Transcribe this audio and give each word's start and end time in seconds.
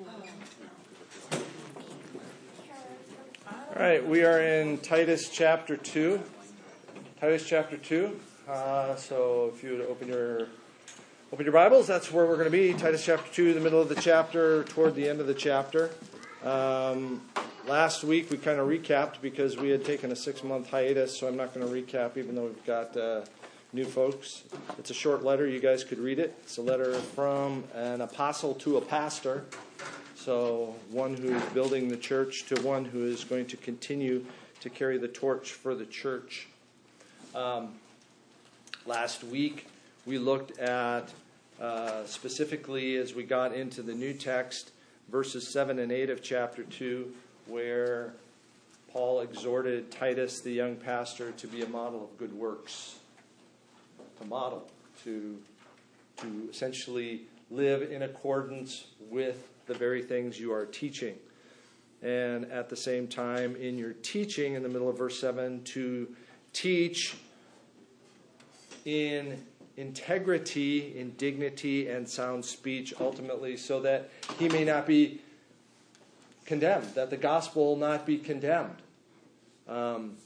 All 0.00 0.08
right, 3.76 4.06
we 4.06 4.24
are 4.24 4.40
in 4.40 4.78
Titus 4.78 5.28
chapter 5.28 5.76
2. 5.76 6.18
Titus 7.20 7.46
chapter 7.46 7.76
2. 7.76 8.18
Uh, 8.48 8.96
so 8.96 9.52
if 9.54 9.62
you 9.62 9.72
would 9.72 9.82
open 9.82 10.08
your 10.08 10.48
open 11.32 11.44
your 11.44 11.52
Bibles, 11.52 11.86
that's 11.86 12.10
where 12.10 12.24
we're 12.24 12.36
going 12.36 12.46
to 12.46 12.50
be. 12.50 12.72
Titus 12.72 13.04
chapter 13.04 13.30
2, 13.30 13.52
the 13.52 13.60
middle 13.60 13.80
of 13.80 13.90
the 13.90 13.94
chapter, 13.94 14.64
toward 14.64 14.94
the 14.94 15.06
end 15.06 15.20
of 15.20 15.26
the 15.26 15.34
chapter. 15.34 15.90
Um, 16.44 17.20
last 17.66 18.02
week 18.02 18.30
we 18.30 18.38
kind 18.38 18.58
of 18.58 18.68
recapped 18.68 19.20
because 19.20 19.58
we 19.58 19.68
had 19.68 19.84
taken 19.84 20.12
a 20.12 20.16
six 20.16 20.42
month 20.42 20.70
hiatus, 20.70 21.18
so 21.18 21.28
I'm 21.28 21.36
not 21.36 21.52
going 21.52 21.66
to 21.66 21.72
recap 21.72 22.16
even 22.16 22.34
though 22.34 22.46
we've 22.46 22.64
got 22.64 22.96
uh, 22.96 23.20
new 23.72 23.84
folks. 23.84 24.42
It's 24.78 24.90
a 24.90 24.94
short 24.94 25.22
letter, 25.22 25.46
you 25.46 25.60
guys 25.60 25.84
could 25.84 25.98
read 25.98 26.18
it. 26.18 26.34
It's 26.42 26.58
a 26.58 26.62
letter 26.62 26.94
from 26.94 27.64
an 27.74 28.00
apostle 28.00 28.54
to 28.54 28.78
a 28.78 28.80
pastor. 28.80 29.44
So, 30.16 30.74
one 30.90 31.14
who 31.14 31.34
is 31.34 31.42
building 31.54 31.88
the 31.88 31.96
church 31.96 32.46
to 32.46 32.60
one 32.62 32.84
who 32.84 33.06
is 33.06 33.24
going 33.24 33.46
to 33.46 33.56
continue 33.56 34.24
to 34.60 34.68
carry 34.68 34.98
the 34.98 35.08
torch 35.08 35.52
for 35.52 35.74
the 35.74 35.86
church. 35.86 36.48
Um, 37.34 37.74
last 38.86 39.22
week, 39.24 39.66
we 40.04 40.18
looked 40.18 40.58
at 40.58 41.08
uh, 41.60 42.04
specifically 42.06 42.96
as 42.96 43.14
we 43.14 43.22
got 43.22 43.54
into 43.54 43.82
the 43.82 43.94
new 43.94 44.12
text, 44.12 44.72
verses 45.10 45.52
7 45.52 45.78
and 45.78 45.92
8 45.92 46.10
of 46.10 46.22
chapter 46.22 46.64
2, 46.64 47.10
where 47.46 48.12
Paul 48.92 49.20
exhorted 49.20 49.90
Titus, 49.90 50.40
the 50.40 50.52
young 50.52 50.74
pastor, 50.74 51.30
to 51.32 51.46
be 51.46 51.62
a 51.62 51.68
model 51.68 52.04
of 52.04 52.18
good 52.18 52.34
works. 52.34 52.99
To 54.20 54.26
model, 54.26 54.68
to, 55.04 55.38
to 56.18 56.48
essentially 56.50 57.22
live 57.50 57.90
in 57.90 58.02
accordance 58.02 58.84
with 59.08 59.48
the 59.66 59.72
very 59.72 60.02
things 60.02 60.38
you 60.38 60.52
are 60.52 60.66
teaching. 60.66 61.14
And 62.02 62.44
at 62.52 62.68
the 62.68 62.76
same 62.76 63.08
time, 63.08 63.56
in 63.56 63.78
your 63.78 63.94
teaching, 63.94 64.54
in 64.54 64.62
the 64.62 64.68
middle 64.68 64.90
of 64.90 64.98
verse 64.98 65.18
7, 65.18 65.62
to 65.64 66.14
teach 66.52 67.16
in 68.84 69.42
integrity, 69.78 70.98
in 70.98 71.12
dignity, 71.12 71.88
and 71.88 72.06
sound 72.06 72.44
speech, 72.44 72.92
ultimately, 73.00 73.56
so 73.56 73.80
that 73.80 74.10
he 74.38 74.50
may 74.50 74.64
not 74.64 74.86
be 74.86 75.22
condemned, 76.44 76.94
that 76.94 77.08
the 77.08 77.16
gospel 77.16 77.74
not 77.74 78.04
be 78.04 78.18
condemned. 78.18 78.76
Um, 79.66 80.16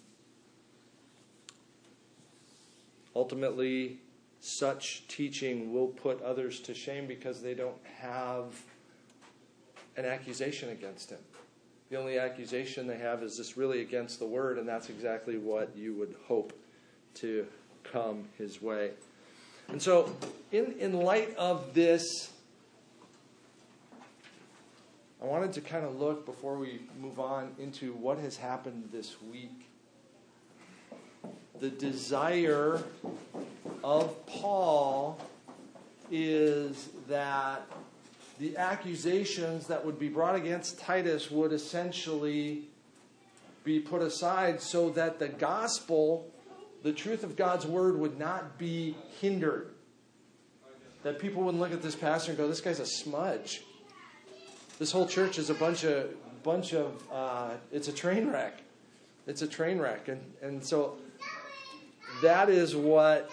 ultimately, 3.15 3.99
such 4.41 5.07
teaching 5.09 5.73
will 5.73 5.89
put 5.89 6.21
others 6.23 6.61
to 6.61 6.75
shame 6.75 7.07
because 7.07 7.41
they 7.43 7.55
don't 7.55 7.79
have 7.99 8.63
an 9.97 10.05
accusation 10.05 10.71
against 10.71 11.11
him. 11.11 11.21
The 11.91 11.97
only 11.97 12.19
accusation 12.19 12.87
they 12.87 12.99
have 12.99 13.23
is 13.23 13.37
this 13.37 13.57
really 13.57 13.81
against 13.81 14.19
the 14.19 14.27
word, 14.27 14.59
and 14.59 14.69
that's 14.69 14.89
exactly 14.89 15.39
what 15.39 15.77
you 15.77 15.95
would 15.95 16.15
hope 16.27 16.53
to 17.15 17.47
come 17.85 18.25
his 18.37 18.61
way. 18.61 18.91
And 19.69 19.81
so, 19.81 20.15
in, 20.51 20.75
in 20.79 20.93
light 20.93 21.35
of 21.37 21.73
this, 21.75 22.33
I 25.23 25.27
wanted 25.27 25.53
to 25.55 25.61
kind 25.61 25.87
of 25.87 25.99
look 25.99 26.27
before 26.27 26.59
we 26.59 26.81
move 27.01 27.19
on 27.19 27.53
into 27.59 27.93
what 27.95 28.19
has 28.19 28.37
happened 28.37 28.91
this 28.93 29.23
week. 29.23 29.69
The 31.61 31.71
desire 31.71 32.83
of 33.83 34.27
Paul 34.27 35.19
is 36.11 36.89
that 37.09 37.63
the 38.41 38.57
accusations 38.57 39.69
that 39.69 39.85
would 39.85 39.99
be 39.99 40.09
brought 40.09 40.35
against 40.35 40.81
Titus 40.81 41.31
would 41.31 41.53
essentially 41.53 42.63
be 43.63 43.79
put 43.79 44.03
aside 44.03 44.61
so 44.61 44.91
that 44.91 45.19
the 45.19 45.29
gospel, 45.29 46.29
the 46.83 46.93
truth 46.93 47.23
of 47.23 47.37
God's 47.37 47.67
word, 47.67 47.99
would 47.99 48.19
not 48.19 48.59
be 48.59 48.97
hindered. 49.21 49.71
That 51.05 51.19
people 51.19 51.43
wouldn't 51.43 51.63
look 51.63 51.73
at 51.73 51.83
this 51.83 51.95
pastor 51.95 52.33
and 52.33 52.39
go, 52.39 52.49
"This 52.49 52.61
guy's 52.61 52.81
a 52.81 52.87
smudge." 52.87 53.63
This 54.79 54.91
whole 54.91 55.07
church 55.07 55.39
is 55.39 55.51
a 55.51 55.55
bunch 55.55 55.85
of 55.85 56.11
bunch 56.43 56.75
of 56.75 57.01
uh, 57.13 57.51
it's 57.73 57.89
a 57.89 57.93
train 57.93 58.29
wreck. 58.31 58.61
It's 59.27 59.43
a 59.43 59.47
train 59.47 59.79
wreck, 59.79 60.09
and 60.09 60.21
and 60.43 60.65
so 60.65 60.97
that 62.23 62.49
is 62.49 62.75
what 62.77 63.31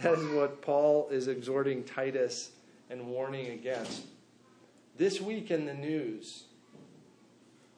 That 0.00 0.18
is 0.18 0.26
what 0.28 0.60
Paul 0.60 1.08
is 1.10 1.26
exhorting 1.26 1.82
Titus 1.82 2.50
and 2.90 3.06
warning 3.06 3.52
against. 3.52 4.02
This 4.96 5.20
week 5.20 5.50
in 5.50 5.64
the 5.64 5.74
news, 5.74 6.44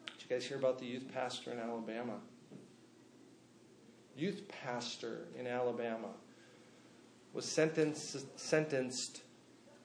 did 0.06 0.22
you 0.22 0.36
guys 0.36 0.44
hear 0.44 0.58
about 0.58 0.78
the 0.78 0.86
youth 0.86 1.06
pastor 1.14 1.52
in 1.52 1.58
Alabama? 1.58 2.14
Youth 4.16 4.42
pastor 4.48 5.28
in 5.38 5.46
Alabama 5.46 6.08
was 7.32 7.44
sentenced, 7.44 8.38
sentenced 8.38 9.22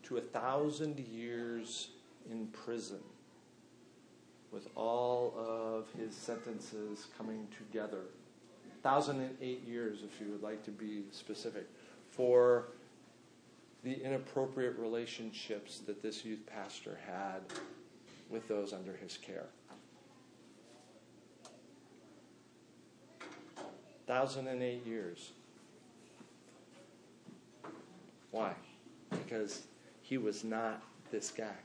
to 0.04 0.18
a 0.18 0.22
thousand 0.22 1.00
years 1.00 1.90
in 2.30 2.48
prison 2.48 3.00
with 4.53 4.68
all 4.75 5.34
of 5.36 5.88
his 6.00 6.16
sentences 6.16 7.08
coming 7.18 7.47
together. 7.58 8.03
1008 8.84 9.68
years, 9.68 10.00
if 10.03 10.22
you 10.22 10.31
would 10.31 10.44
like 10.44 10.64
to 10.64 10.72
be 10.72 11.03
specific 11.12 11.68
for 12.12 12.68
the 13.84 13.94
inappropriate 14.03 14.78
relationships 14.78 15.80
that 15.80 16.02
this 16.03 16.24
youth 16.24 16.46
pastor 16.46 17.00
had 17.08 17.42
with 18.30 18.47
those 18.47 18.74
under 18.74 18.94
his 18.94 19.18
care. 19.18 19.47
Thousand 24.06 24.47
and 24.47 24.62
eight 24.62 24.86
years. 24.86 25.31
Why? 28.31 28.53
Because 29.09 29.63
he 30.02 30.18
was 30.18 30.44
not 30.44 30.81
this 31.12 31.31
guy. 31.31 31.56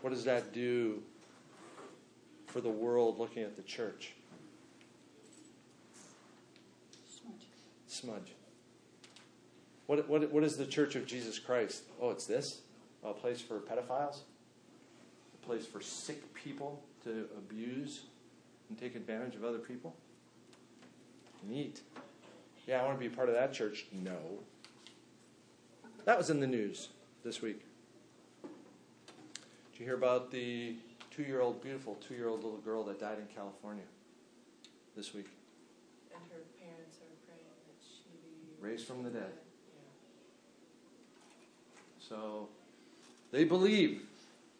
What 0.00 0.10
does 0.10 0.24
that 0.24 0.52
do 0.52 1.02
for 2.46 2.60
the 2.60 2.70
world 2.70 3.18
looking 3.18 3.42
at 3.42 3.56
the 3.56 3.62
church? 3.62 4.14
smudge. 8.00 8.32
What, 9.86 10.08
what, 10.08 10.30
what 10.32 10.44
is 10.44 10.56
the 10.56 10.66
Church 10.66 10.94
of 10.94 11.06
Jesus 11.06 11.38
Christ? 11.38 11.82
Oh, 12.00 12.10
it's 12.10 12.26
this? 12.26 12.62
A 13.04 13.12
place 13.12 13.40
for 13.40 13.58
pedophiles? 13.58 14.20
A 15.34 15.46
place 15.46 15.66
for 15.66 15.80
sick 15.80 16.32
people 16.34 16.82
to 17.04 17.26
abuse 17.36 18.02
and 18.68 18.78
take 18.78 18.94
advantage 18.94 19.34
of 19.34 19.44
other 19.44 19.58
people? 19.58 19.94
Neat. 21.48 21.80
Yeah, 22.66 22.80
I 22.80 22.84
want 22.84 22.96
to 22.96 23.00
be 23.00 23.12
a 23.12 23.16
part 23.16 23.28
of 23.28 23.34
that 23.34 23.52
church. 23.52 23.86
No. 23.92 24.18
That 26.04 26.16
was 26.16 26.30
in 26.30 26.40
the 26.40 26.46
news 26.46 26.88
this 27.24 27.42
week. 27.42 27.64
You 29.80 29.86
hear 29.86 29.94
about 29.94 30.30
the 30.30 30.74
two 31.10 31.22
year 31.22 31.40
old, 31.40 31.62
beautiful 31.62 31.96
two 32.06 32.12
year 32.12 32.28
old 32.28 32.44
little 32.44 32.58
girl 32.58 32.84
that 32.84 33.00
died 33.00 33.16
in 33.16 33.34
California 33.34 33.84
this 34.94 35.14
week? 35.14 35.28
And 36.14 36.22
her 36.30 36.42
parents 36.62 36.98
are 36.98 37.16
praying 37.26 37.46
that 37.66 37.80
she 37.80 38.10
be 38.22 38.62
raised 38.62 38.86
from 38.86 39.02
the 39.02 39.08
dead. 39.08 39.32
So 41.98 42.50
they 43.32 43.44
believe 43.44 44.02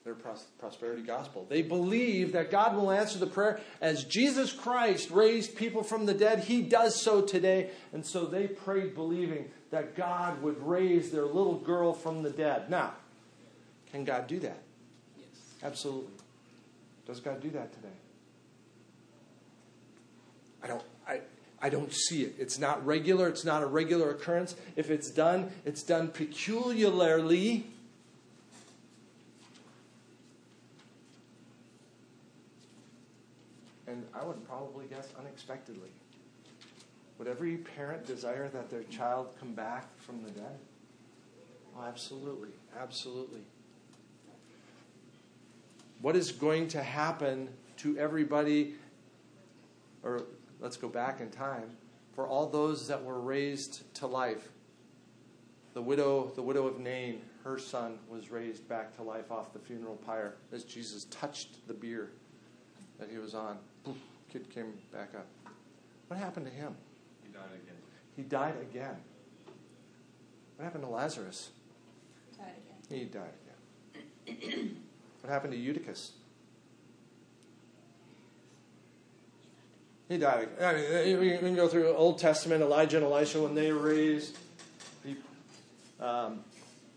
their 0.05 0.15
prosperity 0.15 1.03
gospel. 1.03 1.45
They 1.51 1.61
believe 1.61 2.33
that 2.33 2.51
God 2.51 2.75
will 2.75 2.91
answer 2.91 3.19
the 3.19 3.27
prayer 3.27 3.61
as 3.83 4.05
Jesus 4.05 4.55
Christ 4.55 5.11
raised 5.11 5.55
people 5.55 5.83
from 5.83 6.07
the 6.07 6.15
dead. 6.15 6.45
He 6.45 6.63
does 6.63 6.99
so 6.99 7.21
today. 7.21 7.73
And 7.93 8.07
so 8.07 8.25
they 8.25 8.47
prayed 8.47 8.95
believing 8.95 9.51
that 9.71 9.95
God 9.95 10.41
would 10.41 10.67
raise 10.67 11.11
their 11.11 11.27
little 11.27 11.59
girl 11.59 11.93
from 11.93 12.23
the 12.23 12.31
dead. 12.31 12.71
Now, 12.71 12.95
can 13.93 14.05
God 14.05 14.27
do 14.27 14.39
that? 14.39 14.63
Absolutely. 15.63 16.13
Does 17.07 17.21
God 17.21 17.41
do 17.41 17.51
that 17.51 17.73
today? 17.73 17.89
I 20.63 20.67
don't 20.67 20.83
I 21.07 21.21
I 21.63 21.69
don't 21.69 21.93
see 21.93 22.23
it. 22.23 22.35
It's 22.39 22.59
not 22.59 22.85
regular, 22.87 23.29
it's 23.29 23.45
not 23.45 23.63
a 23.63 23.67
regular 23.67 24.11
occurrence. 24.11 24.57
If 24.77 24.91
it's 24.91 25.11
done, 25.11 25.51
it's 25.65 25.83
done 25.83 26.09
peculiarly. 26.09 27.67
And 33.87 34.07
I 34.15 34.25
would 34.25 34.47
probably 34.47 34.87
guess 34.87 35.09
unexpectedly. 35.19 35.91
Would 37.19 37.29
every 37.29 37.57
parent 37.57 38.07
desire 38.07 38.49
that 38.49 38.71
their 38.71 38.85
child 38.85 39.35
come 39.39 39.53
back 39.53 39.87
from 39.99 40.23
the 40.23 40.31
dead? 40.31 40.59
Oh, 41.77 41.85
absolutely. 41.85 42.51
Absolutely. 42.81 43.43
What 46.01 46.17
is 46.17 46.33
going 46.33 46.69
to 46.69 46.83
happen 46.83 47.49
to 47.79 47.97
everybody, 47.99 48.75
or 50.03 50.23
let's 50.61 50.77
go 50.77 50.89
back 50.89 51.21
in 51.21 51.31
time, 51.31 51.71
for 52.15 52.27
all 52.27 52.47
those 52.47 52.89
that 52.89 53.05
were 53.05 53.21
raised 53.21 53.95
to 53.95 54.07
life 54.07 54.49
the 55.73 55.83
widow, 55.83 56.33
the 56.35 56.43
widow 56.43 56.67
of 56.67 56.81
Nain, 56.81 57.23
her 57.45 57.59
son 57.59 57.99
was 58.09 58.31
raised 58.31 58.69
back 58.69 58.95
to 58.97 59.03
life 59.03 59.31
off 59.31 59.53
the 59.53 59.59
funeral 59.59 59.97
pyre 59.97 60.35
as 60.53 60.65
Jesus 60.65 61.05
touched 61.05 61.67
the 61.69 61.75
bier 61.75 62.11
that 62.99 63.09
he 63.09 63.19
was 63.19 63.35
on. 63.35 63.57
Poof, 63.85 63.97
kid 64.29 64.51
came 64.51 64.73
back 64.93 65.15
up. 65.15 65.27
What 66.09 66.19
happened 66.19 66.47
to 66.47 66.53
him? 66.53 66.75
He 67.23 67.33
died 67.33 67.45
again. 67.63 67.77
He 68.17 68.23
died 68.23 68.55
again. 68.61 68.97
What 70.57 70.65
happened 70.65 70.85
to 70.85 70.91
Lazarus? 70.91 71.51
Died 72.37 72.55
again. 72.91 72.99
He 72.99 73.05
died 73.05 73.33
again. 74.27 74.77
what 75.21 75.33
happened 75.33 75.53
to 75.53 75.59
Eutychus? 75.59 76.13
He 80.09 80.19
died. 80.19 80.49
I 80.61 80.73
mean, 80.73 81.21
we 81.21 81.39
can 81.39 81.55
go 81.55 81.69
through 81.69 81.89
Old 81.95 82.19
Testament, 82.19 82.63
Elijah 82.63 82.97
and 82.97 83.07
Elisha 83.07 83.41
when 83.41 83.55
they 83.55 83.71
raised. 83.71 84.37
Um, 86.01 86.41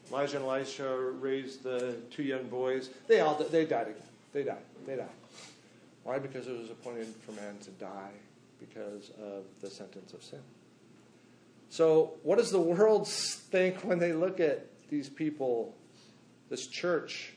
Elijah 0.09 0.37
and 0.37 0.45
Elisha 0.45 0.97
raised 1.19 1.61
the 1.61 1.95
two 2.09 2.23
young 2.23 2.47
boys. 2.47 2.89
They 3.07 3.19
all 3.19 3.35
they 3.35 3.65
died 3.65 3.89
again. 3.89 4.01
They 4.31 4.43
died. 4.43 4.63
They 4.87 4.95
died. 4.95 5.09
Why? 6.03 6.17
Because 6.19 6.47
it 6.47 6.57
was 6.57 6.71
appointed 6.71 7.07
for 7.25 7.33
man 7.33 7.57
to 7.63 7.71
die 7.71 8.11
because 8.59 9.11
of 9.21 9.43
the 9.61 9.69
sentence 9.69 10.13
of 10.13 10.23
sin. 10.23 10.41
So, 11.69 12.13
what 12.23 12.37
does 12.37 12.51
the 12.51 12.59
world 12.59 13.07
think 13.07 13.81
when 13.81 13.99
they 13.99 14.13
look 14.13 14.39
at 14.39 14.67
these 14.89 15.09
people, 15.09 15.75
this 16.49 16.67
church, 16.67 17.32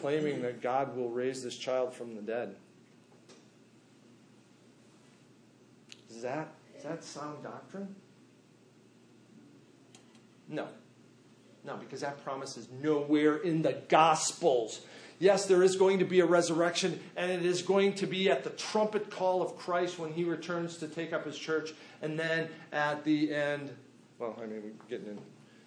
claiming 0.00 0.42
that 0.42 0.60
God 0.60 0.96
will 0.96 1.10
raise 1.10 1.42
this 1.42 1.56
child 1.56 1.92
from 1.92 2.14
the 2.14 2.22
dead? 2.22 2.54
Is 6.10 6.22
that, 6.22 6.48
is 6.76 6.84
that 6.84 7.04
sound 7.04 7.42
doctrine? 7.42 7.94
No. 10.48 10.66
No, 11.64 11.76
because 11.76 12.00
that 12.00 12.22
promise 12.24 12.56
is 12.56 12.68
nowhere 12.82 13.36
in 13.36 13.62
the 13.62 13.82
Gospels. 13.88 14.80
Yes, 15.20 15.46
there 15.46 15.62
is 15.62 15.76
going 15.76 15.98
to 15.98 16.04
be 16.04 16.20
a 16.20 16.26
resurrection, 16.26 17.00
and 17.16 17.30
it 17.30 17.44
is 17.44 17.62
going 17.62 17.94
to 17.94 18.06
be 18.06 18.30
at 18.30 18.44
the 18.44 18.50
trumpet 18.50 19.10
call 19.10 19.42
of 19.42 19.56
Christ 19.56 19.98
when 19.98 20.12
he 20.12 20.24
returns 20.24 20.76
to 20.78 20.88
take 20.88 21.12
up 21.12 21.26
his 21.26 21.36
church. 21.36 21.72
And 22.02 22.18
then 22.18 22.48
at 22.72 23.04
the 23.04 23.34
end, 23.34 23.70
well, 24.18 24.36
I 24.40 24.46
mean, 24.46 24.62
we're 24.62 24.88
getting 24.88 25.18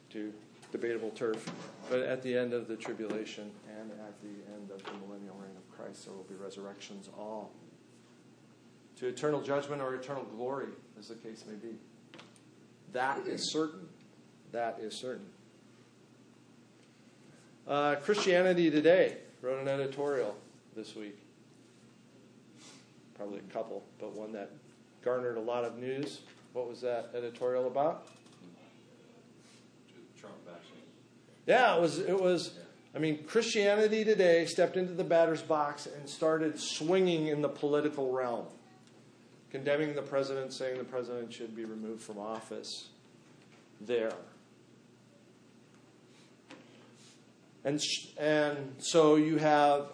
into 0.10 0.34
debatable 0.72 1.12
turf, 1.12 1.52
but 1.90 2.00
at 2.00 2.22
the 2.22 2.36
end 2.36 2.54
of 2.54 2.68
the 2.68 2.76
tribulation 2.76 3.52
and 3.80 3.92
at 3.92 4.22
the 4.22 4.54
end 4.54 4.72
of 4.72 4.84
the 4.84 4.92
millennial 5.06 5.36
reign 5.36 5.56
of 5.58 5.78
Christ, 5.78 6.06
there 6.06 6.14
will 6.14 6.24
be 6.24 6.36
resurrections 6.36 7.10
all 7.18 7.52
to 8.98 9.08
eternal 9.08 9.42
judgment 9.42 9.82
or 9.82 9.96
eternal 9.96 10.24
glory, 10.36 10.68
as 11.00 11.08
the 11.08 11.16
case 11.16 11.44
may 11.48 11.56
be. 11.56 11.76
That 12.94 13.26
is 13.26 13.52
certain. 13.52 13.88
That 14.52 14.80
is 14.80 14.94
certain. 14.94 15.26
Uh, 17.68 17.96
Christianity 17.96 18.70
Today 18.70 19.18
wrote 19.42 19.60
an 19.60 19.68
editorial 19.68 20.36
this 20.76 20.96
week. 20.96 21.18
Probably 23.16 23.40
a 23.40 23.54
couple, 23.54 23.84
but 24.00 24.14
one 24.14 24.32
that 24.34 24.52
garnered 25.04 25.38
a 25.38 25.42
lot 25.42 25.64
of 25.64 25.78
news. 25.78 26.22
What 26.54 26.68
was 26.68 26.82
that 26.82 27.12
editorial 27.16 27.68
about? 27.68 28.08
Trump 30.20 30.36
bashing. 30.46 30.84
Yeah, 31.52 31.76
it 31.76 31.82
was. 31.82 32.00
It 32.00 32.18
was. 32.18 32.54
I 32.96 33.00
mean, 33.00 33.26
Christianity 33.26 34.06
Today 34.06 34.46
stepped 34.46 34.78
into 34.78 34.94
the 34.94 35.04
batter's 35.04 35.42
box 35.42 35.86
and 35.86 36.08
started 36.08 36.58
swinging 36.58 37.28
in 37.28 37.42
the 37.42 37.50
political 37.50 38.10
realm, 38.10 38.46
condemning 39.52 39.94
the 39.94 40.02
president, 40.02 40.54
saying 40.54 40.78
the 40.78 40.86
president 40.86 41.34
should 41.34 41.54
be 41.54 41.66
removed 41.66 42.02
from 42.02 42.20
office. 42.20 42.88
There. 43.82 44.14
And, 47.66 47.82
and 48.18 48.76
so 48.80 49.18
you 49.18 49.36
have 49.36 49.88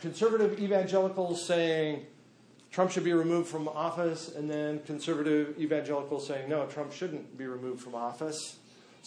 conservative 0.00 0.60
evangelicals 0.60 1.46
saying 1.46 2.04
Trump 2.70 2.90
should 2.90 3.04
be 3.04 3.14
removed 3.14 3.48
from 3.48 3.66
office, 3.66 4.28
and 4.36 4.50
then 4.50 4.80
conservative 4.80 5.58
evangelicals 5.58 6.26
saying 6.26 6.50
no, 6.50 6.66
Trump 6.66 6.92
shouldn't 6.92 7.38
be 7.38 7.46
removed 7.46 7.80
from 7.80 7.94
office. 7.94 8.58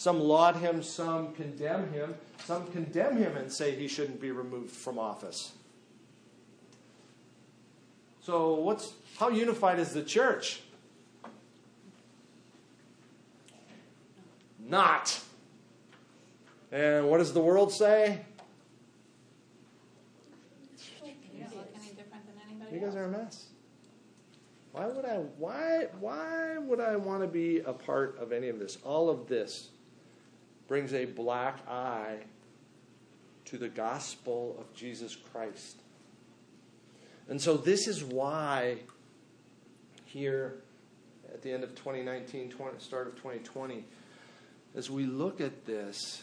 Some 0.02 0.18
laud 0.18 0.56
him, 0.56 0.82
some 0.82 1.32
condemn 1.32 1.92
him, 1.92 2.16
some 2.44 2.66
condemn 2.72 3.18
him 3.18 3.36
and 3.36 3.52
say 3.52 3.76
he 3.76 3.86
shouldn't 3.86 4.20
be 4.20 4.32
removed 4.32 4.72
from 4.72 4.98
office. 4.98 5.52
So, 8.20 8.54
what's 8.54 8.94
how 9.16 9.28
unified 9.28 9.78
is 9.78 9.92
the 9.92 10.02
church? 10.02 10.62
Not. 14.58 15.20
And 16.72 17.08
what 17.08 17.18
does 17.18 17.32
the 17.32 17.40
world 17.40 17.72
say? 17.72 18.22
You 22.72 22.80
guys 22.80 22.96
are 22.96 23.04
a 23.04 23.08
mess. 23.08 23.46
Why 24.72 24.88
would 24.88 25.04
I 25.04 25.18
why 25.38 25.86
why 26.00 26.58
would 26.58 26.80
I 26.80 26.96
want 26.96 27.22
to 27.22 27.28
be 27.28 27.60
a 27.60 27.72
part 27.72 28.18
of 28.18 28.32
any 28.32 28.48
of 28.48 28.58
this? 28.58 28.78
All 28.82 29.08
of 29.08 29.28
this 29.28 29.68
brings 30.68 30.92
a 30.92 31.04
black 31.04 31.58
eye 31.68 32.18
to 33.46 33.58
the 33.58 33.68
gospel 33.68 34.56
of 34.58 34.72
Jesus 34.74 35.16
Christ. 35.16 35.82
And 37.28 37.40
so 37.40 37.56
this 37.56 37.86
is 37.86 38.02
why 38.02 38.78
here 40.04 40.56
at 41.32 41.42
the 41.42 41.52
end 41.52 41.64
of 41.64 41.74
2019, 41.74 42.50
20, 42.50 42.78
start 42.78 43.06
of 43.06 43.14
2020, 43.16 43.84
as 44.74 44.90
we 44.90 45.04
look 45.04 45.40
at 45.40 45.64
this, 45.66 46.22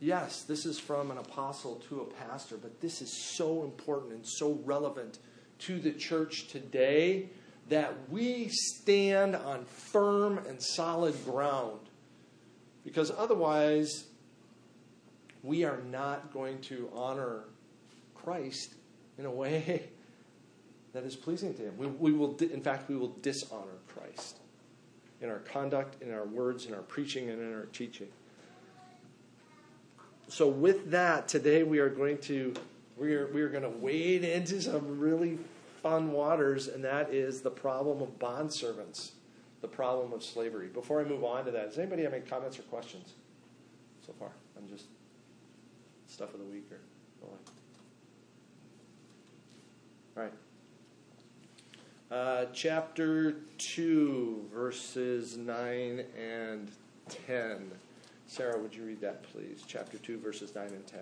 yes, 0.00 0.42
this 0.42 0.66
is 0.66 0.78
from 0.78 1.10
an 1.10 1.18
apostle 1.18 1.76
to 1.88 2.00
a 2.00 2.04
pastor, 2.04 2.56
but 2.56 2.80
this 2.80 3.02
is 3.02 3.36
so 3.36 3.62
important 3.64 4.12
and 4.12 4.26
so 4.26 4.60
relevant 4.64 5.18
to 5.60 5.78
the 5.78 5.92
church 5.92 6.48
today 6.48 7.28
that 7.68 7.92
we 8.08 8.48
stand 8.48 9.36
on 9.36 9.64
firm 9.64 10.38
and 10.48 10.62
solid 10.62 11.14
ground. 11.24 11.87
Because 12.88 13.12
otherwise, 13.18 14.06
we 15.42 15.62
are 15.64 15.82
not 15.90 16.32
going 16.32 16.58
to 16.62 16.88
honor 16.94 17.44
Christ 18.14 18.72
in 19.18 19.26
a 19.26 19.30
way 19.30 19.90
that 20.94 21.04
is 21.04 21.14
pleasing 21.14 21.52
to 21.52 21.64
Him. 21.64 21.76
We, 21.76 21.86
we 21.86 22.12
will, 22.12 22.34
in 22.38 22.62
fact, 22.62 22.88
we 22.88 22.96
will 22.96 23.14
dishonor 23.20 23.76
Christ 23.88 24.38
in 25.20 25.28
our 25.28 25.40
conduct, 25.40 26.02
in 26.02 26.14
our 26.14 26.24
words, 26.24 26.64
in 26.64 26.72
our 26.72 26.80
preaching, 26.80 27.28
and 27.28 27.42
in 27.42 27.52
our 27.52 27.66
teaching. 27.66 28.08
So, 30.28 30.48
with 30.48 30.90
that, 30.90 31.28
today 31.28 31.64
we 31.64 31.80
are 31.80 31.90
going 31.90 32.16
to 32.22 32.54
we 32.96 33.14
are 33.14 33.26
we 33.26 33.42
are 33.42 33.50
going 33.50 33.64
to 33.64 33.68
wade 33.68 34.24
into 34.24 34.62
some 34.62 34.98
really 34.98 35.38
fun 35.82 36.10
waters, 36.10 36.68
and 36.68 36.82
that 36.84 37.12
is 37.12 37.42
the 37.42 37.50
problem 37.50 38.00
of 38.00 38.18
bond 38.18 38.50
servants, 38.50 39.12
the 39.60 39.68
problem 39.68 40.12
of 40.12 40.22
slavery. 40.22 40.68
Before 40.68 41.00
I 41.00 41.04
move 41.04 41.24
on 41.24 41.44
to 41.44 41.50
that, 41.50 41.70
does 41.70 41.78
anybody 41.78 42.02
have 42.02 42.12
any 42.12 42.24
comments 42.24 42.58
or 42.58 42.62
questions 42.62 43.14
so 44.06 44.12
far? 44.18 44.30
I'm 44.56 44.68
just 44.68 44.86
stuff 46.06 46.32
of 46.34 46.40
the 46.40 46.46
week 46.46 46.66
or 46.70 46.78
like. 47.22 47.40
All 50.16 50.22
right. 50.22 50.32
Uh, 52.10 52.46
chapter 52.54 53.36
2, 53.58 54.48
verses 54.52 55.36
9 55.36 56.04
and 56.18 56.70
10. 57.26 57.70
Sarah, 58.26 58.58
would 58.58 58.74
you 58.74 58.84
read 58.84 59.00
that, 59.00 59.22
please? 59.24 59.62
Chapter 59.66 59.98
2, 59.98 60.18
verses 60.18 60.54
9 60.54 60.66
and 60.68 60.86
10. 60.86 61.00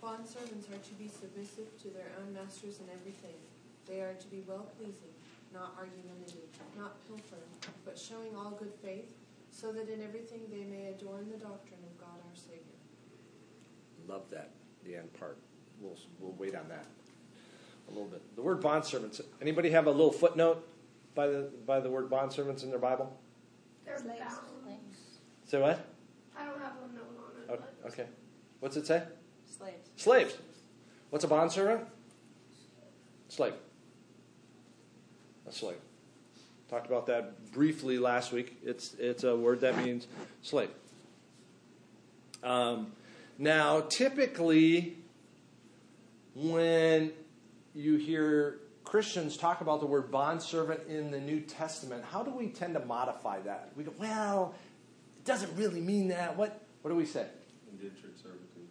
Bond 0.00 0.26
servants 0.26 0.68
are 0.68 0.78
to 0.78 0.94
be 0.94 1.08
submissive 1.08 1.66
to 1.82 1.88
their 1.88 2.12
own 2.20 2.34
masters 2.34 2.78
in 2.78 2.86
everything. 2.92 3.34
They 3.86 4.00
are 4.00 4.14
to 4.14 4.26
be 4.28 4.42
well 4.46 4.66
pleasing, 4.78 5.13
not 5.54 5.74
argumentative, 5.78 6.50
not 6.76 6.96
pilfering, 7.06 7.48
but 7.84 7.96
showing 7.96 8.34
all 8.36 8.50
good 8.58 8.72
faith, 8.82 9.14
so 9.50 9.72
that 9.72 9.88
in 9.88 10.02
everything 10.02 10.40
they 10.50 10.64
may 10.64 10.88
adorn 10.88 11.30
the 11.30 11.38
doctrine 11.38 11.80
of 11.86 11.98
God 11.98 12.18
our 12.28 12.34
Savior. 12.34 12.60
Love 14.08 14.28
that, 14.30 14.50
the 14.84 14.96
end 14.96 15.12
part. 15.18 15.38
We'll, 15.80 15.96
we'll 16.18 16.34
wait 16.38 16.54
on 16.54 16.68
that 16.68 16.86
a 17.88 17.90
little 17.90 18.08
bit. 18.08 18.22
The 18.36 18.42
word 18.42 18.60
bondservants. 18.60 19.20
Anybody 19.40 19.70
have 19.70 19.86
a 19.86 19.90
little 19.90 20.12
footnote 20.12 20.66
by 21.14 21.28
the, 21.28 21.50
by 21.66 21.80
the 21.80 21.90
word 21.90 22.10
bondservants 22.10 22.64
in 22.64 22.70
their 22.70 22.78
Bible? 22.78 23.16
They're 23.84 23.98
Slaves. 23.98 24.18
bound. 24.18 24.38
Say 25.46 25.60
what? 25.60 25.84
I 26.36 26.44
don't 26.46 26.58
have 26.58 26.72
a 26.72 26.94
note 26.94 27.50
on 27.50 27.56
it. 27.56 27.60
Oh, 27.84 27.88
okay. 27.88 28.06
What's 28.60 28.76
it 28.76 28.86
say? 28.86 29.02
Slaves. 29.46 29.90
Slaves. 29.96 30.34
What's 31.10 31.24
a 31.24 31.28
bondservant? 31.28 31.86
Slave. 33.28 33.52
A 35.46 35.52
slave. 35.52 35.76
Talked 36.70 36.86
about 36.86 37.06
that 37.06 37.52
briefly 37.52 37.98
last 37.98 38.32
week. 38.32 38.56
It's 38.64 38.94
it's 38.94 39.24
a 39.24 39.36
word 39.36 39.60
that 39.60 39.76
means 39.76 40.06
slave. 40.42 40.70
Um, 42.42 42.92
now, 43.38 43.80
typically, 43.80 44.96
when 46.34 47.12
you 47.74 47.96
hear 47.96 48.60
Christians 48.84 49.36
talk 49.36 49.60
about 49.60 49.80
the 49.80 49.86
word 49.86 50.10
bondservant 50.10 50.86
in 50.88 51.10
the 51.10 51.20
New 51.20 51.40
Testament, 51.40 52.04
how 52.10 52.22
do 52.22 52.30
we 52.30 52.48
tend 52.48 52.74
to 52.74 52.84
modify 52.84 53.40
that? 53.40 53.72
We 53.76 53.84
go, 53.84 53.92
well, 53.98 54.54
it 55.16 55.24
doesn't 55.24 55.56
really 55.56 55.80
mean 55.80 56.08
that. 56.08 56.36
What, 56.36 56.60
what 56.82 56.90
do 56.90 56.96
we 56.96 57.06
say? 57.06 57.26
Indentured 57.72 58.16
servitude. 58.16 58.68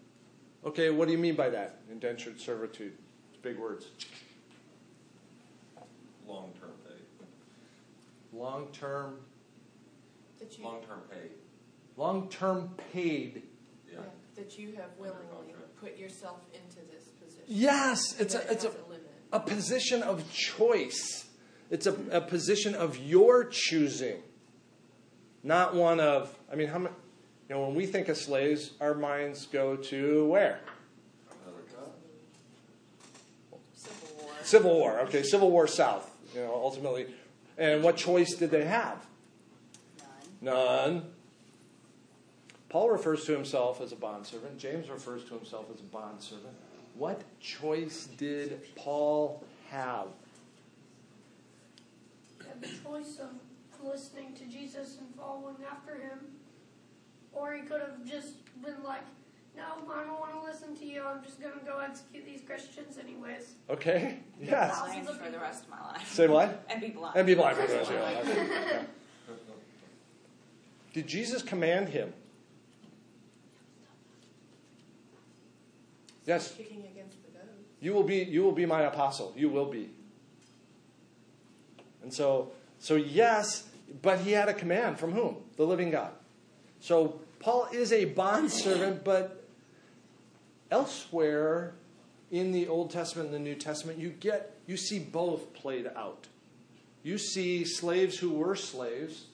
Okay, 0.65 0.91
what 0.91 1.07
do 1.07 1.11
you 1.11 1.17
mean 1.17 1.35
by 1.35 1.49
that? 1.49 1.79
Indentured 1.91 2.39
servitude. 2.39 2.93
It's 3.31 3.41
big 3.41 3.57
words. 3.57 3.87
Long 6.25 6.51
term, 6.61 6.62
That 10.39 10.57
you, 10.57 10.63
Long-term 10.65 11.01
pay. 11.09 11.29
long 11.95 12.27
term 12.29 12.75
paid. 12.91 13.43
Yeah. 13.87 13.99
yeah, 13.99 14.01
that 14.35 14.57
you 14.59 14.73
have 14.75 14.89
willingly 14.97 15.53
put 15.79 15.97
yourself 15.97 16.39
into 16.53 16.77
this 16.91 17.05
position. 17.21 17.43
Yes, 17.47 18.19
it's 18.19 18.33
But 18.35 18.45
a, 18.45 18.47
it 18.47 18.51
it's 18.53 18.63
a, 18.65 18.67
has 18.69 18.77
limit. 18.89 19.11
a 19.31 19.39
position 19.39 20.03
of 20.03 20.31
choice. 20.33 21.25
It's 21.69 21.85
a, 21.87 21.93
a 22.11 22.21
position 22.21 22.75
of 22.75 22.97
your 22.97 23.45
choosing, 23.45 24.17
not 25.43 25.73
one 25.75 25.99
of. 25.99 26.35
I 26.51 26.55
mean, 26.55 26.67
how 26.67 26.79
many? 26.79 26.95
You 27.49 27.55
know, 27.55 27.65
when 27.67 27.75
we 27.75 27.85
think 27.85 28.09
of 28.09 28.17
slaves, 28.17 28.71
our 28.81 28.93
minds 28.95 29.45
go 29.45 29.75
to 29.75 30.25
where? 30.27 30.59
Civil 33.75 34.17
War. 34.21 34.31
Civil 34.43 34.73
War. 34.79 34.99
Okay, 35.01 35.23
Civil 35.23 35.51
War 35.51 35.67
South. 35.67 36.09
You 36.33 36.41
know, 36.41 36.53
ultimately, 36.53 37.05
and 37.57 37.83
what 37.83 37.97
choice 37.97 38.35
did 38.35 38.51
they 38.51 38.65
have? 38.65 39.05
None. 40.41 40.53
None. 40.53 41.05
Paul 42.69 42.89
refers 42.89 43.25
to 43.25 43.33
himself 43.33 43.81
as 43.81 43.91
a 43.91 43.95
bondservant. 43.95 44.57
James 44.57 44.89
refers 44.89 45.23
to 45.25 45.35
himself 45.35 45.67
as 45.71 45.79
a 45.79 45.83
bondservant. 45.83 46.55
What 46.95 47.21
choice 47.39 48.07
did 48.17 48.59
Paul 48.75 49.43
have? 49.69 50.07
You 52.39 52.45
have 52.47 52.61
the 52.61 52.67
choice 52.67 53.19
of 53.19 53.29
listening 53.83 54.33
to 54.35 54.45
Jesus 54.45 54.97
and 54.99 55.13
following 55.15 55.57
after 55.69 55.95
him, 55.95 56.19
or 57.31 57.53
he 57.53 57.61
could 57.61 57.81
have 57.81 58.03
just 58.05 58.35
been 58.63 58.81
like, 58.83 59.03
"No, 59.55 59.63
I 59.93 60.03
don't 60.03 60.19
want 60.19 60.33
to 60.33 60.41
listen 60.41 60.75
to 60.77 60.85
you. 60.85 61.03
I'm 61.03 61.23
just 61.23 61.39
going 61.41 61.57
to 61.57 61.65
go 61.65 61.79
execute 61.79 62.25
these 62.25 62.41
Christians 62.41 62.97
anyways." 62.97 63.55
Okay. 63.69 64.19
Yes. 64.41 64.79
Blind 64.79 65.07
for 65.07 65.31
the 65.31 65.39
rest 65.39 65.63
of 65.65 65.69
my 65.69 65.81
life. 65.81 66.11
Say 66.11 66.27
what? 66.27 66.65
And 66.69 66.81
be 66.81 66.89
blind. 66.89 67.15
And 67.15 67.27
be 67.27 67.35
blind 67.35 67.57
for 67.57 67.67
the 67.67 67.73
rest 67.73 67.89
of 67.89 67.95
your 67.95 68.03
life. 68.03 68.25
Yeah. 68.25 68.83
Did 70.93 71.07
Jesus 71.07 71.41
command 71.41 71.89
him? 71.89 72.13
Yes. 76.25 76.53
Kicking 76.55 76.83
against 76.91 77.23
the 77.23 77.31
goat. 77.31 77.49
You 77.81 77.93
will 77.93 78.03
be 78.03 78.17
you 78.17 78.43
will 78.43 78.51
be 78.51 78.65
my 78.65 78.81
apostle. 78.83 79.33
You 79.35 79.49
will 79.49 79.65
be. 79.65 79.89
And 82.01 82.13
so 82.13 82.51
so 82.79 82.95
yes, 82.95 83.63
but 84.01 84.19
he 84.19 84.31
had 84.31 84.49
a 84.49 84.53
command 84.53 84.99
from 84.99 85.11
whom? 85.13 85.37
The 85.57 85.65
living 85.65 85.91
God. 85.91 86.11
So 86.79 87.19
Paul 87.39 87.67
is 87.73 87.91
a 87.91 88.05
bondservant, 88.05 89.03
but 89.03 89.42
elsewhere 90.73 91.75
in 92.31 92.51
the 92.51 92.67
Old 92.67 92.89
Testament 92.89 93.27
and 93.27 93.35
the 93.35 93.39
New 93.39 93.55
Testament, 93.55 93.99
you 93.99 94.09
get 94.09 94.57
you 94.65 94.75
see 94.75 94.97
both 94.97 95.53
played 95.53 95.87
out. 95.95 96.27
You 97.03 97.17
see 97.17 97.63
slaves 97.63 98.17
who 98.17 98.31
were 98.31 98.55
slaves. 98.55 99.25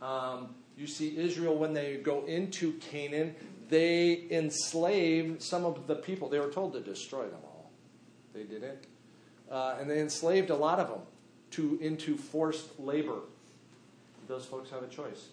Um, 0.00 0.54
you 0.76 0.86
see 0.86 1.16
Israel 1.16 1.56
when 1.56 1.74
they 1.74 1.96
go 1.96 2.24
into 2.26 2.74
Canaan, 2.74 3.34
they 3.68 4.26
enslave 4.30 5.36
some 5.42 5.64
of 5.64 5.86
the 5.86 5.96
people. 5.96 6.28
They 6.28 6.38
were 6.38 6.50
told 6.50 6.74
to 6.74 6.80
destroy 6.80 7.24
them 7.24 7.40
all. 7.44 7.70
They 8.32 8.44
didn't. 8.44 8.86
Uh, 9.50 9.76
and 9.80 9.90
they 9.90 10.00
enslaved 10.00 10.50
a 10.50 10.56
lot 10.56 10.78
of 10.78 10.88
them 10.88 11.00
to, 11.52 11.78
into 11.80 12.16
forced 12.16 12.78
labor. 12.78 13.20
Did 14.20 14.28
those 14.28 14.46
folks 14.46 14.70
have 14.70 14.82
a 14.82 14.88
choice? 14.88 15.28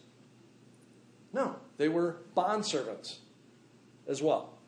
No, 1.33 1.55
they 1.77 1.89
were 1.89 2.17
bondservants 2.35 3.17
as 4.07 4.21
well. 4.21 4.58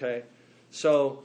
Okay? 0.00 0.22
So, 0.70 1.22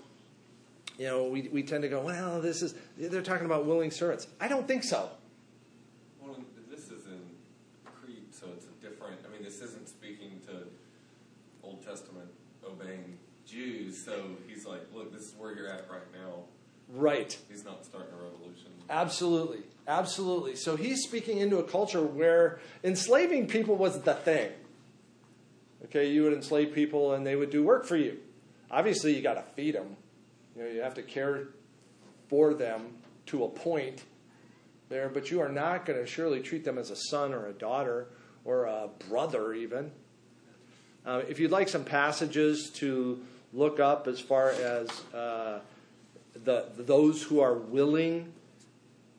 you 0.97 1.07
know, 1.07 1.25
we, 1.25 1.49
we 1.49 1.63
tend 1.63 1.83
to 1.83 1.89
go, 1.89 2.01
well, 2.01 2.41
this 2.41 2.61
is, 2.61 2.75
they're 2.97 3.21
talking 3.21 3.45
about 3.45 3.65
willing 3.65 3.91
servants. 3.91 4.27
I 4.39 4.47
don't 4.47 4.67
think 4.67 4.83
so. 4.83 5.09
Well, 6.21 6.37
this 6.69 6.85
is 6.91 7.05
in 7.05 7.21
Crete, 7.85 8.33
so 8.33 8.47
it's 8.53 8.65
a 8.65 8.87
different. 8.87 9.17
I 9.25 9.31
mean, 9.31 9.43
this 9.43 9.61
isn't 9.61 9.87
speaking 9.87 10.41
to 10.47 10.63
Old 11.63 11.85
Testament 11.85 12.29
obeying 12.67 13.17
Jews. 13.47 14.03
So 14.03 14.25
he's 14.47 14.65
like, 14.65 14.81
look, 14.93 15.13
this 15.13 15.21
is 15.21 15.35
where 15.37 15.55
you're 15.55 15.69
at 15.69 15.89
right 15.89 16.01
now. 16.13 16.43
Right. 16.93 17.37
He's 17.49 17.63
not 17.63 17.85
starting 17.85 18.13
a 18.13 18.23
revolution. 18.23 18.67
Absolutely. 18.89 19.63
Absolutely. 19.87 20.55
So 20.55 20.75
he's 20.75 21.03
speaking 21.03 21.37
into 21.37 21.57
a 21.57 21.63
culture 21.63 22.01
where 22.01 22.59
enslaving 22.83 23.47
people 23.47 23.75
was 23.75 24.01
the 24.01 24.13
thing. 24.13 24.51
Okay, 25.85 26.09
you 26.09 26.23
would 26.23 26.33
enslave 26.33 26.73
people 26.73 27.13
and 27.13 27.25
they 27.25 27.35
would 27.35 27.51
do 27.51 27.63
work 27.63 27.85
for 27.85 27.95
you. 27.95 28.17
Obviously, 28.71 29.15
you 29.15 29.21
got 29.21 29.35
to 29.35 29.43
feed 29.55 29.75
them. 29.75 29.95
You 30.55 30.63
know, 30.63 30.69
you 30.69 30.81
have 30.81 30.95
to 30.95 31.03
care 31.03 31.49
for 32.27 32.53
them 32.53 32.95
to 33.27 33.43
a 33.43 33.49
point 33.49 34.03
there, 34.89 35.09
but 35.09 35.31
you 35.31 35.41
are 35.41 35.49
not 35.49 35.85
going 35.85 35.99
to 35.99 36.05
surely 36.05 36.41
treat 36.41 36.63
them 36.63 36.77
as 36.77 36.89
a 36.89 36.95
son 36.95 37.33
or 37.33 37.47
a 37.47 37.53
daughter 37.53 38.07
or 38.43 38.65
a 38.65 38.89
brother, 39.09 39.53
even. 39.53 39.91
Uh, 41.05 41.21
if 41.27 41.39
you'd 41.39 41.51
like 41.51 41.69
some 41.69 41.83
passages 41.83 42.69
to 42.71 43.19
look 43.53 43.79
up 43.79 44.07
as 44.07 44.19
far 44.19 44.49
as 44.49 44.89
uh, 45.13 45.59
the 46.43 46.65
those 46.77 47.21
who 47.23 47.39
are 47.39 47.55
willing, 47.55 48.31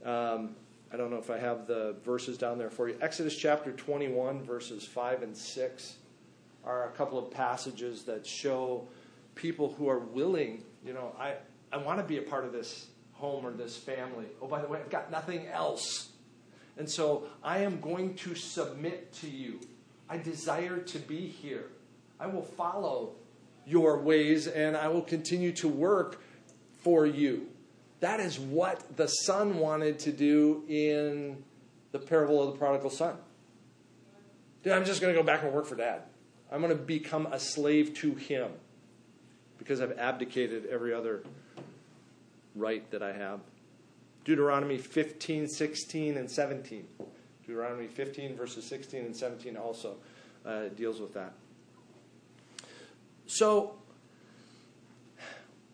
um, 0.05 0.55
I 0.93 0.97
don't 0.97 1.11
know 1.11 1.19
if 1.19 1.31
I 1.31 1.39
have 1.39 1.67
the 1.67 1.97
verses 2.05 2.39
down 2.39 2.59
there 2.59 2.71
for 2.71 2.89
you. 2.89 2.97
Exodus 3.01 3.37
chapter 3.37 3.73
21, 3.73 4.43
verses 4.45 4.85
5 4.85 5.23
and 5.23 5.37
6 5.37 5.97
are 6.65 6.89
a 6.89 6.91
couple 6.91 7.19
of 7.19 7.31
passages 7.31 8.05
that 8.05 8.27
show 8.27 8.87
people 9.37 9.75
who 9.79 9.89
are 9.89 10.01
willing, 10.01 10.65
you 10.85 10.93
know, 10.93 11.15
I, 11.19 11.35
I 11.71 11.77
want 11.77 11.99
to 12.01 12.05
be 12.05 12.19
a 12.19 12.23
part 12.23 12.45
of 12.45 12.53
this 12.53 12.89
home 13.13 13.47
or 13.47 13.53
this 13.53 13.77
family. 13.77 14.27
Oh, 14.43 14.49
by 14.49 14.61
the 14.61 14.67
way, 14.67 14.81
I've 14.81 14.91
got 14.91 15.11
nothing 15.11 15.47
else. 15.47 16.09
And 16.77 16.91
so 16.91 17.29
I 17.45 17.59
am 17.59 17.81
going 17.81 18.15
to 18.17 18.35
submit 18.35 19.13
to 19.15 19.31
you. 19.31 19.61
I 20.09 20.19
desire 20.19 20.79
to 20.79 20.99
be 20.99 21.29
here. 21.29 21.71
I 22.19 22.27
will 22.27 22.43
follow 22.43 23.13
your 23.67 24.01
ways 24.01 24.47
and 24.47 24.77
I 24.77 24.89
will 24.89 25.03
continue 25.03 25.53
to 25.53 25.69
work 25.69 26.21
for 26.83 27.07
you. 27.07 27.49
That 28.01 28.21
is 28.21 28.39
what 28.39 28.97
the 28.97 29.07
son 29.07 29.59
wanted 29.59 29.99
to 30.01 30.13
do 30.13 30.65
in 30.69 31.43
the 31.93 31.99
parable 31.99 32.43
of 32.43 32.53
the 32.53 32.59
prodigal 32.59 32.91
son. 32.91 33.17
Dude, 34.63 34.73
I'm 34.73 34.85
just 34.85 35.01
going 35.01 35.15
to 35.15 35.21
go 35.21 35.25
back 35.25 35.43
and 35.43 35.53
work 35.53 35.67
for 35.67 35.77
dad. 35.77 36.03
I'm 36.51 36.61
going 36.61 36.77
to 36.77 36.83
become 36.83 37.27
a 37.27 37.41
slave 37.41 37.95
to 37.95 38.15
him 38.15 38.51
because 39.67 39.81
I've 39.81 39.99
abdicated 39.99 40.67
every 40.67 40.95
other 40.95 41.25
right 42.55 42.89
that 42.93 43.03
I 43.03 43.13
have. 43.13 43.41
Deuteronomy 44.25 44.79
15, 44.79 45.49
16, 45.49 46.17
and 46.17 46.31
17. 46.31 46.87
Deuteronomy 47.45 47.89
15, 47.89 48.37
verses 48.37 48.65
16 48.65 49.07
and 49.07 49.17
17 49.17 49.57
also 49.57 49.97
uh, 50.45 50.69
deals 50.77 51.01
with 51.01 51.15
that. 51.15 51.33
So, 53.27 53.75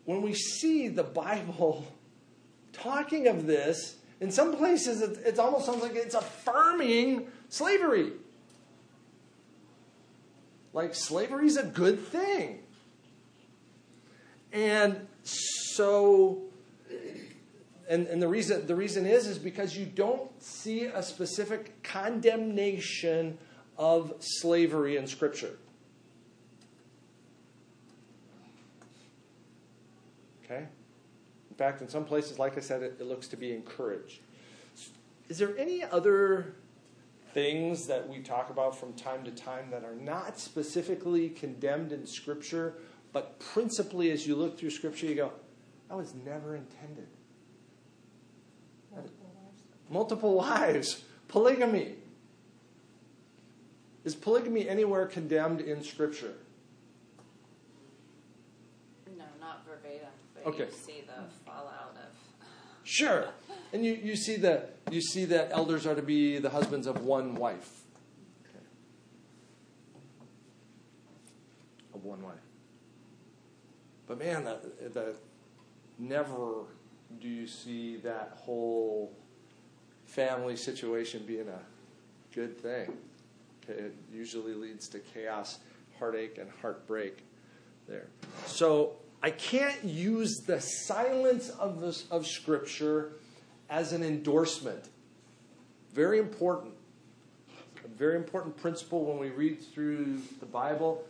when 0.07 0.23
we 0.23 0.33
see 0.33 0.89
the 0.89 1.05
Bible 1.05 1.87
talking 2.73 3.29
of 3.29 3.47
this, 3.47 3.97
in 4.23 4.31
some 4.31 4.57
places 4.57 5.03
it, 5.03 5.19
it 5.19 5.39
almost 5.39 5.67
sounds 5.67 5.83
like 5.83 5.97
it's 5.97 6.15
affirming 6.15 7.27
slavery. 7.51 8.13
Like 10.73 10.95
slavery 10.95 11.47
is 11.47 11.59
a 11.59 11.65
good 11.65 12.01
thing. 12.01 12.62
And 14.53 15.07
so 15.23 16.43
and, 17.89 18.07
and 18.07 18.23
the 18.23 18.29
reason 18.29 18.67
the 18.67 18.75
reason 18.75 19.07
is 19.07 19.27
is 19.27 19.39
because 19.39 19.77
you 19.77 19.85
don't 19.85 20.31
see 20.43 20.85
a 20.85 21.03
specific 21.03 21.83
condemnation 21.83 23.39
of 23.77 24.15
slavery 24.21 24.97
in 24.97 25.07
scripture. 25.07 25.59
Okay? 30.45 30.67
In 31.51 31.57
fact, 31.57 31.83
in 31.83 31.89
some 31.89 32.05
places, 32.05 32.39
like 32.39 32.57
I 32.57 32.61
said, 32.61 32.83
it, 32.83 32.97
it 33.01 33.07
looks 33.07 33.29
to 33.29 33.37
be 33.37 33.53
encouraged. 33.53 34.21
Is 35.29 35.39
there 35.39 35.57
any 35.59 35.83
other 35.83 36.55
things 37.33 37.87
that 37.87 38.09
we 38.09 38.21
talk 38.21 38.51
about 38.51 38.77
from 38.77 38.93
time 38.95 39.25
to 39.25 39.31
time 39.31 39.71
that 39.71 39.85
are 39.85 39.95
not 39.95 40.39
specifically 40.39 41.31
condemned 41.31 41.93
in 41.93 42.07
Scripture, 42.07 42.75
but 43.13 43.39
principally 43.39 44.11
as 44.11 44.27
you 44.27 44.35
look 44.35 44.59
through 44.59 44.71
Scripture, 44.71 45.07
you 45.07 45.15
go, 45.15 45.33
that 45.89 45.97
was 45.97 46.15
never 46.25 46.57
intended? 46.57 47.07
Multiple 49.91 50.35
wives, 50.35 51.05
polygamy. 51.29 51.95
Is 54.05 54.15
polygamy 54.15 54.69
anywhere 54.69 55.07
condemned 55.07 55.61
in 55.61 55.85
Scripture? 55.85 56.33
No, 59.19 59.25
not 59.39 59.67
verbatim, 59.67 60.09
but 60.35 60.47
Okay. 60.47 60.65
you 60.65 60.71
see 60.71 61.05
the 61.07 61.23
fallout 61.45 61.95
of. 61.97 62.47
Sure. 62.85 63.27
And 63.73 63.85
you, 63.85 63.93
you 63.95 64.17
see 64.17 64.37
that 64.37 64.77
you 64.91 65.01
see 65.01 65.25
that 65.27 65.51
elders 65.53 65.87
are 65.87 65.95
to 65.95 66.03
be 66.03 66.39
the 66.39 66.51
husbands 66.51 66.87
of 66.87 67.05
one 67.05 67.35
wife. 67.37 67.83
of 71.95 72.05
one 72.05 72.23
wife. 72.23 72.35
But 74.13 74.27
man, 74.27 74.45
the, 74.45 74.91
the 74.91 75.15
never 75.99 76.65
do 77.19 77.29
you 77.29 77.47
see 77.47 77.97
that 77.97 78.37
whole 78.37 79.11
family 80.05 80.55
situation 80.55 81.25
being 81.27 81.49
a 81.49 81.61
good 82.35 82.61
thing. 82.61 82.93
It 83.69 83.95
usually 84.13 84.53
leads 84.53 84.87
to 84.89 84.99
chaos, 84.99 85.61
heartache, 85.99 86.37
and 86.37 86.51
heartbreak 86.61 87.25
there. 87.89 88.09
So 88.45 88.97
I 89.23 89.31
can't 89.31 89.83
use 89.83 90.43
the 90.47 90.61
silence 90.61 91.49
of, 91.49 91.81
this, 91.81 92.05
of 92.11 92.27
Scripture 92.27 93.13
as 93.71 93.95
an 93.95 94.03
endorsement. 94.03 94.91
Very 95.95 96.19
important. 96.19 96.75
A 97.83 97.89
very 97.89 98.17
important 98.17 98.59
principle 98.59 99.07
when 99.07 99.19
we 99.19 99.31
read 99.31 99.63
through 99.73 100.21
the 100.39 100.45
Bible. 100.45 101.03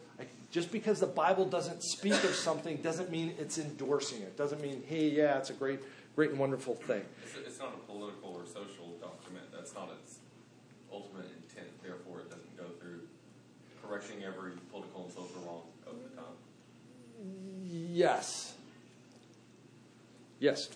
Just 0.52 0.70
because 0.70 1.00
the 1.00 1.06
Bible 1.06 1.46
doesn't 1.46 1.82
speak 1.82 2.12
of 2.12 2.34
something 2.34 2.76
doesn't 2.76 3.10
mean 3.10 3.34
it's 3.38 3.56
endorsing 3.56 4.20
it. 4.20 4.36
Doesn't 4.36 4.60
mean, 4.60 4.82
hey, 4.86 5.08
yeah, 5.08 5.38
it's 5.38 5.48
a 5.48 5.54
great, 5.54 5.80
great 6.14 6.28
and 6.28 6.38
wonderful 6.38 6.74
thing. 6.74 7.02
It's, 7.24 7.48
it's 7.48 7.58
not 7.58 7.72
a 7.74 7.90
political 7.90 8.36
or 8.38 8.44
social 8.44 8.92
document. 9.00 9.46
That's 9.50 9.74
not 9.74 9.88
its 9.98 10.18
ultimate 10.92 11.24
intent. 11.24 11.70
Therefore, 11.82 12.20
it 12.20 12.28
doesn't 12.28 12.56
go 12.58 12.64
through 12.78 13.00
correcting 13.82 14.24
every 14.24 14.52
political 14.70 15.04
and 15.04 15.12
social 15.12 15.40
wrong 15.46 15.62
of 15.86 15.94
the 16.02 16.14
time. 16.14 16.34
Yes. 17.64 18.52
Yes. 20.38 20.68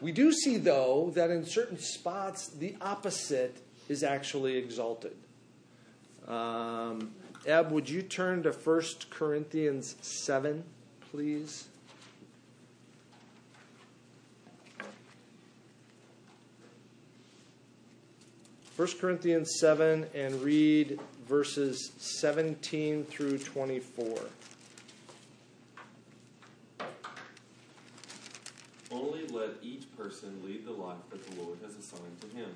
We 0.00 0.12
do 0.12 0.30
see, 0.30 0.58
though, 0.58 1.10
that 1.16 1.30
in 1.30 1.44
certain 1.44 1.78
spots 1.80 2.46
the 2.46 2.76
opposite 2.80 3.56
is 3.88 4.04
actually 4.04 4.58
exalted. 4.58 5.16
Um, 6.28 7.12
Eb, 7.46 7.70
would 7.70 7.88
you 7.88 8.02
turn 8.02 8.42
to 8.42 8.50
1 8.50 8.82
Corinthians 9.10 9.94
7, 10.00 10.64
please? 11.12 11.68
First 18.76 19.00
Corinthians 19.00 19.56
7 19.58 20.06
and 20.14 20.42
read 20.42 20.98
verses 21.26 21.92
17 21.96 23.04
through 23.04 23.38
24. 23.38 24.18
Only 28.90 29.26
let 29.28 29.50
each 29.62 29.84
person 29.96 30.42
lead 30.44 30.66
the 30.66 30.72
life 30.72 30.98
that 31.10 31.24
the 31.26 31.42
Lord 31.42 31.58
has 31.64 31.76
assigned 31.76 32.20
to 32.20 32.26
him, 32.36 32.50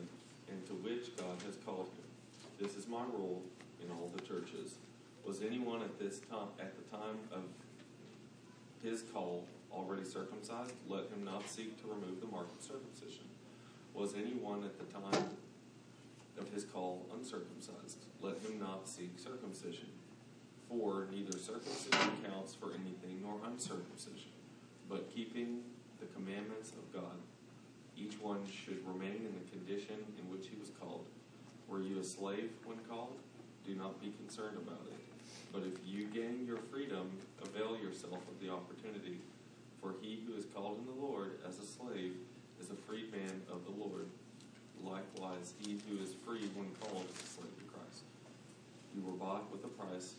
and 0.50 0.67
to 0.67 0.73
which 0.75 1.17
God 1.17 1.41
has 1.47 1.57
called 1.65 1.89
him. 1.89 2.67
This 2.67 2.77
is 2.77 2.87
my 2.87 3.03
rule 3.17 3.43
in 3.83 3.91
all 3.91 4.11
the 4.15 4.23
churches. 4.23 4.75
Was 5.27 5.43
anyone 5.43 5.83
at 5.83 5.99
this 5.99 6.21
time, 6.21 6.49
at 6.59 6.75
the 6.77 6.97
time 6.97 7.19
of 7.33 7.43
his 8.83 9.03
call, 9.03 9.45
already 9.73 10.05
circumcised? 10.05 10.73
Let 10.89 11.09
him 11.11 11.25
not 11.25 11.49
seek 11.49 11.81
to 11.83 11.89
remove 11.89 12.21
the 12.21 12.27
mark 12.27 12.49
of 12.57 12.65
circumcision. 12.65 13.25
Was 13.95 14.15
anyone 14.15 14.65
at 14.65 14.79
the 14.79 14.93
time 14.93 15.31
of 16.39 16.49
his 16.53 16.65
call 16.65 17.07
uncircumcised? 17.15 18.05
Let 18.21 18.39
him 18.39 18.59
not 18.59 18.89
seek 18.89 19.19
circumcision. 19.19 19.89
For 20.69 21.09
neither 21.13 21.37
circumcision 21.37 22.13
counts 22.25 22.55
for 22.55 22.69
anything 22.69 23.21
nor 23.23 23.41
uncircumcision, 23.45 24.31
but 24.89 25.13
keeping 25.13 25.63
the 25.99 26.07
commandments 26.07 26.71
of 26.71 26.93
God. 26.93 27.19
Each 27.97 28.19
one 28.21 28.39
should 28.47 28.87
remain 28.87 29.27
in 29.27 29.35
the 29.35 29.51
condition 29.51 29.97
in 30.19 30.31
which 30.31 30.47
he 30.47 30.57
was 30.59 30.71
called. 30.81 31.05
Were 31.69 31.83
you 31.83 31.99
a 31.99 32.05
slave 32.05 32.51
when 32.65 32.79
called? 32.89 33.17
Do 33.71 33.77
not 33.77 34.03
be 34.03 34.11
concerned 34.19 34.57
about 34.57 34.83
it. 34.91 34.99
But 35.53 35.62
if 35.62 35.78
you 35.87 36.06
gain 36.06 36.45
your 36.45 36.56
freedom, 36.73 37.09
avail 37.41 37.78
yourself 37.78 38.19
of 38.19 38.41
the 38.43 38.50
opportunity. 38.50 39.19
For 39.80 39.95
he 40.02 40.25
who 40.26 40.37
is 40.37 40.45
called 40.47 40.78
in 40.80 40.87
the 40.87 41.06
Lord 41.06 41.39
as 41.49 41.61
a 41.61 41.65
slave 41.65 42.17
is 42.61 42.71
a 42.71 42.75
freedman 42.75 43.43
of 43.49 43.65
the 43.65 43.71
Lord. 43.71 44.06
Likewise, 44.83 45.54
he 45.61 45.78
who 45.87 46.02
is 46.02 46.15
free 46.26 46.50
when 46.56 46.67
called 46.80 47.04
is 47.15 47.23
a 47.23 47.26
slave 47.26 47.56
to 47.59 47.65
Christ. 47.71 48.02
You 48.93 49.02
were 49.06 49.13
bought 49.13 49.49
with 49.52 49.63
a 49.65 49.69
price. 49.69 50.15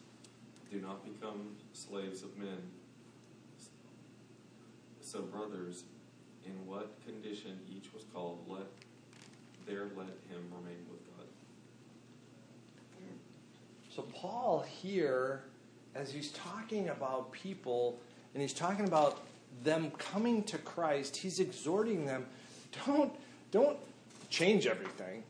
Do 0.72 0.80
not 0.80 1.04
become 1.04 1.58
slaves 1.74 2.24
of 2.24 2.38
men. 2.38 2.72
So, 5.02 5.24
brothers, 5.24 5.84
in 6.46 6.54
what 6.66 6.96
condition 7.06 7.60
each 7.70 7.94
was 7.94 8.06
called, 8.14 8.46
let 8.48 8.68
there 9.68 9.90
let 9.98 10.16
him 10.30 10.40
remain 10.56 10.80
with 10.90 11.06
God. 11.06 11.12
So, 14.02 14.08
Paul 14.16 14.66
here, 14.82 15.44
as 15.94 16.12
he's 16.12 16.32
talking 16.32 16.90
about 16.90 17.32
people 17.32 18.00
and 18.34 18.42
he's 18.42 18.54
talking 18.54 18.88
about 18.88 19.22
them 19.64 19.92
coming 19.92 20.42
to 20.46 20.58
Christ, 20.58 21.18
he's 21.18 21.40
exhorting 21.40 22.08
them 22.08 22.26
don't, 22.86 23.14
don't 23.52 23.78
change 24.32 24.66
everything. 24.66 25.22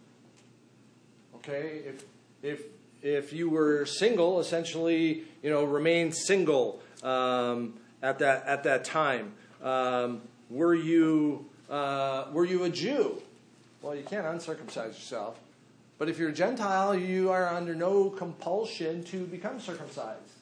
Okay? 1.35 1.81
If, 1.85 2.05
if, 2.41 2.61
if 3.01 3.33
you 3.33 3.49
were 3.49 3.85
single, 3.85 4.39
essentially, 4.39 5.23
you 5.43 5.49
know, 5.49 5.65
remain 5.65 6.13
single 6.13 6.81
um, 7.03 7.73
at, 8.01 8.19
that, 8.19 8.45
at 8.45 8.63
that 8.63 8.85
time. 8.85 9.33
Um, 9.61 10.21
were, 10.49 10.75
you, 10.75 11.49
uh, 11.69 12.27
were 12.31 12.45
you 12.45 12.63
a 12.63 12.69
Jew? 12.69 13.21
Well, 13.81 13.95
you 13.95 14.03
can't 14.03 14.27
uncircumcise 14.27 14.93
yourself. 14.93 15.37
But 16.01 16.09
if 16.09 16.17
you're 16.17 16.29
a 16.29 16.33
Gentile, 16.33 16.95
you 16.95 17.29
are 17.29 17.47
under 17.47 17.75
no 17.75 18.09
compulsion 18.09 19.03
to 19.03 19.23
become 19.27 19.59
circumcised. 19.59 20.33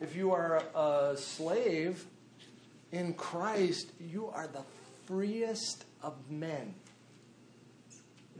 If 0.00 0.16
you 0.16 0.32
are 0.32 0.64
a 0.74 1.16
slave 1.16 2.04
in 2.90 3.14
Christ, 3.14 3.92
you 4.00 4.26
are 4.34 4.48
the 4.48 4.64
freest 5.06 5.84
of 6.02 6.14
men, 6.28 6.74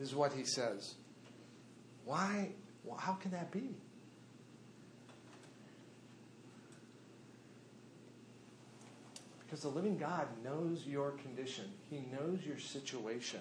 is 0.00 0.12
what 0.12 0.32
he 0.32 0.44
says. 0.44 0.94
Why? 2.04 2.48
How 2.98 3.12
can 3.12 3.30
that 3.30 3.52
be? 3.52 3.76
Because 9.46 9.62
the 9.62 9.68
living 9.68 9.98
God 9.98 10.26
knows 10.42 10.84
your 10.84 11.12
condition, 11.12 11.66
He 11.88 12.02
knows 12.10 12.40
your 12.44 12.58
situation. 12.58 13.38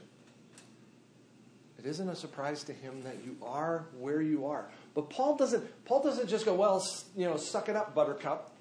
It 1.79 1.87
isn't 1.87 2.09
a 2.09 2.15
surprise 2.15 2.63
to 2.65 2.73
him 2.73 3.03
that 3.03 3.23
you 3.23 3.37
are 3.41 3.85
where 3.97 4.21
you 4.21 4.47
are. 4.47 4.69
But 4.93 5.09
Paul 5.09 5.37
doesn't 5.37 5.85
Paul 5.85 6.03
doesn't 6.03 6.27
just 6.27 6.43
go, 6.45 6.53
well, 6.53 6.85
you 7.15 7.25
know, 7.25 7.37
suck 7.37 7.69
it 7.69 7.75
up, 7.77 7.95
buttercup. 7.95 8.53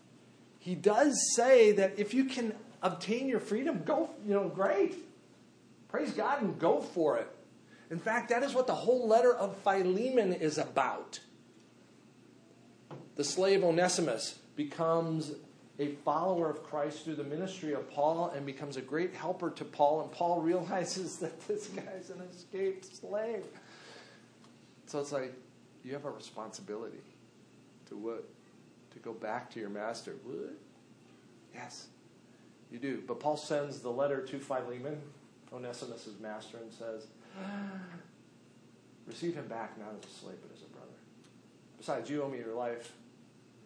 He 0.61 0.77
does 0.77 1.19
say 1.35 1.73
that 1.73 1.99
if 1.99 2.15
you 2.15 2.27
can 2.27 2.55
obtain 2.81 3.29
your 3.29 3.41
freedom, 3.41 3.83
go, 3.85 4.11
you 4.25 4.35
know, 4.35 4.49
great. 4.49 4.95
Praise 5.89 6.13
God 6.13 6.43
and 6.43 6.59
go 6.61 6.81
for 6.81 7.19
it. 7.19 7.29
In 7.91 7.99
fact, 7.99 8.29
that 8.29 8.45
is 8.45 8.55
what 8.55 8.69
the 8.69 8.75
whole 8.75 9.09
letter 9.09 9.35
of 9.35 9.57
Philemon 9.59 10.33
is 10.33 10.59
about. 10.59 11.19
The 13.17 13.25
slave 13.25 13.65
Onesimus 13.65 14.39
becomes 14.55 15.33
a 15.79 15.89
follower 16.05 16.51
of 16.51 16.65
Christ 16.65 17.05
through 17.05 17.15
the 17.15 17.25
ministry 17.25 17.73
of 17.73 17.89
Paul 17.91 18.33
and 18.35 18.45
becomes 18.45 18.77
a 18.77 18.81
great 18.81 19.15
helper 19.15 19.51
to 19.51 19.65
Paul, 19.65 20.03
and 20.03 20.11
Paul 20.11 20.41
realizes 20.43 21.17
that 21.19 21.47
this 21.47 21.69
guy's 21.69 22.11
an 22.11 22.21
escaped 22.31 22.85
slave. 22.85 23.45
So 24.87 25.01
it's 25.01 25.13
like 25.13 25.35
you 25.85 25.93
have 25.93 26.05
a 26.05 26.11
responsibility 26.11 27.03
to 27.89 27.97
what? 27.97 28.25
To 28.93 28.99
go 29.01 29.13
back 29.13 29.51
to 29.53 29.61
your 29.61 29.69
master. 29.69 30.17
What? 30.25 30.55
Yes, 31.55 31.87
you 32.73 32.79
do. 32.79 33.03
But 33.07 33.21
Paul 33.21 33.37
sends 33.37 33.81
the 33.81 33.91
letter 33.91 34.23
to 34.23 34.39
Philemon, 34.39 35.01
Onesimus' 35.53 36.09
master, 36.21 36.59
and 36.59 36.73
says, 36.73 37.07
Receive 39.07 39.35
him 39.35 39.47
back 39.47 39.79
not 39.79 39.95
as 39.99 40.05
a 40.05 40.15
slave, 40.21 40.37
but 40.43 40.55
as 40.55 40.63
a 40.63 40.67
brother. 40.67 40.87
Besides, 41.79 42.11
you 42.11 42.23
owe 42.23 42.29
me 42.29 42.39
your 42.39 42.55
life. 42.55 42.93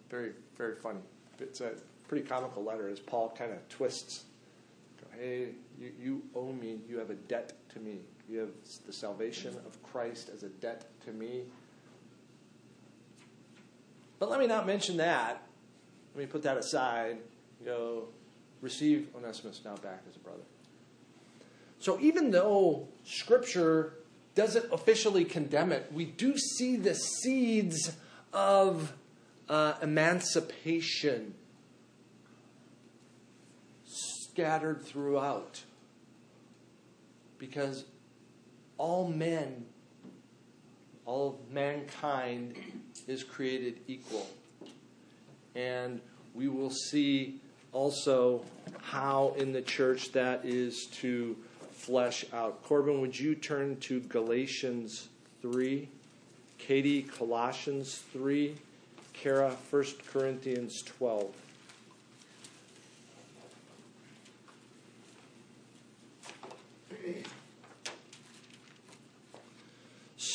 Very, 0.09 0.31
very 0.57 0.75
funny. 0.75 0.99
It's 1.39 1.59
a 1.59 1.73
pretty 2.13 2.27
comical 2.27 2.63
letter 2.63 2.89
as 2.89 2.99
Paul 2.99 3.33
kind 3.35 3.51
of 3.51 3.67
twists. 3.69 4.25
Hey, 5.19 5.47
you, 5.79 5.91
you 5.99 6.21
owe 6.35 6.51
me. 6.51 6.77
You 6.87 6.99
have 6.99 7.09
a 7.09 7.15
debt 7.15 7.53
to 7.73 7.79
me. 7.79 8.01
You 8.29 8.37
have 8.37 8.49
the 8.85 8.93
salvation 8.93 9.55
of 9.65 9.81
Christ 9.81 10.29
as 10.31 10.43
a 10.43 10.49
debt 10.49 10.85
to 11.05 11.11
me. 11.11 11.41
But 14.19 14.29
let 14.29 14.39
me 14.39 14.45
not 14.45 14.67
mention 14.67 14.97
that. 14.97 15.41
Let 16.13 16.19
me 16.19 16.27
put 16.27 16.43
that 16.43 16.55
aside. 16.55 17.17
You 17.59 17.65
know, 17.65 18.03
receive 18.61 19.07
Onesimus 19.15 19.61
now 19.65 19.75
back 19.77 20.03
as 20.07 20.15
a 20.15 20.19
brother. 20.19 20.43
So 21.79 21.99
even 21.99 22.29
though 22.29 22.89
Scripture 23.05 23.93
doesn't 24.35 24.71
officially 24.71 25.25
condemn 25.25 25.71
it, 25.71 25.91
we 25.91 26.05
do 26.05 26.37
see 26.37 26.75
the 26.75 26.93
seeds 26.93 27.91
of 28.31 28.93
uh, 29.49 29.73
emancipation 29.81 31.33
scattered 34.33 34.81
throughout. 34.81 35.61
Because 37.37 37.85
all 38.77 39.07
men 39.07 39.65
all 41.05 41.39
mankind 41.51 42.55
is 43.07 43.23
created 43.23 43.79
equal. 43.87 44.27
And 45.55 45.99
we 46.33 46.47
will 46.47 46.69
see 46.69 47.41
also 47.71 48.45
how 48.81 49.35
in 49.37 49.51
the 49.51 49.61
church 49.61 50.11
that 50.13 50.45
is 50.45 50.87
to 51.01 51.35
flesh 51.71 52.25
out. 52.33 52.63
Corbin, 52.63 53.01
would 53.01 53.19
you 53.19 53.35
turn 53.35 53.77
to 53.81 53.99
Galatians 54.01 55.09
3? 55.41 55.89
Katie, 56.57 57.03
Colossians 57.03 58.01
3. 58.13 58.55
Kara, 59.11 59.55
1 59.69 59.85
Corinthians 60.11 60.81
12. 60.83 61.35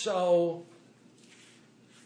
So, 0.02 0.64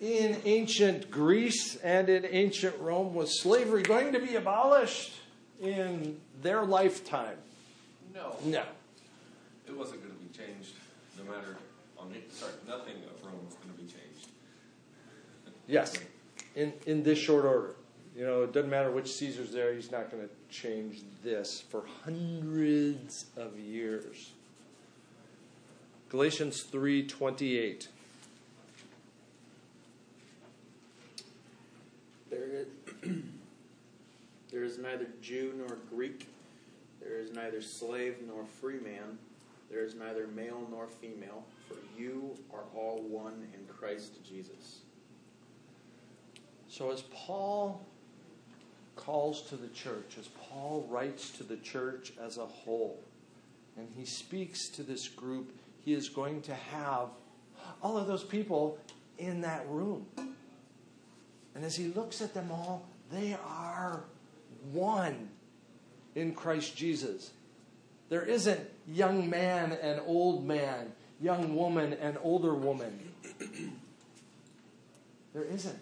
in 0.01 0.37
ancient 0.45 1.11
Greece 1.11 1.77
and 1.77 2.09
in 2.09 2.25
ancient 2.25 2.79
Rome, 2.81 3.15
was 3.15 3.41
slavery 3.41 3.83
going 3.83 4.15
to 4.15 4.19
be 4.19 4.37
abolished 4.37 5.13
in 5.61 6.19
their 6.41 6.65
lifetime? 6.65 7.37
No. 8.15 8.37
No. 8.45 8.65
It 9.67 9.77
wasn't 9.77 10.03
going 10.03 10.15
to 10.15 10.23
be 10.23 10.37
changed, 10.37 10.73
no 11.19 11.31
matter 11.31 11.57
on. 11.99 12.13
Sorry, 12.31 12.53
nothing 12.67 12.95
of 12.95 13.25
Rome 13.27 13.45
was 13.45 13.55
going 13.57 13.75
to 13.75 13.83
be 13.83 13.87
changed. 13.87 14.29
Yes, 15.67 15.95
in, 16.57 16.73
in 16.87 17.03
this 17.03 17.19
short 17.19 17.45
order. 17.45 17.75
You 18.17 18.27
know, 18.27 18.43
it 18.43 18.53
doesn't 18.53 18.71
matter 18.71 18.91
which 18.91 19.11
Caesar's 19.13 19.53
there, 19.53 19.73
he's 19.75 19.91
not 19.91 20.11
going 20.11 20.23
to 20.23 20.55
change 20.55 21.01
this 21.23 21.63
for 21.71 21.85
hundreds 22.05 23.27
of 23.37 23.59
years. 23.59 24.33
Galatians 26.13 26.63
3:28. 26.71 27.89
There 32.29 32.45
is, 32.53 32.67
there 34.53 34.63
is 34.63 34.77
neither 34.77 35.07
Jew 35.23 35.55
nor 35.57 35.79
Greek. 35.89 36.29
There 37.01 37.19
is 37.19 37.33
neither 37.33 37.63
slave 37.63 38.17
nor 38.27 38.45
free 38.45 38.79
man. 38.79 39.17
There 39.71 39.83
is 39.83 39.95
neither 39.95 40.27
male 40.27 40.69
nor 40.71 40.87
female. 40.87 41.45
For 41.67 41.77
you 41.99 42.37
are 42.53 42.65
all 42.77 43.01
one 43.01 43.49
in 43.55 43.65
Christ 43.75 44.23
Jesus. 44.23 44.81
So 46.69 46.91
as 46.91 47.01
Paul 47.11 47.87
calls 48.97 49.49
to 49.49 49.57
the 49.57 49.69
church, 49.69 50.19
as 50.21 50.29
Paul 50.29 50.87
writes 50.91 51.31
to 51.39 51.43
the 51.43 51.57
church 51.57 52.13
as 52.23 52.37
a 52.37 52.45
whole, 52.45 53.01
and 53.79 53.89
he 53.97 54.05
speaks 54.05 54.69
to 54.69 54.83
this 54.83 55.09
group, 55.09 55.51
he 55.85 55.95
is 55.95 56.09
going 56.09 56.43
to 56.43 56.55
have 56.55 57.09
all 57.83 57.97
of 57.99 58.07
those 58.07 58.25
people 58.25 58.79
in 59.19 59.41
that 59.43 59.67
room. 59.69 60.07
And 61.55 61.65
as 61.65 61.77
he 61.77 61.89
looks 61.89 62.23
at 62.23 62.35
them 62.35 62.51
all, 62.51 62.87
they 63.11 63.37
are 63.45 64.05
one 64.73 65.29
in 66.15 66.35
Christ 66.35 66.77
Jesus. 66.77 67.33
There 68.09 68.23
isn't 68.23 68.61
young 68.87 69.29
man 69.29 69.73
and 69.73 70.01
old 70.07 70.47
man, 70.47 70.93
young 71.21 71.55
woman 71.55 71.95
and 71.95 72.19
older 72.23 72.55
woman. 72.55 72.99
there 75.35 75.45
isn't. 75.45 75.79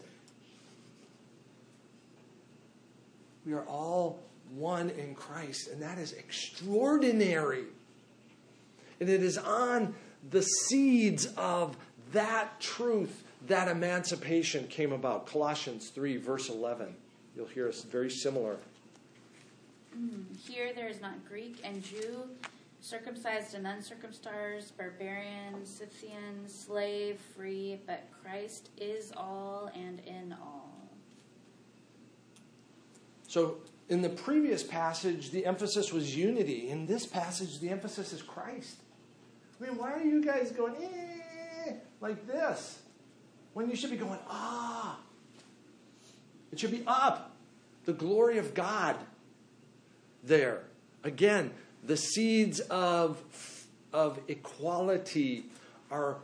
We 3.47 3.53
are 3.53 3.65
all 3.65 4.21
one 4.55 4.91
in 4.91 5.15
Christ, 5.15 5.69
and 5.69 5.83
that 5.83 5.99
is 5.99 6.13
extraordinary. 6.13 7.65
And 9.01 9.09
it 9.09 9.23
is 9.23 9.39
on 9.39 9.95
the 10.31 10.43
seeds 10.43 11.27
of 11.37 11.77
that 12.13 12.61
truth 12.61 13.25
that 13.47 13.69
emancipation 13.69 14.67
came 14.67 14.93
about. 14.93 15.27
Colossians 15.27 15.89
3, 15.91 16.19
verse 16.19 16.51
11. 16.51 16.95
You'll 17.35 17.47
hear 17.47 17.69
us 17.69 17.83
very 17.83 18.11
similar. 18.11 18.59
Mm, 19.97 20.25
here 20.47 20.73
there 20.75 20.89
is 20.89 21.01
not 21.01 21.27
Greek 21.29 21.61
and 21.65 21.83
Jew, 21.83 22.25
circumcised 22.81 23.55
and 23.55 23.67
uncircumcised, 23.67 24.77
barbarian, 24.77 25.65
Scythian, 25.65 26.49
slave, 26.49 27.19
free, 27.37 27.81
but 27.87 28.05
Christ 28.23 28.71
is 28.77 29.13
all 29.17 29.71
and 29.75 30.01
in 30.07 30.35
all. 30.41 30.69
So, 33.27 33.59
in 33.89 34.03
the 34.03 34.09
previous 34.09 34.63
passage, 34.63 35.31
the 35.31 35.47
emphasis 35.47 35.93
was 35.93 36.17
unity. 36.17 36.69
In 36.69 36.87
this 36.87 37.07
passage, 37.07 37.59
the 37.59 37.71
emphasis 37.71 38.13
is 38.13 38.23
Christ. 38.23 38.77
I 39.61 39.67
mean, 39.67 39.77
why 39.77 39.93
are 39.93 40.03
you 40.03 40.25
guys 40.25 40.51
going, 40.53 40.75
eh, 40.77 41.73
like 42.01 42.27
this? 42.27 42.79
When 43.53 43.69
you 43.69 43.77
should 43.77 43.91
be 43.91 43.97
going, 43.97 44.19
ah. 44.29 44.99
It 46.53 46.59
should 46.59 46.71
be 46.71 46.83
up. 46.87 47.37
The 47.85 47.93
glory 47.93 48.39
of 48.39 48.55
God 48.55 48.97
there. 50.23 50.63
Again, 51.05 51.51
the 51.85 51.97
seeds 51.97 52.61
of, 52.61 53.21
of 53.93 54.19
equality 54.29 55.47
are 55.91 56.17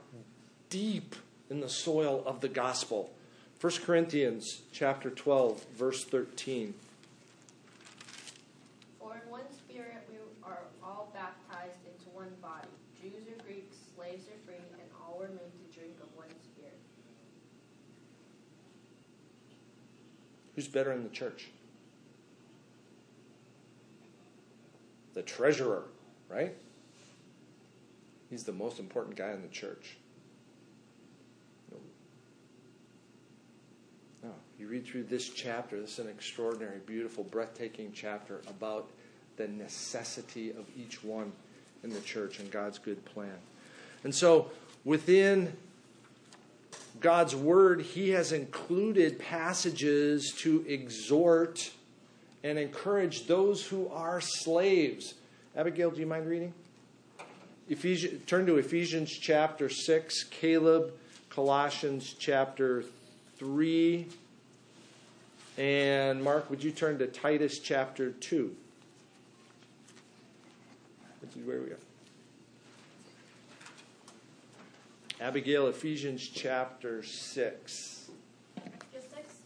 deep 0.68 1.14
in 1.50 1.60
the 1.60 1.68
soil 1.68 2.22
of 2.26 2.40
the 2.40 2.48
gospel. 2.48 3.10
1 3.60 3.72
Corinthians 3.84 4.62
chapter 4.72 5.10
12, 5.10 5.64
verse 5.76 6.04
13. 6.04 6.74
For 9.00 9.14
in 9.14 9.30
one 9.30 9.48
spirit 9.50 10.06
we 10.10 10.18
are 10.44 10.58
all 10.82 11.10
baptized 11.14 11.80
into 11.86 12.10
one 12.14 12.30
body, 12.42 12.68
Jews 13.00 13.14
or 13.26 13.42
Greeks, 13.44 13.76
slaves 13.96 14.26
or 14.28 14.36
free, 14.44 14.56
and 14.56 14.90
all 15.00 15.18
were 15.18 15.28
made 15.28 15.52
to 15.56 15.78
drink 15.78 15.94
of 16.02 16.08
one 16.14 16.28
spirit. 16.28 16.78
Who's 20.56 20.66
better 20.66 20.90
in 20.92 21.04
the 21.04 21.10
church? 21.10 21.48
The 25.14 25.22
treasurer, 25.22 25.84
right? 26.28 26.54
He's 28.30 28.44
the 28.44 28.52
most 28.52 28.80
important 28.80 29.16
guy 29.16 29.32
in 29.32 29.42
the 29.42 29.48
church. 29.48 29.96
No. 34.22 34.30
You 34.58 34.66
read 34.66 34.86
through 34.86 35.04
this 35.04 35.28
chapter, 35.28 35.80
this 35.80 35.92
is 35.92 35.98
an 36.00 36.08
extraordinary, 36.08 36.78
beautiful, 36.84 37.22
breathtaking 37.22 37.92
chapter 37.94 38.40
about 38.48 38.90
the 39.36 39.46
necessity 39.46 40.50
of 40.50 40.64
each 40.76 41.04
one 41.04 41.32
in 41.84 41.90
the 41.90 42.00
church 42.00 42.38
and 42.38 42.50
God's 42.50 42.78
good 42.78 43.04
plan. 43.04 43.36
And 44.04 44.14
so, 44.14 44.50
within 44.84 45.54
God's 47.00 47.36
word, 47.36 47.82
He 47.82 48.10
has 48.10 48.32
included 48.32 49.18
passages 49.18 50.32
to 50.38 50.64
exhort 50.66 51.70
and 52.42 52.58
encourage 52.58 53.26
those 53.26 53.66
who 53.66 53.88
are 53.88 54.20
slaves. 54.20 55.14
Abigail, 55.56 55.90
do 55.90 56.00
you 56.00 56.06
mind 56.06 56.28
reading? 56.28 56.52
Ephesians, 57.68 58.24
turn 58.26 58.46
to 58.46 58.58
Ephesians 58.58 59.10
chapter 59.10 59.68
6, 59.68 60.24
Caleb, 60.24 60.92
Colossians 61.30 62.14
chapter 62.18 62.84
3, 63.38 64.06
and 65.58 66.22
Mark, 66.22 66.48
would 66.48 66.62
you 66.62 66.70
turn 66.70 66.98
to 66.98 67.06
Titus 67.06 67.58
chapter 67.58 68.12
2? 68.12 68.54
Which 71.20 71.36
is 71.36 71.46
where 71.46 71.60
we 71.60 71.70
go. 71.70 71.76
Abigail, 75.20 75.68
Ephesians 75.68 76.28
chapter 76.28 77.02
6. 77.02 78.10
Just 78.92 79.10
six? 79.10 79.40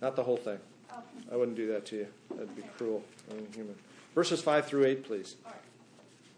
Not 0.00 0.14
the 0.14 0.22
whole 0.22 0.36
thing. 0.36 0.58
Oh. 0.92 1.02
I 1.32 1.36
wouldn't 1.36 1.56
do 1.56 1.66
that 1.72 1.84
to 1.86 1.96
you. 1.96 2.06
That'd 2.30 2.54
be 2.54 2.62
cruel 2.78 3.02
and 3.28 3.40
inhuman. 3.40 3.74
Verses 4.14 4.40
5 4.40 4.66
through 4.66 4.86
8, 4.86 5.02
please. 5.02 5.34
All 5.42 5.50
right. 5.50 5.66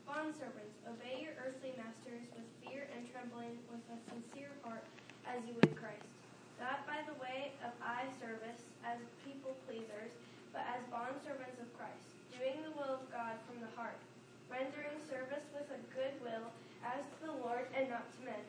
Bondservants, 0.08 0.72
obey 0.88 1.20
your 1.20 1.36
earthly 1.44 1.76
masters 1.76 2.24
with 2.32 2.48
fear 2.64 2.88
and 2.96 3.04
trembling, 3.12 3.60
with 3.68 3.84
a 3.92 3.98
sincere 4.08 4.56
heart, 4.64 4.84
as 5.28 5.44
you 5.44 5.52
would 5.60 5.76
Christ. 5.76 6.08
Not 6.56 6.88
by 6.88 7.04
the 7.04 7.16
way 7.20 7.52
of 7.60 7.76
eye 7.84 8.08
service 8.24 8.64
as 8.88 8.96
people 9.20 9.52
pleasers, 9.68 10.16
but 10.48 10.64
as 10.72 10.80
bondservants 10.88 11.60
of 11.60 11.68
Christ, 11.76 12.08
doing 12.32 12.56
the 12.64 12.72
will 12.72 13.04
of 13.04 13.04
God 13.12 13.36
from 13.44 13.60
the 13.60 13.68
heart, 13.76 14.00
rendering 14.48 14.96
service 15.04 15.44
with 15.52 15.68
a 15.68 15.80
good 15.92 16.16
will 16.24 16.48
as 16.84 17.04
to 17.04 17.28
the 17.28 17.36
Lord 17.44 17.68
and 17.76 17.88
not 17.88 18.08
to 18.16 18.20
men, 18.24 18.42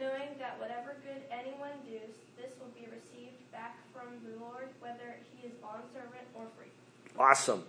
knowing 0.00 0.30
that 0.38 0.58
whatever 0.58 0.96
good 1.04 1.22
anyone 1.30 1.76
does, 1.84 2.16
this 2.40 2.50
will 2.58 2.72
be 2.74 2.86
received 2.86 3.36
back 3.52 3.76
from 3.92 4.08
the 4.24 4.42
Lord, 4.42 4.68
whether 4.80 5.16
he 5.36 5.46
is 5.46 5.52
bondservant 5.62 6.26
or 6.34 6.46
free. 6.56 6.72
Awesome. 7.18 7.62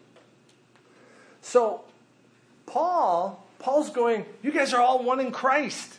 So, 1.41 1.81
Paul, 2.65 3.43
Paul's 3.59 3.89
going, 3.89 4.25
you 4.41 4.51
guys 4.51 4.73
are 4.73 4.81
all 4.81 5.03
one 5.03 5.19
in 5.19 5.31
Christ. 5.31 5.97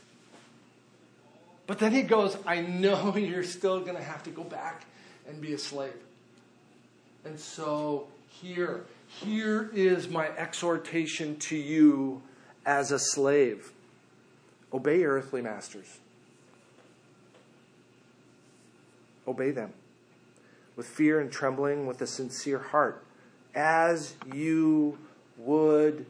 But 1.67 1.79
then 1.79 1.93
he 1.93 2.03
goes, 2.03 2.37
I 2.47 2.63
know 2.63 3.17
you're 3.17 3.45
still 3.45 3.81
going 3.81 3.97
to 3.97 4.03
have 4.03 4.23
to 4.25 4.31
go 4.31 4.43
back 4.43 4.87
and 5.29 5.41
be 5.41 5.53
a 5.53 5.59
slave. 5.59 5.93
And 7.25 7.39
so 7.39 8.09
here, 8.29 8.85
here 9.07 9.71
is 9.75 10.09
my 10.09 10.29
exhortation 10.29 11.37
to 11.41 11.57
you 11.57 12.23
as 12.65 12.91
a 12.91 12.99
slave. 12.99 13.71
Obey 14.73 15.01
your 15.01 15.13
earthly 15.13 15.43
masters. 15.43 15.99
Obey 19.27 19.51
them 19.51 19.73
with 20.77 20.87
fear 20.87 21.21
and 21.21 21.31
trembling, 21.31 21.87
with 21.87 22.01
a 22.01 22.07
sincere 22.07 22.59
heart, 22.59 23.05
as 23.55 24.15
you 24.33 24.99
would 25.37 26.07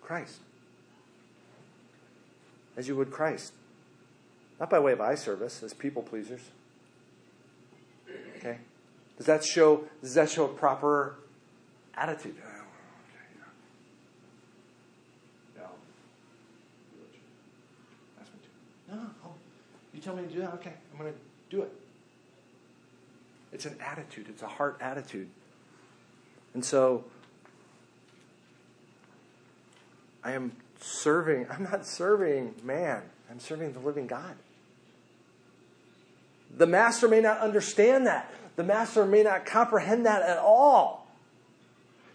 Christ. 0.00 0.40
As 2.76 2.88
you 2.88 2.96
would 2.96 3.10
Christ. 3.10 3.52
Not 4.58 4.70
by 4.70 4.78
way 4.78 4.92
of 4.92 5.00
eye 5.00 5.14
service, 5.14 5.62
as 5.62 5.72
people 5.72 6.02
pleasers. 6.02 6.40
Okay? 8.38 8.58
Does 9.16 9.26
that 9.26 9.44
show 9.44 9.84
does 10.00 10.14
that 10.14 10.30
show 10.30 10.44
a 10.44 10.48
proper 10.48 11.16
attitude? 11.94 12.36
Oh, 12.40 12.48
okay, 12.48 13.26
yeah. 13.34 13.44
Yeah, 15.56 15.62
I'll 15.64 15.74
do 16.92 16.98
what 17.00 17.12
you 17.12 17.20
ask 18.20 18.32
me 18.32 18.38
to. 18.88 18.96
No, 18.96 19.34
you 19.92 20.00
tell 20.00 20.14
me 20.14 20.22
to 20.22 20.28
do 20.28 20.40
that, 20.40 20.54
okay, 20.54 20.74
I'm 20.98 21.04
gonna 21.04 21.16
do 21.48 21.62
it. 21.62 21.72
It's 23.52 23.66
an 23.66 23.76
attitude, 23.80 24.26
it's 24.28 24.42
a 24.42 24.48
heart 24.48 24.78
attitude. 24.80 25.28
And 26.54 26.64
so 26.64 27.04
I 30.24 30.32
am 30.32 30.52
serving, 30.80 31.46
I'm 31.50 31.62
not 31.64 31.86
serving 31.86 32.54
man, 32.64 33.02
I'm 33.30 33.38
serving 33.38 33.74
the 33.74 33.80
living 33.80 34.06
God. 34.06 34.34
The 36.56 36.66
master 36.66 37.08
may 37.08 37.20
not 37.20 37.38
understand 37.38 38.06
that. 38.06 38.32
The 38.56 38.64
master 38.64 39.06
may 39.06 39.22
not 39.22 39.46
comprehend 39.46 40.06
that 40.06 40.22
at 40.22 40.38
all. 40.38 41.06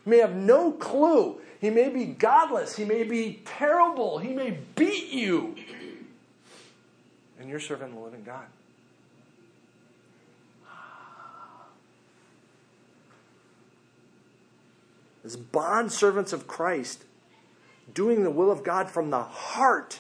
He 0.04 0.10
may 0.10 0.18
have 0.18 0.36
no 0.36 0.72
clue. 0.72 1.40
He 1.62 1.70
may 1.70 1.88
be 1.88 2.06
godless. 2.06 2.76
He 2.76 2.84
may 2.84 3.04
be 3.04 3.42
terrible. 3.46 4.18
He 4.18 4.34
may 4.34 4.58
beat 4.76 5.12
you. 5.12 5.56
And 7.40 7.48
you're 7.48 7.62
serving 7.62 7.94
the 7.94 8.00
living 8.02 8.24
God. 8.24 8.46
As 15.24 15.36
bond 15.36 15.92
servants 15.92 16.34
of 16.34 16.48
Christ, 16.48 17.06
doing 17.94 18.24
the 18.24 18.32
will 18.32 18.52
of 18.52 18.64
God 18.64 18.90
from 18.90 19.10
the 19.10 19.24
heart, 19.24 20.00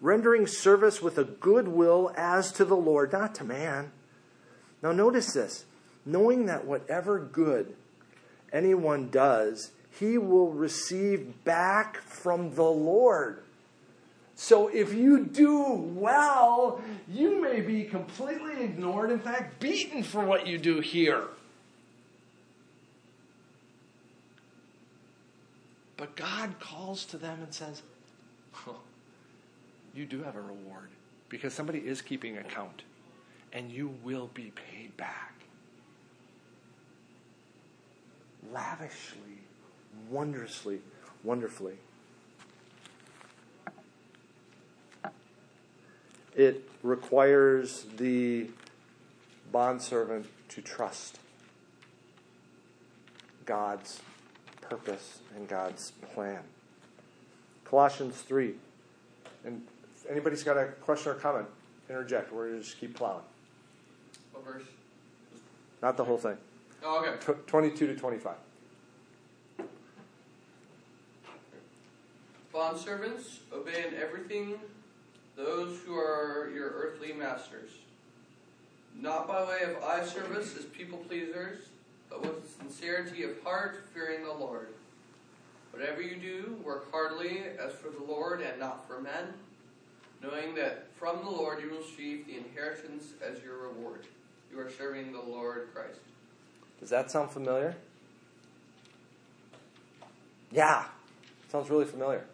rendering 0.00 0.46
service 0.46 1.00
with 1.00 1.18
a 1.18 1.24
good 1.24 1.68
will 1.68 2.12
as 2.16 2.52
to 2.52 2.64
the 2.64 2.76
Lord, 2.76 3.12
not 3.12 3.34
to 3.36 3.44
man. 3.44 3.92
Now, 4.82 4.92
notice 4.92 5.32
this 5.32 5.64
knowing 6.06 6.46
that 6.46 6.64
whatever 6.64 7.18
good 7.18 7.74
anyone 8.52 9.10
does, 9.10 9.72
he 9.98 10.18
will 10.18 10.50
receive 10.50 11.44
back 11.44 11.98
from 11.98 12.54
the 12.54 12.62
Lord. 12.62 13.42
So 14.34 14.68
if 14.68 14.94
you 14.94 15.26
do 15.26 15.72
well, 15.94 16.80
you 17.06 17.42
may 17.42 17.60
be 17.60 17.84
completely 17.84 18.64
ignored, 18.64 19.10
in 19.10 19.18
fact, 19.18 19.60
beaten 19.60 20.02
for 20.02 20.24
what 20.24 20.46
you 20.46 20.56
do 20.56 20.80
here. 20.80 21.24
But 26.00 26.16
God 26.16 26.58
calls 26.60 27.04
to 27.04 27.18
them 27.18 27.42
and 27.42 27.52
says, 27.52 27.82
oh, 28.66 28.78
You 29.94 30.06
do 30.06 30.22
have 30.22 30.34
a 30.34 30.40
reward 30.40 30.88
because 31.28 31.52
somebody 31.52 31.80
is 31.80 32.00
keeping 32.00 32.38
account 32.38 32.84
and 33.52 33.70
you 33.70 33.94
will 34.02 34.30
be 34.32 34.50
paid 34.72 34.96
back. 34.96 35.34
Lavishly, 38.50 39.42
wondrously, 40.08 40.80
wonderfully. 41.22 41.74
It 46.34 46.66
requires 46.82 47.84
the 47.98 48.48
bondservant 49.52 50.24
to 50.48 50.62
trust 50.62 51.18
God's 53.44 54.00
purpose 54.70 55.18
and 55.36 55.48
God's 55.48 55.90
plan. 56.14 56.40
Colossians 57.64 58.16
3. 58.22 58.54
And 59.44 59.62
if 59.96 60.10
anybody's 60.10 60.42
got 60.42 60.56
a 60.56 60.66
question 60.66 61.12
or 61.12 61.16
comment, 61.16 61.46
interject. 61.88 62.32
We're 62.32 62.48
going 62.48 62.60
to 62.60 62.64
just 62.64 62.78
keep 62.78 62.94
plowing. 62.94 63.22
What 64.32 64.44
verse? 64.44 64.62
Not 65.82 65.96
the 65.96 66.04
whole 66.04 66.18
thing. 66.18 66.36
Oh, 66.82 67.04
okay. 67.04 67.18
Tw 67.20 67.46
22 67.46 67.88
to 67.88 67.96
25. 67.96 68.34
Bondservants, 72.54 73.38
obey 73.52 73.86
in 73.88 73.94
everything 73.94 74.58
those 75.36 75.78
who 75.86 75.96
are 75.96 76.50
your 76.52 76.68
earthly 76.70 77.12
masters, 77.12 77.70
not 78.98 79.26
by 79.26 79.42
way 79.44 79.60
of 79.62 79.82
eye 79.82 80.04
service 80.04 80.56
as 80.58 80.64
people 80.66 80.98
pleasers, 80.98 81.69
but 82.10 82.22
with 82.22 82.56
sincerity 82.60 83.22
of 83.22 83.40
heart, 83.42 83.86
fearing 83.94 84.24
the 84.24 84.32
Lord. 84.32 84.68
Whatever 85.72 86.02
you 86.02 86.16
do, 86.16 86.58
work 86.64 86.90
heartily 86.90 87.42
as 87.58 87.72
for 87.72 87.88
the 87.88 88.04
Lord 88.04 88.42
and 88.42 88.58
not 88.58 88.86
for 88.86 89.00
men, 89.00 89.32
knowing 90.22 90.54
that 90.56 90.88
from 90.96 91.24
the 91.24 91.30
Lord 91.30 91.62
you 91.62 91.70
will 91.70 91.78
receive 91.78 92.26
the 92.26 92.36
inheritance 92.36 93.12
as 93.24 93.42
your 93.42 93.68
reward. 93.68 94.06
You 94.52 94.58
are 94.60 94.70
serving 94.70 95.12
the 95.12 95.20
Lord 95.20 95.68
Christ. 95.72 96.00
Does 96.80 96.90
that 96.90 97.10
sound 97.10 97.30
familiar? 97.30 97.76
Yeah, 100.50 100.84
sounds 101.50 101.70
really 101.70 101.84
familiar. 101.84 102.24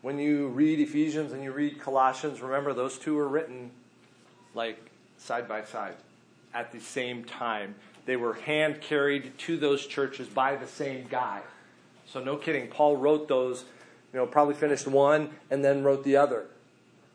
When 0.00 0.18
you 0.18 0.48
read 0.48 0.80
Ephesians 0.80 1.32
and 1.32 1.44
you 1.44 1.52
read 1.52 1.78
Colossians, 1.78 2.40
remember 2.40 2.72
those 2.72 2.98
two 2.98 3.16
were 3.16 3.28
written 3.28 3.70
like 4.54 4.78
side 5.18 5.46
by 5.46 5.62
side 5.62 5.96
at 6.54 6.72
the 6.72 6.80
same 6.80 7.24
time. 7.24 7.74
They 8.06 8.16
were 8.16 8.34
hand 8.34 8.80
carried 8.80 9.38
to 9.38 9.56
those 9.56 9.86
churches 9.86 10.28
by 10.28 10.56
the 10.56 10.66
same 10.66 11.06
guy. 11.08 11.42
So 12.06 12.22
no 12.22 12.36
kidding, 12.36 12.68
Paul 12.68 12.96
wrote 12.96 13.28
those, 13.28 13.64
you 14.12 14.18
know, 14.18 14.26
probably 14.26 14.54
finished 14.54 14.86
one 14.86 15.30
and 15.50 15.64
then 15.64 15.84
wrote 15.84 16.02
the 16.04 16.16
other. 16.16 16.46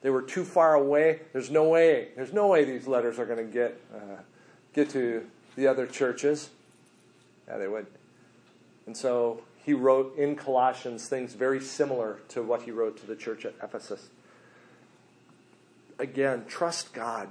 They 0.01 0.09
were 0.09 0.21
too 0.21 0.43
far 0.43 0.75
away. 0.75 1.21
There's 1.33 1.49
no 1.49 1.67
way. 1.67 2.09
There's 2.15 2.31
no 2.31 2.47
way 2.47 2.63
these 2.63 2.87
letters 2.87 3.17
are 3.17 3.25
going 3.25 3.45
to 3.45 3.51
get 3.51 3.81
uh, 3.93 4.21
get 4.73 4.89
to 4.91 5.25
the 5.55 5.67
other 5.67 5.87
churches. 5.87 6.49
Yeah, 7.47 7.57
they 7.57 7.67
would. 7.67 7.87
And 8.85 8.95
so 8.95 9.41
he 9.63 9.73
wrote 9.73 10.15
in 10.15 10.35
Colossians 10.35 11.07
things 11.07 11.33
very 11.33 11.59
similar 11.59 12.19
to 12.29 12.43
what 12.43 12.63
he 12.63 12.71
wrote 12.71 12.97
to 12.97 13.07
the 13.07 13.15
church 13.15 13.45
at 13.45 13.55
Ephesus. 13.63 14.09
Again, 15.97 16.45
trust 16.47 16.93
God. 16.93 17.29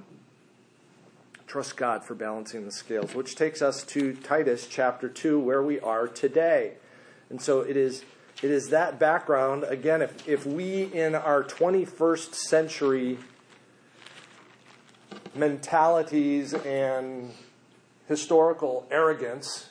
Trust 1.47 1.77
God 1.77 2.05
for 2.05 2.15
balancing 2.15 2.65
the 2.65 2.73
scales, 2.73 3.15
which 3.15 3.37
takes 3.37 3.63
us 3.63 3.85
to 3.85 4.15
Titus 4.15 4.67
chapter 4.67 5.09
2, 5.09 5.39
where 5.39 5.63
we 5.63 5.79
are 5.81 6.09
today. 6.09 6.75
And 7.31 7.41
so 7.41 7.61
it 7.61 7.77
is, 7.77 8.05
it 8.43 8.51
is 8.51 8.71
that 8.71 8.99
background. 8.99 9.65
Again, 9.65 10.03
if, 10.03 10.29
if 10.29 10.47
we 10.47 10.85
in 10.85 11.15
our 11.15 11.45
21st 11.45 12.35
century 12.35 13.19
mentalities 15.35 16.55
and 16.55 17.33
historical 18.09 18.87
arrogance, 18.91 19.71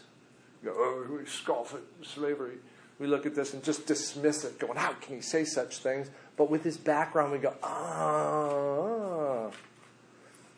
go, 0.64 0.72
oh, 0.76 1.18
we 1.20 1.26
scoff 1.26 1.74
at 1.74 1.82
slavery. 2.06 2.58
We 3.00 3.08
look 3.08 3.26
at 3.26 3.36
this 3.36 3.54
and 3.54 3.64
just 3.64 3.88
dismiss 3.88 4.46
it, 4.46 4.60
going, 4.60 4.78
how 4.78 4.94
can 4.94 5.16
he 5.16 5.22
say 5.22 5.44
such 5.44 5.78
things? 5.78 6.10
But 6.38 6.50
with 6.50 6.64
his 6.64 6.78
background, 6.78 7.32
we 7.32 7.40
go, 7.40 7.56
ah. 7.64 9.50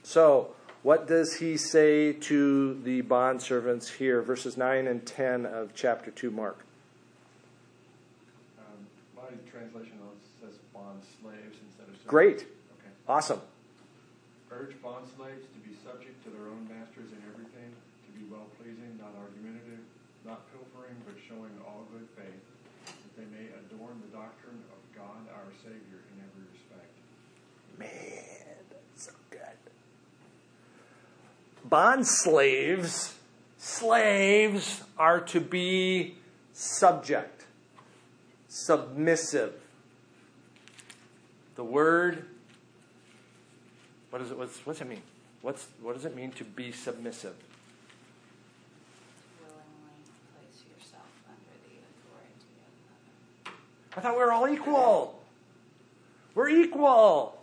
So, 0.04 0.54
what 0.85 1.07
does 1.07 1.41
he 1.41 1.57
say 1.57 2.13
to 2.13 2.77
the 2.85 3.01
bondservants 3.01 3.97
here? 3.97 4.21
Verses 4.21 4.55
9 4.55 4.85
and 4.85 5.01
10 5.01 5.47
of 5.47 5.73
chapter 5.73 6.11
2, 6.11 6.29
Mark. 6.29 6.61
Um, 8.61 8.85
my 9.17 9.33
translation 9.49 9.97
says 10.37 10.61
bond 10.69 11.01
slaves 11.17 11.57
instead 11.65 11.89
of 11.89 11.97
servants. 11.97 12.05
Great. 12.05 12.45
Okay. 12.77 12.93
Awesome. 13.09 13.41
Urge 14.53 14.77
bond 14.85 15.09
slaves 15.17 15.49
to 15.49 15.59
be 15.65 15.73
subject 15.81 16.21
to 16.21 16.29
their 16.29 16.53
own 16.53 16.69
masters 16.69 17.09
in 17.09 17.21
everything, 17.33 17.73
to 18.05 18.09
be 18.13 18.29
well 18.29 18.45
pleasing, 18.61 18.93
not 19.01 19.17
argumentative, 19.17 19.81
not 20.21 20.45
pilfering, 20.53 21.01
but 21.09 21.17
showing 21.17 21.49
all 21.65 21.89
good 21.97 22.05
faith, 22.13 22.45
that 22.85 23.13
they 23.17 23.25
may 23.33 23.49
adorn 23.65 23.97
the 24.05 24.13
doctrine 24.13 24.61
of 24.69 24.77
God 24.93 25.25
our 25.33 25.49
Savior 25.65 26.05
in 26.13 26.21
every 26.21 26.45
respect. 26.53 26.93
Man, 27.73 28.61
that's 28.69 29.09
so 29.09 29.17
good. 29.33 29.57
Bond 31.75 32.07
slaves, 32.07 33.15
slaves 33.57 34.81
are 34.97 35.19
to 35.19 35.41
be 35.41 36.15
subject, 36.53 37.43
submissive. 38.47 39.51
The 41.57 41.65
word, 41.65 42.27
what 44.09 44.21
is 44.21 44.31
it? 44.31 44.38
What's, 44.38 44.65
what's 44.65 44.79
it 44.79 44.88
mean? 44.88 45.01
What's, 45.41 45.67
what 45.81 45.95
does 45.95 46.05
it 46.05 46.15
mean 46.15 46.31
to 46.31 46.45
be 46.45 46.71
submissive? 46.71 47.35
willingly 49.41 50.05
place 50.33 50.63
yourself 50.79 51.03
under 51.27 51.59
the 51.67 51.75
authority 51.83 52.55
of 52.63 53.51
another. 53.51 53.97
I 53.97 53.99
thought 53.99 54.13
we 54.13 54.23
were 54.23 54.31
all 54.31 54.47
equal. 54.47 55.19
We're 56.35 56.47
equal. 56.47 57.34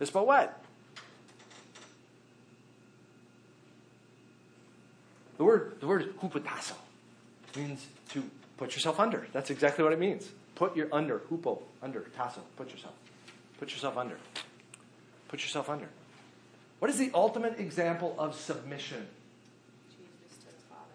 It's 0.00 0.10
about 0.10 0.26
what? 0.26 0.62
The 5.38 5.44
word, 5.44 5.76
the 5.80 5.86
word 5.86 6.18
hupotasso 6.18 6.74
means 7.56 7.86
to 8.10 8.22
put 8.56 8.74
yourself 8.74 8.98
under. 9.00 9.26
That's 9.32 9.50
exactly 9.50 9.84
what 9.84 9.92
it 9.92 9.98
means. 9.98 10.28
Put 10.56 10.76
your 10.76 10.88
under, 10.92 11.20
hupo, 11.30 11.62
under, 11.82 12.00
tasso, 12.16 12.40
put 12.56 12.70
yourself. 12.72 12.94
Put 13.58 13.70
yourself 13.70 13.96
under. 13.96 14.16
Put 15.28 15.42
yourself 15.42 15.70
under. 15.70 15.88
What 16.80 16.90
is 16.90 16.98
the 16.98 17.10
ultimate 17.14 17.58
example 17.58 18.14
of 18.18 18.34
submission? 18.34 19.06
Jesus 19.90 20.38
to 20.38 20.46
the 20.46 20.62
Father. 20.68 20.90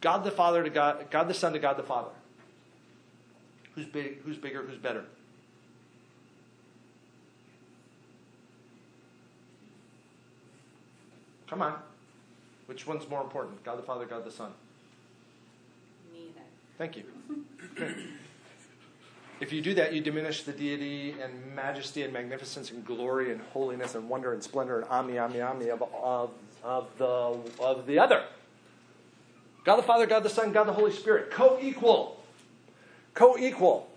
God 0.00 0.24
the 0.24 0.30
Father 0.30 0.62
to 0.62 0.70
God, 0.70 1.10
God 1.10 1.28
the 1.28 1.34
Son 1.34 1.52
to 1.52 1.58
God 1.58 1.76
the 1.76 1.82
Father. 1.82 2.10
Who's 3.74 3.86
big? 3.86 4.22
Who's 4.22 4.36
bigger? 4.36 4.62
Who's 4.62 4.78
better? 4.78 5.04
Come 11.52 11.60
on. 11.60 11.74
Which 12.64 12.86
one's 12.86 13.06
more 13.10 13.20
important? 13.20 13.62
God 13.62 13.76
the 13.76 13.82
Father, 13.82 14.06
God 14.06 14.24
the 14.24 14.30
Son? 14.30 14.52
Neither. 16.10 16.40
Thank 16.78 16.96
you. 16.96 17.04
If 19.38 19.52
you 19.52 19.60
do 19.60 19.74
that, 19.74 19.92
you 19.92 20.00
diminish 20.00 20.44
the 20.44 20.52
deity 20.52 21.14
and 21.22 21.54
majesty 21.54 22.04
and 22.04 22.10
magnificence 22.10 22.70
and 22.70 22.82
glory 22.86 23.32
and 23.32 23.42
holiness 23.52 23.94
and 23.94 24.08
wonder 24.08 24.32
and 24.32 24.42
splendor 24.42 24.80
and 24.80 24.88
omni, 24.88 25.18
omni, 25.18 25.42
omni 25.42 25.68
of, 25.68 25.82
of, 26.02 26.30
of, 26.64 26.86
the, 26.96 27.38
of 27.62 27.86
the 27.86 27.98
other. 27.98 28.24
God 29.64 29.76
the 29.76 29.82
Father, 29.82 30.06
God 30.06 30.22
the 30.22 30.30
Son, 30.30 30.52
God 30.52 30.64
the 30.64 30.72
Holy 30.72 30.92
Spirit. 30.92 31.30
Co 31.30 31.58
equal. 31.60 32.24
Co 33.12 33.36
equal. 33.36 33.90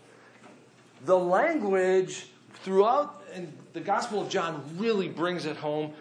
The 1.06 1.18
language 1.18 2.28
throughout 2.63 3.24
and 3.34 3.54
the 3.72 3.80
Gospel 3.80 4.22
of 4.22 4.28
John 4.28 4.62
really 4.76 5.08
brings 5.08 5.46
it 5.46 5.56
home. 5.56 5.94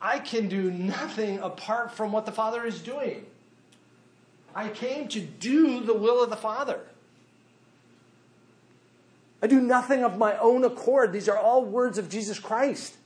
I 0.00 0.18
can 0.18 0.48
do 0.48 0.70
nothing 0.70 1.38
apart 1.40 1.92
from 1.92 2.12
what 2.12 2.26
the 2.26 2.32
Father 2.32 2.64
is 2.64 2.80
doing. 2.80 3.26
I 4.54 4.68
came 4.68 5.08
to 5.08 5.20
do 5.20 5.80
the 5.80 5.94
will 5.94 6.22
of 6.22 6.30
the 6.30 6.36
Father. 6.36 6.80
I 9.42 9.46
do 9.46 9.60
nothing 9.60 10.02
of 10.02 10.18
my 10.18 10.36
own 10.38 10.64
accord. 10.64 11.12
These 11.12 11.28
are 11.28 11.38
all 11.38 11.64
words 11.64 11.98
of 11.98 12.08
Jesus 12.08 12.38
Christ. 12.38 12.96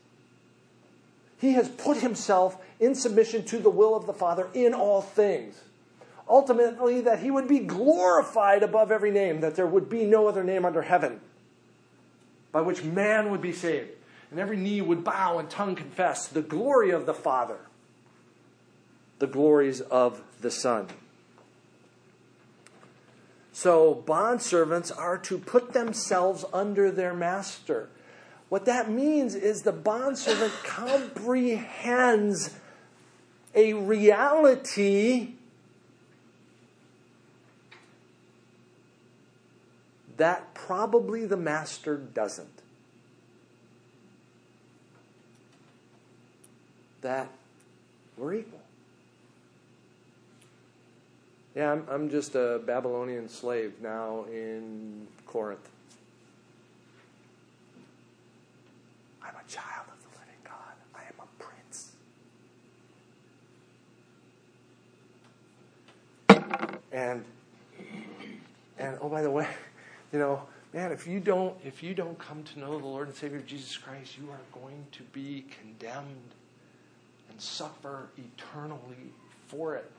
He 1.39 1.53
has 1.53 1.69
put 1.69 1.99
himself 1.99 2.57
in 2.79 2.95
submission 2.95 3.45
to 3.47 3.59
the 3.59 3.71
will 3.71 3.95
of 3.95 4.07
the 4.07 4.15
Father 4.15 4.49
in 4.55 4.73
all 4.75 5.03
things. 5.03 5.61
Ultimately, 6.29 7.01
that 7.03 7.19
he 7.19 7.31
would 7.31 7.49
be 7.49 7.59
glorified 7.59 8.63
above 8.63 8.93
every 8.93 9.11
name, 9.11 9.41
that 9.41 9.57
there 9.57 9.67
would 9.67 9.89
be 9.91 10.05
no 10.05 10.29
other 10.29 10.45
name 10.45 10.65
under 10.65 10.83
heaven 10.83 11.21
by 12.53 12.61
which 12.61 12.85
man 12.85 13.31
would 13.31 13.41
be 13.41 13.53
saved. 13.53 13.91
And 14.33 14.41
every 14.41 14.57
knee 14.57 14.81
would 14.81 15.05
bow 15.05 15.39
and 15.39 15.51
tongue 15.51 15.75
confess 15.75 16.27
the 16.27 16.41
glory 16.41 16.89
of 16.89 17.05
the 17.05 17.13
Father, 17.13 17.59
the 19.19 19.27
glories 19.27 19.83
of 19.83 20.23
the 20.41 20.51
Son. 20.51 20.89
So, 23.53 24.03
bondservants 24.07 24.91
are 24.97 25.19
to 25.19 25.37
put 25.37 25.75
themselves 25.75 26.47
under 26.51 26.91
their 26.91 27.13
master. 27.13 27.91
What 28.49 28.65
that 28.65 28.91
means 28.91 29.35
is 29.35 29.63
the 29.63 29.73
bondservant 29.73 30.55
comprehends 30.65 32.55
a 33.55 33.75
reality 33.75 35.33
that 40.17 40.55
probably 40.55 41.27
the 41.27 41.37
master 41.37 41.99
doesn't. 41.99 42.62
That 47.03 47.29
we're 48.17 48.35
equal. 48.35 48.61
Yeah, 51.55 51.73
I'm, 51.73 51.87
I'm 51.91 52.11
just 52.11 52.35
a 52.35 52.61
Babylonian 52.65 53.29
slave 53.29 53.75
now 53.83 54.25
in 54.33 55.07
Corinth. 55.27 55.69
I'm 59.23 59.35
a 59.35 59.51
child 59.51 59.87
of 59.89 59.99
the 60.03 60.09
living 60.19 60.41
God. 60.45 60.75
I 60.95 61.03
am 61.03 61.15
a 61.21 61.27
prince. 61.43 61.93
And 66.93 67.25
and 68.79 68.99
oh 69.03 69.09
by 69.09 69.23
the 69.23 69.31
way, 69.31 69.49
you 70.13 70.19
know, 70.19 70.43
man, 70.73 70.93
if 70.93 71.07
you 71.07 71.21
don't 71.21 71.55
if 71.65 71.83
you 71.83 71.95
don't 71.95 72.19
come 72.19 72.43
to 72.45 72.61
know 72.61 72.79
the 72.79 72.87
Lord 72.87 73.09
and 73.09 73.17
Savior 73.17 73.41
Jesus 73.41 73.77
Christ, 73.77 74.17
you 74.17 74.31
are 74.31 74.61
going 74.61 74.87
to 74.93 75.03
be 75.13 75.45
condemned 75.61 76.33
and 77.33 77.41
suffer 77.41 78.11
eternally 78.17 79.13
for 79.49 79.75
it 79.75 79.91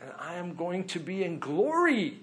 and 0.00 0.10
I 0.18 0.34
am 0.34 0.54
going 0.54 0.84
to 0.88 0.98
be 0.98 1.24
in 1.24 1.38
glory. 1.38 2.18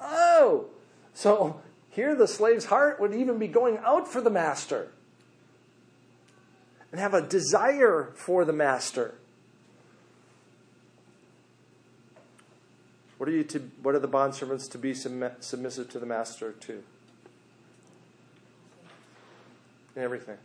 Oh, 0.00 0.66
so 1.14 1.60
here 1.90 2.14
the 2.14 2.28
slave's 2.28 2.66
heart 2.66 3.00
would 3.00 3.14
even 3.14 3.38
be 3.38 3.48
going 3.48 3.78
out 3.78 4.08
for 4.08 4.20
the 4.20 4.30
master 4.30 4.88
and 6.90 7.00
have 7.00 7.14
a 7.14 7.22
desire 7.22 8.12
for 8.14 8.44
the 8.44 8.52
master. 8.52 9.14
What 13.16 13.28
are 13.28 13.32
you 13.32 13.44
to? 13.44 13.60
What 13.82 13.94
are 13.94 14.00
the 14.00 14.08
bondservants 14.08 14.70
to 14.72 14.78
be 14.78 14.92
submissive 14.92 15.88
to 15.90 15.98
the 15.98 16.06
master 16.06 16.52
to? 16.52 16.82
In 19.96 20.02
everything. 20.02 20.36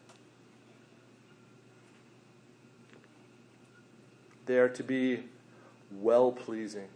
They 4.49 4.57
are 4.57 4.69
to 4.69 4.83
be 4.83 5.25
well 5.91 6.31
pleasing. 6.31 6.87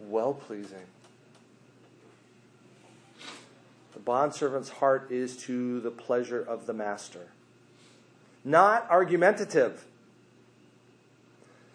Well 0.00 0.34
pleasing. 0.34 0.86
The 3.92 4.00
bondservant's 4.00 4.70
heart 4.70 5.12
is 5.12 5.36
to 5.44 5.78
the 5.78 5.92
pleasure 5.92 6.42
of 6.42 6.66
the 6.66 6.72
master. 6.72 7.28
Not 8.44 8.90
argumentative. 8.90 9.84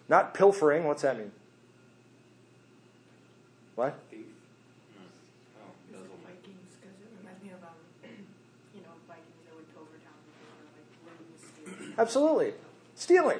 Not 0.06 0.34
pilfering. 0.34 0.84
What's 0.84 1.00
that 1.00 1.16
mean? 1.16 1.32
What? 3.76 3.98
Vikings, 6.22 6.76
because 6.78 7.00
it 7.00 7.08
reminds 7.18 7.42
me 7.42 7.48
of, 7.48 7.64
um, 7.64 7.70
you 8.74 8.82
know, 8.82 8.92
Vikings 9.08 9.40
that 9.46 9.56
would 9.56 9.72
pilfer 9.72 9.96
down 10.04 10.20
and 10.20 10.36
they 10.36 10.44
were 10.52 10.68
like 10.76 10.84
learning 11.08 11.32
to 11.32 11.86
steal. 11.88 11.94
Absolutely. 11.96 12.52
Stealing. 13.00 13.38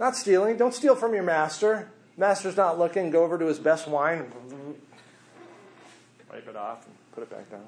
Not 0.00 0.16
stealing. 0.16 0.56
Don't 0.56 0.72
steal 0.72 0.96
from 0.96 1.12
your 1.12 1.22
master. 1.22 1.90
Master's 2.16 2.56
not 2.56 2.78
looking. 2.78 3.10
Go 3.10 3.24
over 3.24 3.36
to 3.36 3.44
his 3.44 3.58
best 3.58 3.86
wine, 3.86 4.32
wipe 6.30 6.48
it 6.48 6.56
off, 6.56 6.86
and 6.86 6.94
put 7.12 7.22
it 7.22 7.30
back 7.30 7.50
down. 7.50 7.66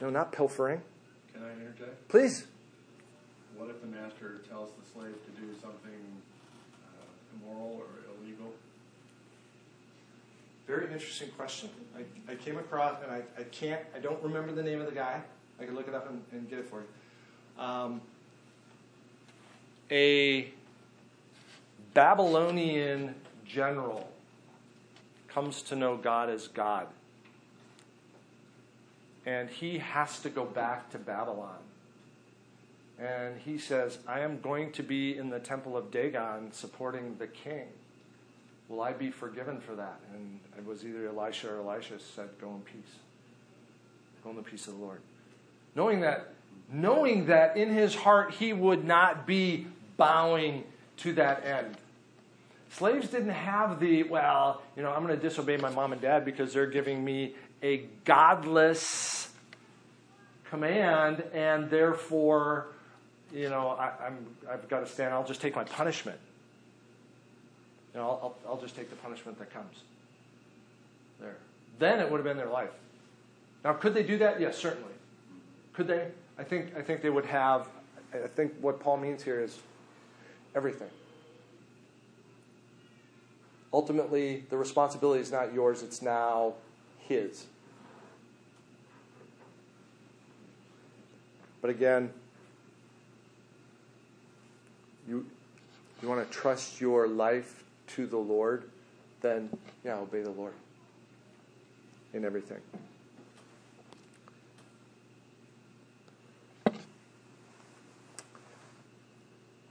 No, 0.00 0.10
not 0.10 0.32
pilfering. 0.32 0.82
Can 1.32 1.44
I 1.44 1.52
interject? 1.52 2.08
Please. 2.08 2.48
What 3.56 3.70
if 3.70 3.80
the 3.80 3.86
master 3.86 4.40
tells 4.50 4.70
the 4.72 4.84
slave 4.92 5.14
to 5.14 5.40
do 5.40 5.46
something 5.62 6.00
uh, 6.84 7.46
immoral 7.46 7.80
or 7.80 7.86
illegal? 8.20 8.52
Very 10.66 10.92
interesting 10.92 11.28
question. 11.36 11.70
I, 11.96 12.32
I 12.32 12.34
came 12.34 12.58
across, 12.58 13.00
and 13.04 13.12
I, 13.12 13.22
I 13.38 13.44
can't, 13.44 13.80
I 13.94 14.00
don't 14.00 14.20
remember 14.24 14.50
the 14.50 14.62
name 14.64 14.80
of 14.80 14.86
the 14.86 14.94
guy. 14.94 15.20
I 15.60 15.66
can 15.66 15.76
look 15.76 15.86
it 15.86 15.94
up 15.94 16.10
and, 16.10 16.20
and 16.32 16.50
get 16.50 16.58
it 16.58 16.68
for 16.68 16.80
you. 16.80 17.62
Um, 17.62 18.00
a 19.90 20.48
Babylonian 21.94 23.14
general 23.44 24.08
comes 25.28 25.62
to 25.62 25.76
know 25.76 25.96
God 25.96 26.30
as 26.30 26.48
God. 26.48 26.86
And 29.24 29.48
he 29.48 29.78
has 29.78 30.20
to 30.20 30.30
go 30.30 30.44
back 30.44 30.90
to 30.90 30.98
Babylon. 30.98 31.58
And 32.98 33.38
he 33.40 33.58
says, 33.58 33.98
I 34.06 34.20
am 34.20 34.40
going 34.40 34.72
to 34.72 34.82
be 34.82 35.16
in 35.16 35.30
the 35.30 35.40
temple 35.40 35.76
of 35.76 35.90
Dagon 35.90 36.52
supporting 36.52 37.16
the 37.18 37.26
king. 37.26 37.66
Will 38.68 38.80
I 38.80 38.92
be 38.92 39.10
forgiven 39.10 39.60
for 39.60 39.74
that? 39.74 40.00
And 40.14 40.40
it 40.56 40.64
was 40.64 40.84
either 40.84 41.08
Elijah 41.08 41.50
or 41.50 41.58
Elisha 41.58 41.98
said, 41.98 42.28
Go 42.40 42.48
in 42.48 42.60
peace. 42.60 42.94
Go 44.22 44.30
in 44.30 44.36
the 44.36 44.42
peace 44.42 44.66
of 44.66 44.78
the 44.78 44.80
Lord. 44.80 45.00
Knowing 45.74 46.00
that, 46.00 46.32
knowing 46.72 47.26
that 47.26 47.56
in 47.56 47.72
his 47.72 47.94
heart 47.94 48.32
he 48.32 48.52
would 48.52 48.84
not 48.84 49.26
be 49.26 49.66
bowing 49.96 50.64
to 50.98 51.12
that 51.12 51.44
end. 51.44 51.76
Slaves 52.70 53.08
didn't 53.08 53.30
have 53.30 53.78
the, 53.80 54.04
well, 54.04 54.62
you 54.76 54.82
know, 54.82 54.90
I'm 54.90 55.04
going 55.04 55.14
to 55.14 55.22
disobey 55.22 55.58
my 55.58 55.70
mom 55.70 55.92
and 55.92 56.00
dad 56.00 56.24
because 56.24 56.54
they're 56.54 56.66
giving 56.66 57.04
me 57.04 57.34
a 57.62 57.84
godless 58.04 59.28
command, 60.48 61.22
and 61.32 61.68
therefore, 61.68 62.68
you 63.32 63.50
know, 63.50 63.68
I, 63.70 64.10
I've 64.50 64.68
got 64.68 64.80
to 64.80 64.86
stand. 64.86 65.12
I'll 65.12 65.26
just 65.26 65.40
take 65.40 65.54
my 65.54 65.64
punishment. 65.64 66.18
You 67.94 68.00
know, 68.00 68.06
I'll, 68.06 68.36
I'll, 68.46 68.52
I'll 68.52 68.60
just 68.60 68.74
take 68.74 68.88
the 68.88 68.96
punishment 68.96 69.38
that 69.38 69.52
comes. 69.52 69.76
There. 71.20 71.36
Then 71.78 72.00
it 72.00 72.10
would 72.10 72.18
have 72.18 72.24
been 72.24 72.36
their 72.36 72.48
life. 72.48 72.70
Now, 73.64 73.74
could 73.74 73.94
they 73.94 74.02
do 74.02 74.18
that? 74.18 74.40
Yes, 74.40 74.58
certainly. 74.58 74.92
Could 75.72 75.86
they? 75.86 76.08
I 76.38 76.44
think, 76.44 76.76
I 76.76 76.82
think 76.82 77.02
they 77.02 77.10
would 77.10 77.26
have, 77.26 77.68
I 78.12 78.26
think 78.26 78.52
what 78.60 78.80
Paul 78.80 78.96
means 78.96 79.22
here 79.22 79.40
is 79.40 79.58
everything. 80.54 80.88
Ultimately, 83.72 84.44
the 84.50 84.56
responsibility 84.56 85.20
is 85.20 85.32
not 85.32 85.54
yours, 85.54 85.82
it's 85.82 86.02
now 86.02 86.54
his. 86.98 87.46
But 91.60 91.70
again, 91.70 92.12
you, 95.08 95.26
you 96.02 96.08
want 96.08 96.28
to 96.28 96.36
trust 96.36 96.80
your 96.80 97.06
life 97.06 97.64
to 97.88 98.06
the 98.06 98.16
Lord, 98.18 98.64
then, 99.20 99.48
yeah, 99.84 99.96
obey 99.96 100.22
the 100.22 100.30
Lord 100.30 100.54
in 102.12 102.24
everything. 102.24 102.60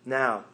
Now, 0.05 0.45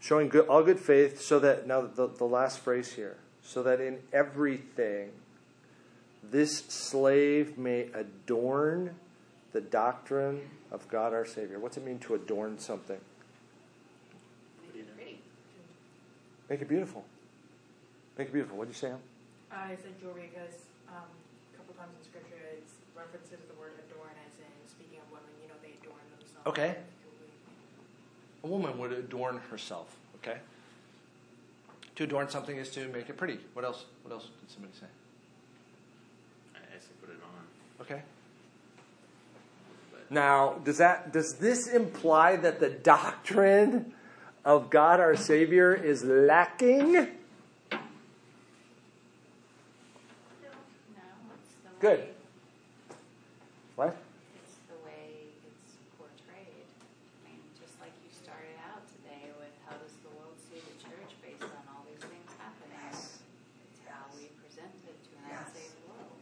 showing 0.00 0.28
good, 0.28 0.46
all 0.46 0.62
good 0.62 0.80
faith, 0.80 1.20
so 1.20 1.38
that, 1.38 1.66
now 1.66 1.82
the, 1.82 2.06
the 2.06 2.24
last 2.24 2.60
phrase 2.60 2.92
here, 2.94 3.16
so 3.42 3.62
that 3.62 3.80
in 3.80 3.98
everything 4.12 5.10
this 6.22 6.58
slave 6.66 7.56
may 7.56 7.88
adorn 7.94 8.94
the 9.52 9.60
doctrine 9.60 10.42
of 10.70 10.86
God 10.88 11.12
our 11.12 11.24
Savior. 11.24 11.58
What's 11.58 11.76
it 11.76 11.84
mean 11.84 11.98
to 12.00 12.14
adorn 12.14 12.58
something? 12.58 12.98
Make 16.50 16.62
it 16.62 16.68
beautiful. 16.68 17.04
Make 18.18 18.28
it 18.28 18.32
beautiful. 18.32 18.58
What 18.58 18.66
did 18.66 18.74
you 18.74 18.80
say, 18.80 18.90
Em? 18.90 18.98
I 19.52 19.78
said 19.78 19.94
jewelry 20.00 20.30
because 20.34 20.66
um, 20.90 21.06
a 21.06 21.56
couple 21.56 21.74
times 21.78 21.94
in 21.94 22.02
scripture 22.02 22.42
it's 22.58 22.74
references 22.90 23.38
to 23.38 23.46
the 23.46 23.54
word 23.54 23.78
adorn 23.86 24.10
as 24.26 24.34
in 24.42 24.50
speaking 24.66 24.98
of 24.98 25.06
women, 25.14 25.30
you 25.38 25.46
know, 25.46 25.54
they 25.62 25.78
adorn 25.78 26.02
themselves. 26.18 26.42
Okay. 26.50 26.74
A 28.42 28.46
woman 28.46 28.78
would 28.78 28.92
adorn 28.92 29.38
herself, 29.50 29.88
okay? 30.16 30.38
To 31.96 32.04
adorn 32.04 32.28
something 32.30 32.56
is 32.56 32.70
to 32.70 32.88
make 32.88 33.08
it 33.10 33.16
pretty. 33.16 33.38
What 33.52 33.64
else? 33.64 33.84
What 34.02 34.12
else 34.12 34.28
did 34.40 34.50
somebody 34.50 34.72
say? 34.80 34.86
I 36.54 36.58
say 36.78 36.86
put 37.00 37.10
it 37.10 37.20
on. 37.22 37.84
Okay. 37.86 38.02
Now, 40.08 40.54
does 40.64 40.78
that 40.78 41.12
does 41.12 41.34
this 41.34 41.68
imply 41.68 42.36
that 42.36 42.58
the 42.58 42.70
doctrine 42.70 43.92
of 44.44 44.68
God 44.70 44.98
our 44.98 45.14
Savior 45.14 45.72
is 45.74 46.02
lacking? 46.02 46.92
No, 46.92 47.08
it's 47.70 47.78
the 51.62 51.70
Good. 51.80 51.98
way, 52.00 52.08
What? 53.76 53.96
It's 54.34 54.56
the 54.66 54.74
way 54.84 55.30
it's 55.46 55.78
portrayed. 55.94 56.66
I 56.66 57.30
mean, 57.30 57.38
just 57.62 57.78
like 57.78 57.94
you 58.02 58.10
started 58.10 58.58
out 58.66 58.82
today 58.90 59.30
with 59.38 59.54
how 59.68 59.78
does 59.78 59.94
the 60.02 60.10
world 60.18 60.34
see 60.50 60.58
the 60.58 60.74
church 60.82 61.14
based 61.22 61.46
on 61.46 61.64
all 61.70 61.86
these 61.86 62.02
things 62.02 62.34
happening? 62.34 62.98
It's 62.98 63.80
how 63.86 64.10
we 64.18 64.26
present 64.42 64.74
it 64.90 64.98
to 65.06 65.10
an 65.22 65.38
unsaved 65.38 65.78
world. 65.86 66.18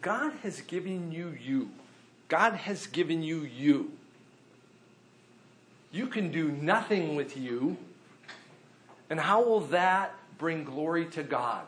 God 0.00 0.32
has 0.42 0.60
given 0.62 1.12
you 1.12 1.36
you. 1.42 1.70
God 2.28 2.54
has 2.54 2.86
given 2.86 3.22
you 3.22 3.42
you. 3.42 3.92
You 5.92 6.06
can 6.06 6.30
do 6.30 6.50
nothing 6.50 7.16
with 7.16 7.36
you. 7.36 7.76
And 9.08 9.18
how 9.18 9.42
will 9.42 9.60
that 9.60 10.14
bring 10.38 10.64
glory 10.64 11.06
to 11.06 11.22
God? 11.22 11.66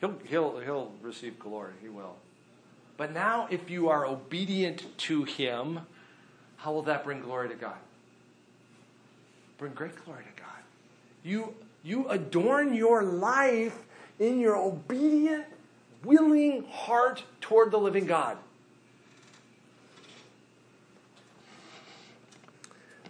He'll, 0.00 0.18
he'll, 0.28 0.58
he'll 0.60 0.92
receive 1.00 1.38
glory. 1.38 1.72
He 1.80 1.88
will. 1.88 2.16
But 2.98 3.12
now, 3.12 3.48
if 3.50 3.70
you 3.70 3.88
are 3.88 4.06
obedient 4.06 4.84
to 4.98 5.24
Him, 5.24 5.80
how 6.58 6.72
will 6.72 6.82
that 6.82 7.04
bring 7.04 7.20
glory 7.20 7.48
to 7.48 7.54
God? 7.54 7.78
Bring 9.56 9.72
great 9.72 10.04
glory 10.04 10.24
to 10.24 10.42
God. 10.42 10.50
You, 11.24 11.54
you 11.84 12.08
adorn 12.08 12.74
your 12.74 13.02
life 13.02 13.78
in 14.18 14.40
your 14.40 14.56
obedient, 14.56 15.44
willing 16.02 16.64
heart 16.70 17.22
toward 17.40 17.70
the 17.70 17.78
living 17.78 18.06
God. 18.06 18.38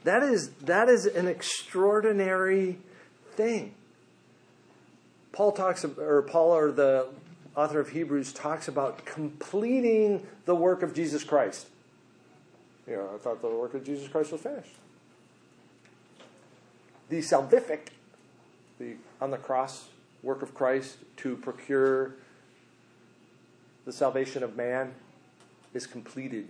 That 0.03 0.22
is, 0.22 0.51
that 0.62 0.89
is 0.89 1.07
an 1.07 1.29
extraordinary 1.29 2.79
thing. 3.33 3.75
Paul 5.33 5.53
talks, 5.53 5.85
or 5.85 6.22
Paul, 6.22 6.51
or 6.51 6.70
the 6.70 7.09
author 7.57 7.81
of 7.81 7.89
Hebrews, 7.91 8.33
talks 8.33 8.68
about 8.68 9.05
completing 9.05 10.27
the 10.45 10.55
work 10.55 10.83
of 10.83 10.95
Jesus 10.95 11.25
Christ. 11.25 11.68
You 12.87 12.97
know, 12.97 13.11
I 13.14 13.18
thought 13.18 13.41
the 13.41 13.49
work 13.49 13.75
of 13.75 13.85
Jesus 13.85 14.09
Christ 14.09 14.31
was 14.31 14.43
finished. 14.43 14.75
The 17.09 17.18
salvific, 17.18 17.89
the 18.79 18.95
on 19.20 19.31
the 19.31 19.39
cross 19.39 19.89
work 20.22 20.43
of 20.43 20.55
Christ 20.55 20.97
to 21.18 21.37
procure 21.37 22.14
the 23.85 23.93
salvation 23.93 24.43
of 24.43 24.57
man, 24.57 24.95
is 25.75 25.87
completed. 25.87 26.49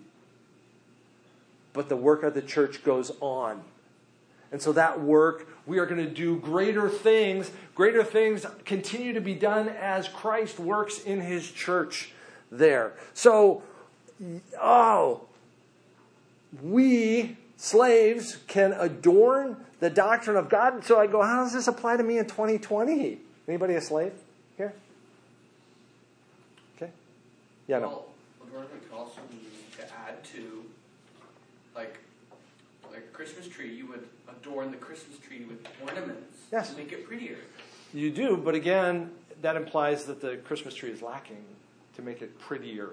But 1.72 1.88
the 1.88 1.96
work 1.96 2.22
of 2.22 2.34
the 2.34 2.42
church 2.42 2.84
goes 2.84 3.10
on. 3.20 3.62
And 4.52 4.62
so 4.62 4.72
that 4.72 5.00
work, 5.00 5.48
we 5.66 5.78
are 5.78 5.86
going 5.86 6.04
to 6.04 6.10
do 6.10 6.36
greater 6.36 6.88
things. 6.88 7.50
Greater 7.74 8.04
things 8.04 8.46
continue 8.64 9.12
to 9.12 9.20
be 9.20 9.34
done 9.34 9.68
as 9.68 10.06
Christ 10.06 10.60
works 10.60 11.00
in 11.00 11.20
his 11.20 11.50
church 11.50 12.12
there. 12.52 12.92
So, 13.14 13.64
oh, 14.62 15.22
we, 16.62 17.36
slaves, 17.56 18.36
can 18.46 18.72
adorn 18.74 19.56
the 19.84 19.90
doctrine 19.90 20.38
of 20.38 20.48
God. 20.48 20.82
So 20.86 20.98
I 20.98 21.06
go, 21.06 21.20
how 21.20 21.44
does 21.44 21.52
this 21.52 21.68
apply 21.68 21.98
to 21.98 22.02
me 22.02 22.16
in 22.16 22.24
2020? 22.24 23.18
Anybody 23.46 23.74
a 23.74 23.82
slave 23.82 24.14
here? 24.56 24.72
Okay. 26.76 26.90
Yeah, 27.66 27.80
no. 27.80 27.88
Well, 27.88 28.06
adornment 28.46 28.88
can 28.88 28.98
also 28.98 29.20
mean 29.30 29.44
to 29.76 29.82
add 29.82 30.24
to, 30.24 30.64
like, 31.76 31.98
like 32.90 33.00
a 33.00 33.12
Christmas 33.14 33.46
tree. 33.46 33.74
You 33.74 33.86
would 33.88 34.08
adorn 34.26 34.70
the 34.70 34.78
Christmas 34.78 35.18
tree 35.18 35.44
with 35.44 35.58
ornaments 35.82 36.38
Yes. 36.50 36.70
to 36.70 36.78
make 36.78 36.90
it 36.92 37.06
prettier. 37.06 37.36
You 37.92 38.10
do, 38.10 38.38
but 38.38 38.54
again, 38.54 39.10
that 39.42 39.54
implies 39.54 40.06
that 40.06 40.22
the 40.22 40.38
Christmas 40.38 40.74
tree 40.74 40.92
is 40.92 41.02
lacking 41.02 41.44
to 41.96 42.00
make 42.00 42.22
it 42.22 42.40
prettier. 42.40 42.88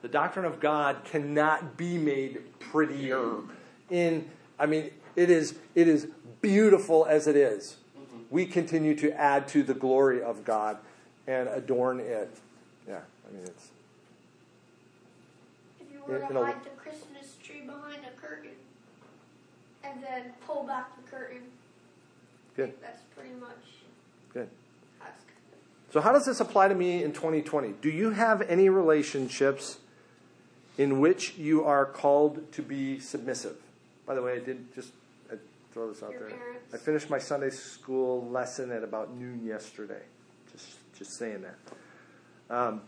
The 0.00 0.08
doctrine 0.08 0.46
of 0.46 0.60
God 0.60 1.04
cannot 1.04 1.76
be 1.76 1.98
made 1.98 2.40
prettier. 2.58 3.18
Mm-hmm. 3.18 3.50
In 3.90 4.30
I 4.58 4.66
mean, 4.66 4.92
it 5.16 5.30
is 5.30 5.54
it 5.74 5.88
is 5.88 6.08
beautiful 6.40 7.06
as 7.06 7.26
it 7.26 7.36
is. 7.36 7.76
Mm-hmm. 7.98 8.18
We 8.30 8.46
continue 8.46 8.94
to 8.96 9.12
add 9.12 9.48
to 9.48 9.62
the 9.62 9.74
glory 9.74 10.22
of 10.22 10.44
God 10.44 10.78
and 11.26 11.48
adorn 11.48 12.00
it. 12.00 12.30
Yeah, 12.88 13.00
I 13.28 13.32
mean 13.34 13.44
it's 13.44 13.70
If 15.80 15.86
you 15.92 16.00
were 16.06 16.18
to 16.18 16.26
you 16.26 16.34
know- 16.34 16.44
hide 16.44 16.64
the 16.64 16.70
Christmas 16.70 17.36
tree 17.42 17.62
behind 17.62 18.00
a 18.04 18.20
curtain 18.20 18.50
and 19.84 20.02
then 20.02 20.32
pull 20.46 20.64
back 20.64 20.96
the 20.96 21.10
curtain, 21.10 21.42
good, 22.56 22.72
that's 22.80 23.02
pretty 23.16 23.34
much 23.40 23.50
good. 24.32 24.48
that's 25.00 25.22
So 25.90 26.00
how 26.00 26.12
does 26.12 26.26
this 26.26 26.40
apply 26.40 26.68
to 26.68 26.74
me 26.74 27.02
in 27.02 27.12
2020? 27.12 27.74
Do 27.80 27.90
you 27.90 28.10
have 28.10 28.42
any 28.42 28.68
relationships 28.68 29.78
in 30.78 31.00
which 31.00 31.36
you 31.36 31.64
are 31.64 31.84
called 31.84 32.52
to 32.52 32.62
be 32.62 32.98
submissive? 32.98 33.56
By 34.06 34.14
the 34.14 34.22
way, 34.22 34.34
I 34.34 34.38
did 34.38 34.74
just 34.74 34.90
I 34.90 35.01
throw 35.72 35.90
this 35.90 36.02
out 36.02 36.12
Your 36.12 36.28
there. 36.28 36.38
parents. 36.38 36.74
I 36.74 36.76
finished 36.78 37.10
my 37.10 37.18
Sunday 37.18 37.50
school 37.50 38.28
lesson 38.30 38.70
at 38.70 38.82
about 38.84 39.14
noon 39.14 39.44
yesterday. 39.44 40.02
Just 40.52 40.76
just 40.98 41.18
saying 41.18 41.42
that. 41.42 42.54
Um, 42.54 42.82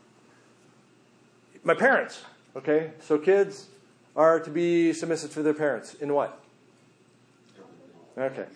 my 1.63 1.75
parents, 1.75 2.23
okay? 2.55 2.93
So 3.01 3.19
kids 3.19 3.69
are 4.15 4.39
to 4.41 4.51
be 4.51 4.93
submissive 4.93 5.33
to 5.35 5.43
their 5.43 5.55
parents 5.55 5.95
in 5.95 6.13
what? 6.13 6.39
Okay. 8.17 8.47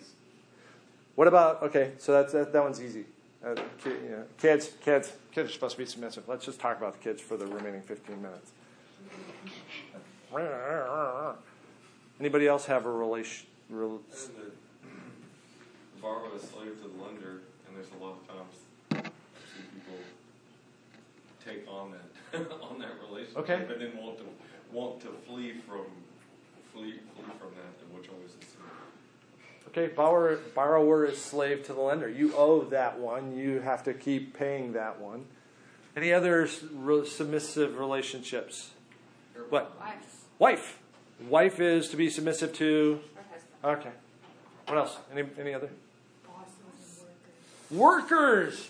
What 1.15 1.27
about 1.27 1.63
okay? 1.63 1.91
So 1.97 2.13
that's 2.13 2.31
that, 2.33 2.53
that 2.53 2.63
one's 2.63 2.81
easy. 2.81 3.05
Uh, 3.43 3.55
ki- 3.83 3.89
you 3.89 4.09
know, 4.11 4.23
kids, 4.37 4.71
kids, 4.81 5.13
kids 5.31 5.49
are 5.49 5.53
supposed 5.53 5.75
to 5.75 5.81
be 5.81 5.85
submissive. 5.85 6.27
Let's 6.27 6.45
just 6.45 6.59
talk 6.59 6.77
about 6.77 6.93
the 6.93 6.99
kids 6.99 7.21
for 7.21 7.35
the 7.35 7.47
remaining 7.47 7.81
fifteen 7.81 8.21
minutes. 8.21 8.51
Anybody 12.19 12.47
else 12.47 12.65
have 12.67 12.85
a 12.85 12.91
relation? 12.91 13.47
Rel- 13.69 14.01
And 14.11 14.35
the 14.35 16.01
borrower 16.01 16.35
is 16.35 16.41
slave 16.43 16.81
to 16.81 16.87
the 16.87 17.03
lender, 17.03 17.41
and 17.67 17.75
there's 17.75 17.91
a 17.99 18.03
lot 18.03 18.17
of 18.19 18.27
times 18.27 19.11
people 19.73 19.99
take 21.45 21.67
on 21.69 21.91
that 21.91 22.51
on 22.61 22.79
that 22.79 22.91
relationship, 23.07 23.37
Okay. 23.39 23.65
but 23.67 23.79
then 23.79 23.91
want 23.97 24.17
to 24.17 24.23
want 24.71 24.99
to 25.01 25.07
flee 25.27 25.53
from 25.67 25.85
flee 26.73 26.93
flee 27.15 27.25
from 27.39 27.49
that, 27.55 27.95
which 27.97 28.09
always 28.09 28.31
is. 28.31 28.55
Okay, 29.67 29.85
borrower, 29.87 30.37
borrower 30.55 31.05
is 31.05 31.21
slave 31.21 31.63
to 31.67 31.73
the 31.73 31.81
lender. 31.81 32.09
You 32.09 32.33
owe 32.35 32.63
that 32.65 32.97
one. 32.99 33.37
You 33.37 33.59
have 33.59 33.83
to 33.83 33.93
keep 33.93 34.33
paying 34.35 34.73
that 34.73 34.99
one. 34.99 35.25
Any 35.95 36.11
other 36.11 36.49
re- 36.73 37.05
submissive 37.05 37.77
relationships? 37.77 38.71
What? 39.49 39.77
Wife 39.79 40.25
Wife. 40.39 40.79
Wife 41.27 41.59
is 41.59 41.89
to 41.89 41.97
be 41.97 42.09
submissive 42.09 42.51
to. 42.53 42.99
Or 43.63 43.75
husband. 43.75 43.93
Okay. 43.93 43.95
What 44.67 44.77
else? 44.77 44.97
Any 45.11 45.27
any 45.39 45.53
other? 45.53 45.69
Workers. 47.71 48.09
Workers. 48.09 48.69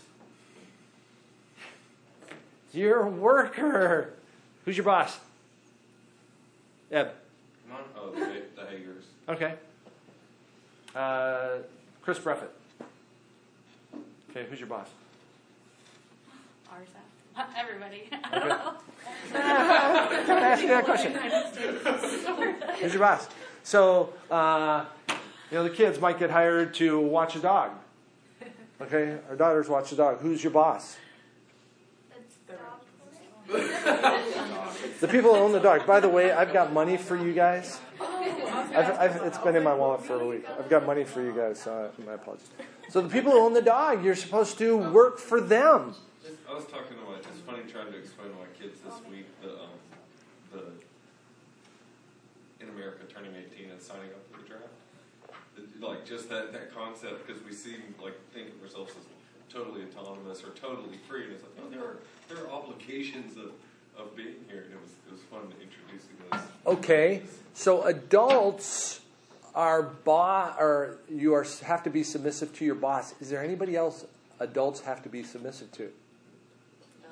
You're 2.73 3.01
a 3.01 3.09
worker. 3.09 4.13
Who's 4.65 4.77
your 4.77 4.85
boss? 4.85 5.19
Ed. 6.91 7.11
Come 7.67 7.77
on. 7.77 7.83
Oh, 7.97 8.11
the, 8.11 8.43
the 8.55 8.61
Hagers. 8.61 9.03
Okay. 9.27 9.55
Uh, 10.95 11.63
Chris 12.01 12.19
Breffett. 12.19 12.49
Okay, 14.29 14.45
who's 14.49 14.59
your 14.59 14.69
boss? 14.69 14.87
Ours 16.71 16.87
out. 17.37 17.47
Everybody. 17.57 18.09
I 18.23 18.39
don't 18.39 18.49
know. 18.49 18.73
Can 19.31 20.37
I 20.37 20.49
ask 20.49 20.61
you 20.61 20.67
that 20.69 20.85
question? 20.85 21.13
Who's 22.79 22.93
your 22.93 23.01
boss? 23.01 23.27
So, 23.63 24.13
uh, 24.31 24.85
you 25.09 25.57
know, 25.57 25.63
the 25.63 25.69
kids 25.69 25.99
might 25.99 26.19
get 26.19 26.29
hired 26.29 26.73
to 26.75 26.99
watch 26.99 27.35
a 27.35 27.39
dog. 27.39 27.71
Okay, 28.81 29.17
our 29.29 29.35
daughters 29.35 29.67
watch 29.67 29.89
the 29.89 29.95
dog. 29.95 30.19
Who's 30.19 30.43
your 30.43 30.53
boss? 30.53 30.97
The 33.47 35.07
people 35.07 35.33
who 35.33 35.41
own 35.41 35.51
the 35.51 35.59
dog. 35.59 35.85
By 35.85 35.99
the 35.99 36.09
way, 36.09 36.31
I've 36.31 36.53
got 36.53 36.71
money 36.71 36.97
for 36.97 37.15
you 37.15 37.33
guys. 37.33 37.79
I've, 37.99 38.99
I've, 38.99 39.15
it's 39.23 39.37
been 39.37 39.55
in 39.55 39.63
my 39.63 39.73
wallet 39.73 40.05
for 40.05 40.19
a 40.19 40.27
week. 40.27 40.45
I've 40.57 40.69
got 40.69 40.85
money 40.85 41.03
for 41.03 41.21
you 41.21 41.33
guys, 41.33 41.59
so 41.61 41.91
I, 41.97 42.01
my 42.05 42.13
apologies. 42.13 42.49
So 42.89 43.01
the 43.01 43.09
people 43.09 43.31
who 43.31 43.39
own 43.39 43.53
the 43.53 43.61
dog, 43.61 44.03
you're 44.03 44.15
supposed 44.15 44.57
to 44.59 44.77
work 44.77 45.19
for 45.19 45.41
them. 45.41 45.95
I 46.49 46.53
was 46.53 46.65
talking 46.65 46.97
to 46.97 47.03
my. 47.03 47.17
It's 47.17 47.27
funny 47.45 47.63
trying 47.71 47.91
to 47.91 47.97
explain 47.97 48.29
to 48.29 48.35
my 48.35 48.45
kids 48.59 48.79
this 48.81 48.93
week 49.09 49.25
the 49.41 49.51
um, 49.51 49.69
the 50.51 50.59
in 50.59 50.78
America 52.79 53.03
turning 53.13 53.31
18 53.35 53.71
and 53.71 53.81
signing 53.81 54.09
up 54.15 54.23
for 54.31 54.41
the 54.41 54.47
draft. 54.47 54.71
Like 55.81 56.05
just 56.05 56.29
that 56.29 56.53
that 56.53 56.73
concept 56.73 57.27
because 57.27 57.43
we 57.43 57.51
seem 57.51 57.93
like 58.01 58.13
think 58.33 58.49
of 58.55 58.63
ourselves 58.63 58.93
as 58.97 59.05
totally 59.53 59.81
autonomous 59.83 60.43
or 60.43 60.51
totally 60.51 60.97
free, 61.07 61.23
and 61.25 61.33
it's 61.33 61.43
like 61.43 61.51
oh, 61.61 61.69
there 61.69 61.83
are 61.83 61.97
there 62.29 62.45
are 62.45 62.49
obligations 62.49 63.35
of, 63.35 63.51
of 63.97 64.15
being 64.15 64.35
here, 64.47 64.63
and 64.63 64.73
it 64.73 64.81
was 64.81 64.91
it 65.07 65.11
was 65.11 65.21
fun 65.23 65.41
introducing 65.61 66.15
those. 66.31 66.77
Okay, 66.77 67.23
so 67.53 67.83
adults 67.83 69.01
are 69.53 69.83
boss, 69.83 70.55
or 70.59 70.99
you 71.09 71.33
are 71.33 71.45
have 71.65 71.83
to 71.83 71.89
be 71.89 72.03
submissive 72.03 72.53
to 72.55 72.65
your 72.65 72.75
boss. 72.75 73.13
Is 73.19 73.29
there 73.29 73.43
anybody 73.43 73.75
else 73.75 74.05
adults 74.39 74.79
have 74.81 75.03
to 75.03 75.09
be 75.09 75.23
submissive 75.23 75.71
to? 75.73 75.89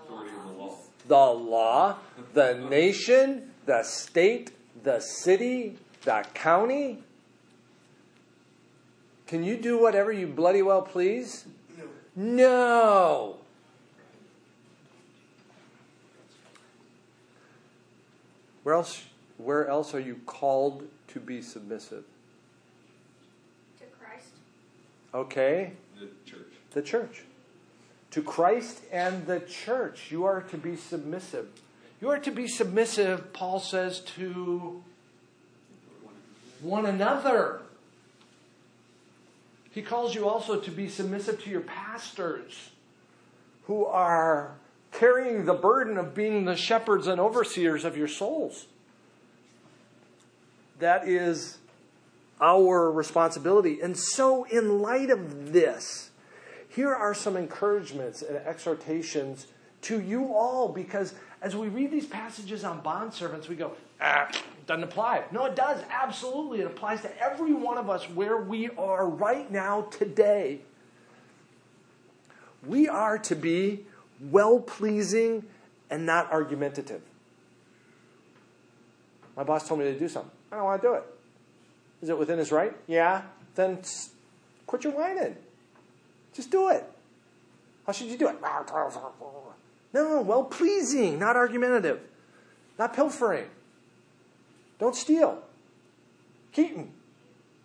Authority 0.06 0.32
of 0.38 0.44
the 0.44 0.64
law. 0.64 0.76
The 1.08 1.16
law, 1.16 1.98
the 2.34 2.54
nation, 2.70 3.52
the 3.66 3.84
state, 3.84 4.52
the 4.84 5.00
city, 5.00 5.78
the 6.04 6.26
county. 6.34 7.00
Can 9.28 9.44
you 9.44 9.58
do 9.58 9.78
whatever 9.80 10.12
you 10.12 10.28
bloody 10.28 10.62
well 10.62 10.82
please? 10.82 11.46
No. 12.16 13.38
Where 18.64 18.76
else? 18.76 19.04
Where 19.38 19.68
else 19.68 19.94
are 19.94 20.00
you 20.00 20.20
called 20.26 20.88
to 21.10 21.20
be 21.20 21.42
submissive? 21.42 22.04
To 23.80 23.86
Christ. 24.00 24.30
Okay, 25.14 25.74
The 26.00 26.08
church. 26.30 26.48
the 26.72 26.82
church. 26.82 27.22
To 28.12 28.22
Christ 28.22 28.82
and 28.92 29.28
the 29.28 29.40
church, 29.42 30.08
you 30.12 30.26
are 30.26 30.42
to 30.42 30.58
be 30.58 30.76
submissive. 30.76 31.48
You 32.00 32.10
are 32.10 32.20
to 32.20 32.32
be 32.32 32.48
submissive, 32.48 33.34
Paul 33.34 33.60
says, 33.60 34.02
to 34.18 34.84
one 36.62 36.86
another. 36.86 37.62
He 39.72 39.82
calls 39.82 40.14
you 40.14 40.28
also 40.28 40.60
to 40.60 40.72
be 40.72 40.90
submissive 40.90 41.44
to 41.44 41.50
your 41.50 41.62
pastors 41.62 42.70
who 43.66 43.86
are 43.86 44.56
carrying 44.92 45.46
the 45.46 45.54
burden 45.54 45.98
of 45.98 46.16
being 46.16 46.46
the 46.46 46.56
shepherds 46.56 47.08
and 47.08 47.20
overseers 47.20 47.84
of 47.84 47.98
your 47.98 48.08
souls. 48.08 48.66
That 50.80 51.08
is 51.08 51.58
our 52.40 52.92
responsibility. 52.92 53.82
And 53.82 53.98
so, 53.98 54.44
in 54.46 54.80
light 54.80 55.10
of 55.10 55.52
this, 55.52 56.12
here 56.70 56.94
are 56.94 57.14
some 57.14 57.36
encouragements 57.36 58.22
and 58.22 58.38
exhortations 58.38 59.48
to 59.88 60.02
you 60.02 60.34
all 60.34 60.68
because 60.68 61.14
as 61.42 61.56
we 61.56 61.70
read 61.70 61.92
these 61.92 62.06
passages 62.06 62.66
on 62.66 62.82
bond 62.82 63.14
servants, 63.14 63.48
we 63.48 63.56
go, 63.56 63.72
ah, 64.02 64.30
doesn't 64.66 64.84
apply. 64.84 65.24
No, 65.32 65.46
it 65.46 65.56
does. 65.56 65.82
Absolutely. 65.90 66.60
It 66.60 66.68
applies 66.68 67.02
to 67.04 67.22
every 67.22 67.54
one 67.54 67.78
of 67.78 67.90
us 67.90 68.04
where 68.10 68.38
we 68.38 68.70
are 68.72 69.08
right 69.08 69.50
now 69.50 69.84
today. 69.84 70.60
We 72.66 72.90
are 72.90 73.18
to 73.20 73.36
be 73.36 73.86
well 74.20 74.60
pleasing 74.60 75.46
and 75.90 76.06
not 76.06 76.32
argumentative. 76.34 77.02
My 79.38 79.44
boss 79.44 79.68
told 79.70 79.80
me 79.80 79.86
to 79.86 79.98
do 79.98 80.10
something. 80.10 80.32
I 80.52 80.58
don't 80.58 80.66
want 80.66 80.82
to 80.82 80.88
do 80.88 80.94
it. 80.96 81.04
Is 82.02 82.10
it 82.10 82.18
within 82.18 82.40
his 82.40 82.52
right? 82.52 82.76
Yeah. 82.88 83.22
Then 83.56 83.80
quit 84.66 84.84
your 84.84 84.94
whining. 84.94 85.38
Just 86.34 86.52
do 86.52 86.70
it. 86.70 86.84
How 87.86 87.94
should 87.94 88.08
you 88.08 88.18
do 88.18 88.28
it? 88.28 88.36
No, 89.94 90.22
well 90.22 90.44
pleasing, 90.44 91.20
not 91.20 91.36
argumentative, 91.36 92.00
not 92.78 92.94
pilfering. 92.94 93.46
Don't 94.80 94.96
steal. 94.96 95.42
Keaton, 96.52 96.92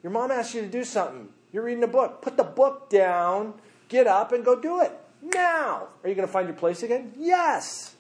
your 0.03 0.12
mom 0.12 0.31
asked 0.31 0.55
you 0.55 0.62
to 0.62 0.68
do 0.68 0.85
something. 0.85 1.29
You're 1.53 1.64
reading 1.64 1.85
a 1.85 1.89
book. 1.89 2.23
Put 2.23 2.37
the 2.37 2.45
book 2.45 2.89
down, 2.89 3.55
get 3.89 4.07
up, 4.07 4.33
and 4.33 4.45
go 4.45 4.59
do 4.59 4.81
it. 4.81 4.93
Now. 5.23 5.89
Are 6.03 6.09
you 6.09 6.14
going 6.14 6.27
to 6.27 6.33
find 6.33 6.49
your 6.49 6.57
place 6.57 6.83
again? 6.83 7.12
Yes. 7.18 7.95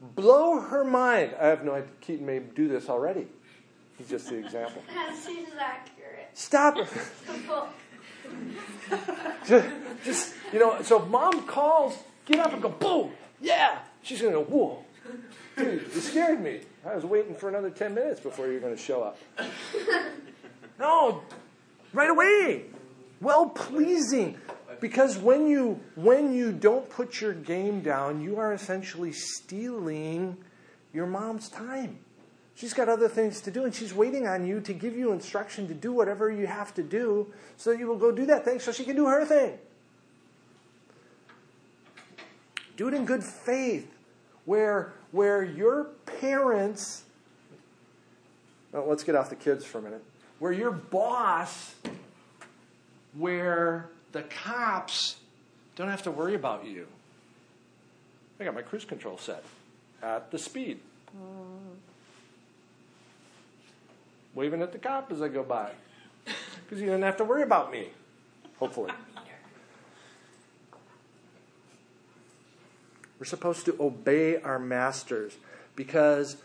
Blow 0.00 0.60
her 0.60 0.84
mind. 0.84 1.34
I 1.40 1.46
have 1.46 1.64
no 1.64 1.74
idea. 1.74 1.88
Keaton 2.00 2.26
may 2.26 2.40
do 2.40 2.68
this 2.68 2.88
already. 2.88 3.28
He's 3.96 4.08
just 4.08 4.28
the 4.28 4.36
example. 4.36 4.82
That 4.92 5.16
seems 5.16 5.48
accurate. 5.58 6.30
Stop. 6.34 6.74
Book. 7.46 7.68
just, 9.46 9.68
just, 10.04 10.34
you 10.52 10.58
know, 10.58 10.82
so 10.82 11.02
if 11.02 11.08
mom 11.08 11.46
calls, 11.46 11.98
get 12.26 12.38
up 12.38 12.52
and 12.52 12.62
go, 12.62 12.68
boom, 12.68 13.12
yeah. 13.42 13.80
She's 14.02 14.20
going 14.22 14.32
to 14.32 14.40
go, 14.40 14.44
whoa. 14.44 14.84
Dude, 15.56 15.82
you 15.94 16.00
scared 16.00 16.40
me. 16.40 16.60
I 16.86 16.94
was 16.94 17.04
waiting 17.04 17.34
for 17.34 17.48
another 17.48 17.70
10 17.70 17.94
minutes 17.94 18.20
before 18.20 18.46
you 18.46 18.54
were 18.54 18.60
going 18.60 18.74
to 18.74 18.82
show 18.82 19.02
up. 19.02 19.18
No, 20.78 21.22
right 21.92 22.10
away. 22.10 22.64
Well 23.20 23.50
pleasing. 23.50 24.36
Because 24.80 25.16
when 25.16 25.46
you 25.46 25.78
when 25.94 26.32
you 26.34 26.50
don't 26.50 26.90
put 26.90 27.20
your 27.20 27.34
game 27.34 27.82
down, 27.82 28.20
you 28.20 28.38
are 28.38 28.52
essentially 28.52 29.12
stealing 29.12 30.36
your 30.92 31.06
mom's 31.06 31.48
time. 31.48 32.00
She's 32.56 32.74
got 32.74 32.88
other 32.88 33.08
things 33.08 33.40
to 33.42 33.52
do, 33.52 33.64
and 33.64 33.72
she's 33.72 33.94
waiting 33.94 34.26
on 34.26 34.44
you 34.44 34.60
to 34.62 34.72
give 34.72 34.96
you 34.96 35.12
instruction 35.12 35.68
to 35.68 35.74
do 35.74 35.92
whatever 35.92 36.30
you 36.30 36.48
have 36.48 36.74
to 36.74 36.82
do 36.82 37.32
so 37.56 37.70
that 37.70 37.78
you 37.78 37.86
will 37.86 37.96
go 37.96 38.10
do 38.10 38.26
that 38.26 38.44
thing 38.44 38.58
so 38.58 38.72
she 38.72 38.84
can 38.84 38.96
do 38.96 39.06
her 39.06 39.24
thing. 39.24 39.58
Do 42.76 42.88
it 42.88 42.94
in 42.94 43.04
good 43.04 43.22
faith, 43.22 43.90
where, 44.44 44.92
where 45.10 45.42
your 45.42 45.84
parents, 46.20 47.04
well, 48.72 48.86
let's 48.88 49.04
get 49.04 49.14
off 49.14 49.30
the 49.30 49.36
kids 49.36 49.64
for 49.64 49.78
a 49.78 49.82
minute, 49.82 50.02
where 50.38 50.52
your 50.52 50.70
boss, 50.70 51.74
where 53.16 53.88
the 54.12 54.22
cops 54.22 55.16
don't 55.76 55.88
have 55.88 56.02
to 56.02 56.10
worry 56.10 56.34
about 56.34 56.66
you. 56.66 56.86
I 58.40 58.44
got 58.44 58.54
my 58.54 58.62
cruise 58.62 58.84
control 58.84 59.18
set 59.18 59.44
at 60.02 60.30
the 60.30 60.38
speed 60.38 60.80
waving 64.34 64.62
at 64.62 64.72
the 64.72 64.78
cop 64.78 65.12
as 65.12 65.22
I 65.22 65.28
go 65.28 65.42
by. 65.42 65.70
Because 66.24 66.80
you 66.80 66.86
didn't 66.86 67.02
have 67.02 67.16
to 67.18 67.24
worry 67.24 67.42
about 67.42 67.70
me, 67.70 67.88
hopefully. 68.58 68.92
We're 73.22 73.26
supposed 73.26 73.66
to 73.66 73.76
obey 73.78 74.42
our 74.42 74.58
masters 74.58 75.36
because 75.76 76.38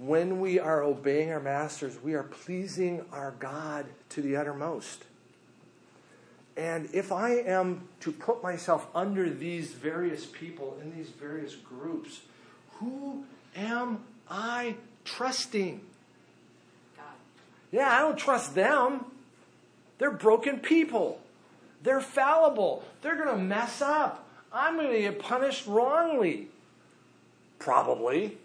when 0.00 0.40
we 0.40 0.58
are 0.58 0.82
obeying 0.82 1.30
our 1.30 1.38
masters, 1.38 1.96
we 2.02 2.14
are 2.14 2.24
pleasing 2.24 3.04
our 3.12 3.36
God 3.38 3.86
to 4.08 4.20
the 4.20 4.34
uttermost. 4.34 5.04
And 6.56 6.88
if 6.92 7.12
I 7.12 7.34
am 7.34 7.86
to 8.00 8.10
put 8.10 8.42
myself 8.42 8.88
under 8.96 9.30
these 9.30 9.70
various 9.70 10.26
people 10.26 10.76
in 10.82 10.92
these 10.92 11.10
various 11.10 11.54
groups, 11.54 12.22
who 12.80 13.22
am 13.54 14.00
I 14.28 14.74
trusting? 15.04 15.80
God. 16.96 17.04
Yeah, 17.70 17.96
I 17.96 18.00
don't 18.00 18.18
trust 18.18 18.56
them. 18.56 19.04
They're 19.98 20.10
broken 20.10 20.58
people. 20.58 21.20
They're 21.84 22.00
fallible. 22.00 22.82
They're 23.02 23.14
going 23.14 23.38
to 23.38 23.40
mess 23.40 23.80
up. 23.80 24.24
I'm 24.52 24.76
going 24.76 24.90
to 24.90 25.00
get 25.00 25.18
punished 25.18 25.66
wrongly. 25.66 26.48
Probably. 27.58 28.38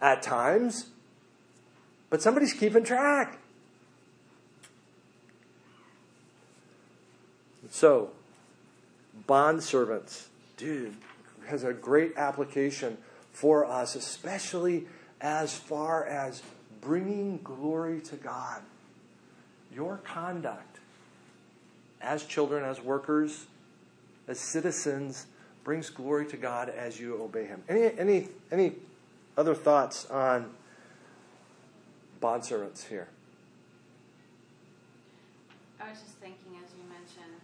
At 0.00 0.22
times. 0.22 0.86
But 2.10 2.22
somebody's 2.22 2.52
keeping 2.52 2.84
track. 2.84 3.38
So, 7.70 8.10
bond 9.26 9.62
servants, 9.62 10.28
dude, 10.56 10.94
has 11.46 11.64
a 11.64 11.72
great 11.72 12.16
application 12.16 12.98
for 13.32 13.64
us, 13.64 13.94
especially 13.94 14.86
as 15.20 15.56
far 15.56 16.04
as 16.04 16.42
bringing 16.80 17.38
glory 17.42 18.00
to 18.02 18.16
God. 18.16 18.60
Your 19.74 19.96
conduct 20.04 20.80
as 22.02 22.24
children, 22.24 22.62
as 22.64 22.80
workers, 22.80 23.46
as 24.28 24.38
citizens 24.38 25.26
brings 25.64 25.90
glory 25.90 26.26
to 26.26 26.36
God 26.36 26.68
as 26.68 26.98
you 26.98 27.20
obey 27.22 27.44
Him. 27.44 27.62
Any, 27.68 27.98
any, 27.98 28.28
any 28.50 28.72
other 29.36 29.54
thoughts 29.54 30.10
on 30.10 30.50
bondservants 32.20 32.86
here? 32.88 33.08
I 35.80 35.90
was 35.90 36.00
just 36.00 36.14
thinking, 36.18 36.58
as 36.62 36.70
you 36.78 36.86
mentioned, 36.86 37.42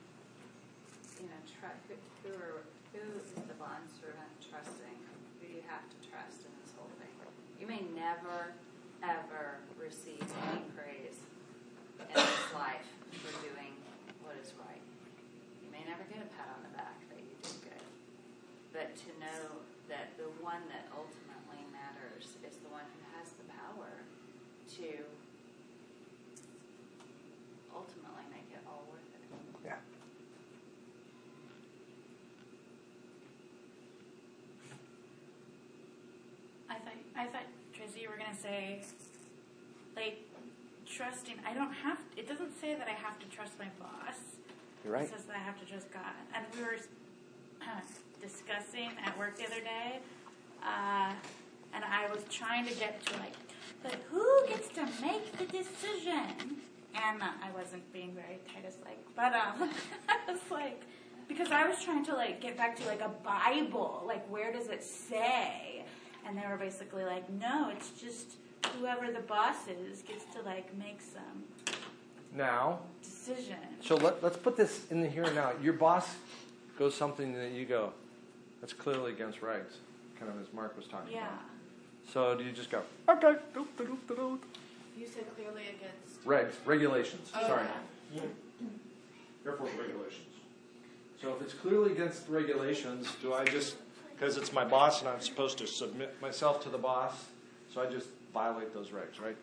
you 1.19 1.27
know, 1.27 1.41
tr- 1.47 1.75
who, 1.91 1.95
who, 2.23 2.35
are, 2.39 2.63
who 2.95 3.03
is 3.19 3.35
the 3.35 3.55
bondservant 3.59 4.31
trusting? 4.39 4.99
Who 5.43 5.47
do 5.47 5.55
you 5.55 5.63
have 5.67 5.83
to 5.83 5.99
trust 6.07 6.47
in 6.47 6.53
this 6.63 6.71
whole 6.79 6.91
thing? 7.03 7.11
You 7.59 7.67
may 7.67 7.83
never, 7.99 8.55
ever 9.03 9.59
receive 9.75 10.23
any 10.51 10.63
praise 10.79 11.19
in 11.99 12.15
this 12.15 12.55
life 12.55 12.87
for 13.11 13.35
doing 13.43 13.75
what 14.23 14.39
is 14.39 14.55
right. 14.55 14.83
You 15.67 15.71
may 15.75 15.83
never 15.83 16.07
get 16.07 16.23
a 16.23 16.31
pat 16.39 16.55
on 16.55 16.63
the 16.63 16.73
back 16.79 16.95
that 17.11 17.19
you 17.19 17.35
did 17.43 17.59
good. 17.67 17.87
But 18.71 18.95
to 18.95 19.11
know 19.19 19.67
that 19.91 20.15
the 20.15 20.31
one 20.39 20.63
that 20.71 20.87
ultimately 20.95 21.67
matters 21.75 22.39
is 22.47 22.63
the 22.63 22.71
one 22.71 22.87
who 22.87 23.03
has 23.19 23.35
the 23.35 23.47
power 23.51 23.91
to 24.79 24.91
ultimately 27.75 28.27
make 28.31 28.47
it 28.55 28.63
all 28.71 28.87
worth 28.91 29.11
it. 29.19 29.27
Yeah. 29.67 29.83
I 37.19 37.25
thought 37.25 37.43
Tracy, 37.73 38.01
you 38.03 38.11
were 38.11 38.17
gonna 38.17 38.39
say, 38.41 38.81
like, 39.97 40.23
trusting. 40.87 41.35
I 41.45 41.53
don't 41.53 41.73
have. 41.73 41.99
It 42.17 42.29
doesn't 42.29 42.59
say 42.61 42.77
that 42.77 42.87
I 42.87 42.93
have 42.93 43.19
to 43.19 43.27
trust 43.27 43.59
my 43.59 43.67
boss. 43.81 44.17
You're 44.85 44.93
right. 44.93 45.03
It 45.03 45.11
says 45.11 45.25
that 45.25 45.35
I 45.35 45.41
have 45.41 45.59
to 45.59 45.67
trust 45.67 45.93
God. 45.93 46.15
And 46.33 46.47
we 46.55 46.63
were 46.63 46.79
uh, 47.61 47.81
discussing 48.23 48.91
at 49.05 49.19
work 49.19 49.37
the 49.37 49.47
other 49.47 49.61
day, 49.61 49.99
uh, 50.63 51.13
and 51.75 51.85
I 51.85 52.09
was 52.13 52.23
trying 52.31 52.67
to 52.67 52.75
get 52.75 53.05
to 53.07 53.19
like, 53.19 53.35
but 53.83 53.97
who 54.11 54.47
gets 54.47 54.69
to 54.69 54.87
make 55.03 55.37
the 55.39 55.47
decision? 55.47 56.63
And 56.95 57.21
uh, 57.21 57.27
I 57.43 57.51
wasn't 57.53 57.93
being 57.93 58.15
very 58.15 58.39
Titus-like, 58.53 58.99
but 59.15 59.35
um, 59.35 59.71
I 60.09 60.33
was 60.33 60.41
like, 60.51 60.83
because 61.29 61.51
I 61.51 61.69
was 61.69 61.83
trying 61.83 62.05
to 62.07 62.15
like 62.15 62.41
get 62.41 62.57
back 62.57 62.77
to 62.77 62.87
like 62.87 63.01
a 63.01 63.11
Bible, 63.25 64.05
like 64.07 64.25
where 64.31 64.53
does 64.53 64.69
it 64.69 64.85
say? 64.85 65.68
And 66.29 66.37
they 66.37 66.47
were 66.47 66.57
basically 66.59 67.05
like, 67.05 67.29
no, 67.31 67.71
it's 67.75 67.91
just 67.99 68.33
whoever 68.79 69.11
the 69.11 69.21
boss 69.21 69.67
is 69.67 70.03
gets 70.03 70.25
to 70.35 70.43
like 70.43 70.77
make 70.77 71.01
some 71.01 71.45
Now, 72.35 72.81
decision. 73.03 73.57
so 73.81 73.97
let, 73.97 74.23
let's 74.23 74.37
put 74.37 74.55
this 74.57 74.83
in 74.91 75.01
the 75.01 75.09
here 75.09 75.23
and 75.25 75.35
now. 75.35 75.53
Your 75.63 75.73
boss 75.73 76.07
goes 76.79 76.95
something 76.95 77.33
that 77.33 77.53
you 77.53 77.65
go, 77.65 77.93
that's 78.61 78.75
clearly 78.75 79.13
against 79.13 79.41
regs, 79.41 79.77
kind 80.21 80.31
of 80.31 80.39
as 80.41 80.53
Mark 80.53 80.77
was 80.77 80.87
talking 80.87 81.15
Yeah. 81.15 81.29
about. 81.29 81.41
So 82.13 82.37
do 82.37 82.45
you 82.45 82.53
just 82.53 82.71
go, 82.71 82.83
okay. 83.09 83.37
You 84.99 85.07
said 85.07 85.25
clearly 85.35 85.63
against. 85.63 86.27
regs, 86.27 86.53
regulations, 86.67 87.31
Oh, 87.35 87.41
sorry. 87.47 87.65
yeah. 88.15 88.21
Airport 89.47 89.71
regulations. 89.79 90.27
So 91.23 91.35
if 91.35 91.43
it's 91.43 91.55
clearly 91.55 91.93
against 91.93 92.29
regulations, 92.29 93.09
do 93.23 93.33
I 93.33 93.45
just, 93.47 93.77
because 94.19 94.37
it's 94.37 94.53
my 94.53 94.65
boss 94.65 95.01
and 95.01 95.09
I'm 95.09 95.21
supposed 95.21 95.59
to 95.59 95.67
submit 95.67 96.21
myself 96.21 96.63
to 96.65 96.69
the 96.69 96.79
boss, 96.79 97.27
so 97.73 97.81
I 97.81 97.87
just 97.87 98.09
violate 98.35 98.75
those 98.75 98.89
regs, 98.89 99.23
right? 99.23 99.37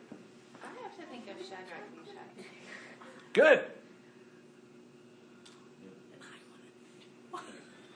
I 0.64 0.68
have 0.84 0.98
to 0.98 1.04
think 1.04 1.24
of 1.30 1.38
Shadrach, 1.38 1.96
Meshach. 1.96 2.48
Good. 3.34 3.62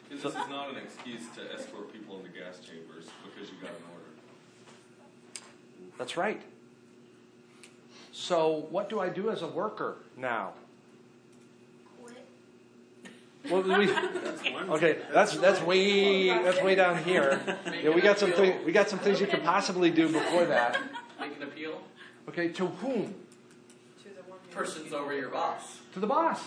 This 0.09 0.25
is 0.25 0.33
not 0.33 0.69
an 0.69 0.77
excuse 0.77 1.21
to 1.35 1.53
escort 1.53 1.93
people 1.93 2.17
into 2.17 2.29
gas 2.29 2.59
chambers 2.59 3.05
because 3.23 3.49
you 3.49 3.57
got 3.61 3.69
an 3.69 3.83
order. 3.93 5.43
That's 5.97 6.17
right. 6.17 6.41
So 8.11 8.67
what 8.69 8.89
do 8.89 8.99
I 8.99 9.09
do 9.09 9.29
as 9.29 9.43
a 9.43 9.47
worker 9.47 9.97
now? 10.17 10.53
Well, 13.49 13.61
we, 13.61 13.89
okay, 14.75 14.97
that's 15.13 15.37
that's 15.37 15.61
way 15.61 16.27
that's 16.27 16.61
way 16.61 16.75
down 16.75 17.03
here. 17.03 17.39
Yeah, 17.81 17.91
we 17.91 18.01
got 18.01 18.19
some 18.19 18.33
thing, 18.33 18.65
we 18.65 18.71
got 18.71 18.89
some 18.89 18.99
things 18.99 19.21
you 19.21 19.27
could 19.27 19.43
possibly 19.43 19.89
do 19.89 20.11
before 20.11 20.45
that. 20.45 20.77
Make 21.19 21.37
an 21.37 21.43
appeal. 21.43 21.81
Okay, 22.27 22.49
to 22.49 22.67
whom? 22.67 23.15
To 24.03 24.09
the 24.09 24.21
one 24.29 24.39
Persons 24.51 24.93
over 24.93 25.13
your 25.13 25.29
boss. 25.29 25.79
To 25.93 25.99
the 25.99 26.07
boss. 26.07 26.41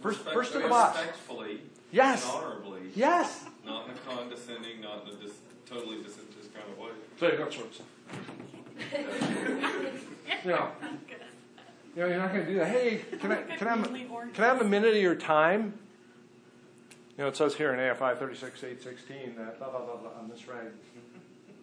First- 0.00 0.20
first 0.22 0.52
to 0.52 0.60
the 0.60 0.68
boss. 0.68 0.96
Respectfully 0.96 1.60
Yes. 1.90 2.24
and 2.24 2.32
honorably. 2.44 2.80
Yes. 2.94 3.44
Not 3.64 3.86
in 3.86 3.92
a 3.92 4.14
condescending, 4.14 4.80
not 4.80 5.06
in 5.06 5.14
a 5.14 5.16
dis- 5.16 5.32
totally 5.68 5.96
disinterested 6.02 6.54
kind 6.54 6.66
of 6.70 6.78
way. 6.78 6.90
So 7.18 7.30
that's 7.30 7.56
what 7.56 7.80
you 10.44 10.50
know, 10.50 10.70
you 11.96 12.02
know, 12.02 12.06
you're 12.06 12.18
not 12.18 12.32
going 12.32 12.46
to 12.46 12.52
do 12.52 12.58
that. 12.58 12.68
Hey, 12.68 13.04
can 13.20 13.32
I 13.32 13.42
can 13.56 13.68
I 13.68 13.76
can 14.32 14.44
I 14.44 14.46
have 14.46 14.60
a 14.60 14.64
minute 14.64 14.94
of 14.94 15.02
your 15.02 15.14
time? 15.16 15.74
You 17.18 17.24
know, 17.24 17.28
it 17.28 17.36
says 17.36 17.56
here 17.56 17.72
in 17.74 17.80
AFI 17.80 18.16
36816 18.16 19.34
that 19.36 19.58
blah 19.58 19.70
blah 19.70 19.80
blah 19.84 19.96
blah 19.96 20.10
on 20.20 20.28
this 20.28 20.46
reg. 20.46 20.68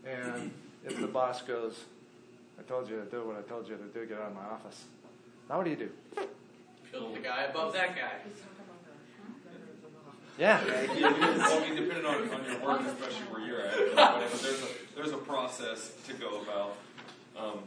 And 0.05 0.51
if 0.83 0.99
the 0.99 1.07
boss 1.07 1.41
goes, 1.43 1.79
I 2.59 2.63
told 2.63 2.89
you 2.89 2.97
to 2.97 3.05
do 3.05 3.23
what 3.25 3.37
I 3.37 3.41
told 3.43 3.69
you 3.69 3.77
to 3.77 3.83
do, 3.85 4.05
get 4.05 4.19
out 4.19 4.27
of 4.31 4.35
my 4.35 4.43
office. 4.43 4.83
Now 5.49 5.57
what 5.57 5.63
do 5.63 5.69
you 5.69 5.77
do? 5.77 5.89
Kill 6.91 7.13
the 7.13 7.19
guy 7.19 7.43
above 7.43 7.71
that 7.73 7.95
guy. 7.95 8.11
He's 8.27 8.41
talking 8.41 8.65
about 8.65 8.83
the- 10.37 10.41
Yeah. 10.41 10.61
Yeah, 10.93 11.37
well, 11.37 11.63
I 11.63 11.69
mean, 11.69 11.75
depending 11.81 12.05
on, 12.05 12.29
on 12.29 12.45
your 12.45 12.59
work, 12.59 12.81
especially 12.81 13.25
where 13.31 13.41
you're 13.47 13.61
at, 13.61 13.95
but 13.95 14.31
there's 14.41 14.61
a 14.61 14.67
there's 14.95 15.11
a 15.13 15.17
process 15.17 15.93
to 16.07 16.13
go 16.15 16.41
about 16.41 16.75
um, 17.37 17.59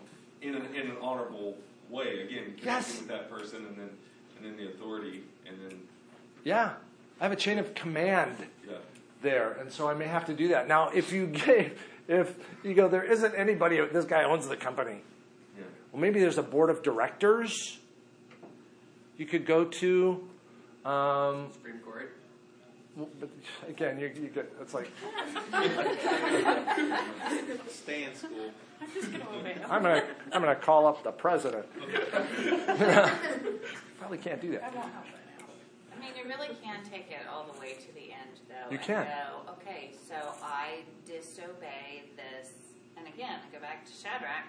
in 0.43 0.55
an 0.55 0.75
in 0.75 0.91
an 0.91 0.97
honorable 1.01 1.57
way. 1.89 2.21
Again, 2.25 2.55
connecting 2.59 2.65
Yes. 2.67 2.99
with 2.99 3.09
that 3.09 3.31
person, 3.31 3.65
and 3.65 3.77
then 3.79 3.91
and 4.37 4.45
then 4.45 4.57
the 4.59 4.71
authority, 4.73 5.23
and 5.47 5.57
then 5.65 5.81
Yeah. 6.45 6.75
I 7.21 7.25
have 7.25 7.33
a 7.33 7.37
chain 7.37 7.59
of 7.59 7.75
command 7.75 8.37
yeah. 8.69 8.77
there, 9.23 9.53
and 9.53 9.73
so 9.73 9.89
I 9.89 9.95
may 9.95 10.07
have 10.07 10.27
to 10.27 10.35
do 10.35 10.49
that. 10.49 10.69
Now, 10.69 10.91
if 10.91 11.13
you 11.13 11.27
get, 11.27 11.77
if 12.07 12.35
you 12.63 12.75
go, 12.75 12.89
there 12.89 13.03
isn't 13.03 13.35
anybody. 13.35 13.81
This 13.93 14.05
guy 14.05 14.25
owns 14.25 14.47
the 14.49 14.57
company. 14.57 15.01
Yeah. 15.57 15.65
Well, 15.93 16.01
maybe 16.01 16.21
there's 16.21 16.39
a 16.39 16.43
board 16.43 16.71
of 16.71 16.83
directors 16.83 17.79
you 19.17 19.27
could 19.27 19.47
go 19.47 19.65
to. 19.65 20.29
Um, 20.85 21.49
Supreme 21.53 21.79
Court. 21.81 22.15
but 22.97 23.29
again, 23.69 23.99
you, 23.99 24.11
you 24.15 24.29
get, 24.29 24.53
it's 24.61 24.75
like 24.75 24.89
Stay 27.69 28.05
in 28.05 28.15
school. 28.15 28.53
I'm 28.81 28.89
just 28.95 29.11
gonna 29.11 29.27
obey. 29.37 29.57
I'm 29.69 29.83
gonna 29.83 30.05
I'm 30.33 30.41
gonna 30.41 30.55
call 30.55 30.87
up 30.87 31.03
the 31.03 31.11
president. 31.11 31.67
Probably 33.99 34.19
can't 34.19 34.41
do 34.41 34.49
I 34.49 34.51
that. 34.53 34.63
won't 34.75 34.93
help 34.93 35.05
right 35.05 35.41
now. 35.41 35.47
I 35.99 36.01
mean, 36.01 36.13
you 36.17 36.29
really 36.29 36.55
can 36.63 36.85
take 36.85 37.11
it 37.11 37.27
all 37.31 37.45
the 37.53 37.59
way 37.61 37.73
to 37.75 37.95
the 37.95 38.13
end, 38.13 38.39
though. 38.49 38.71
You 38.71 38.79
can. 38.79 39.05
Go, 39.05 39.53
okay, 39.55 39.91
so 40.09 40.15
I 40.43 40.83
disobey 41.07 42.05
this, 42.17 42.53
and 42.97 43.07
again, 43.09 43.41
I 43.43 43.53
go 43.53 43.61
back 43.61 43.85
to 43.87 43.93
Shadrach 43.93 44.47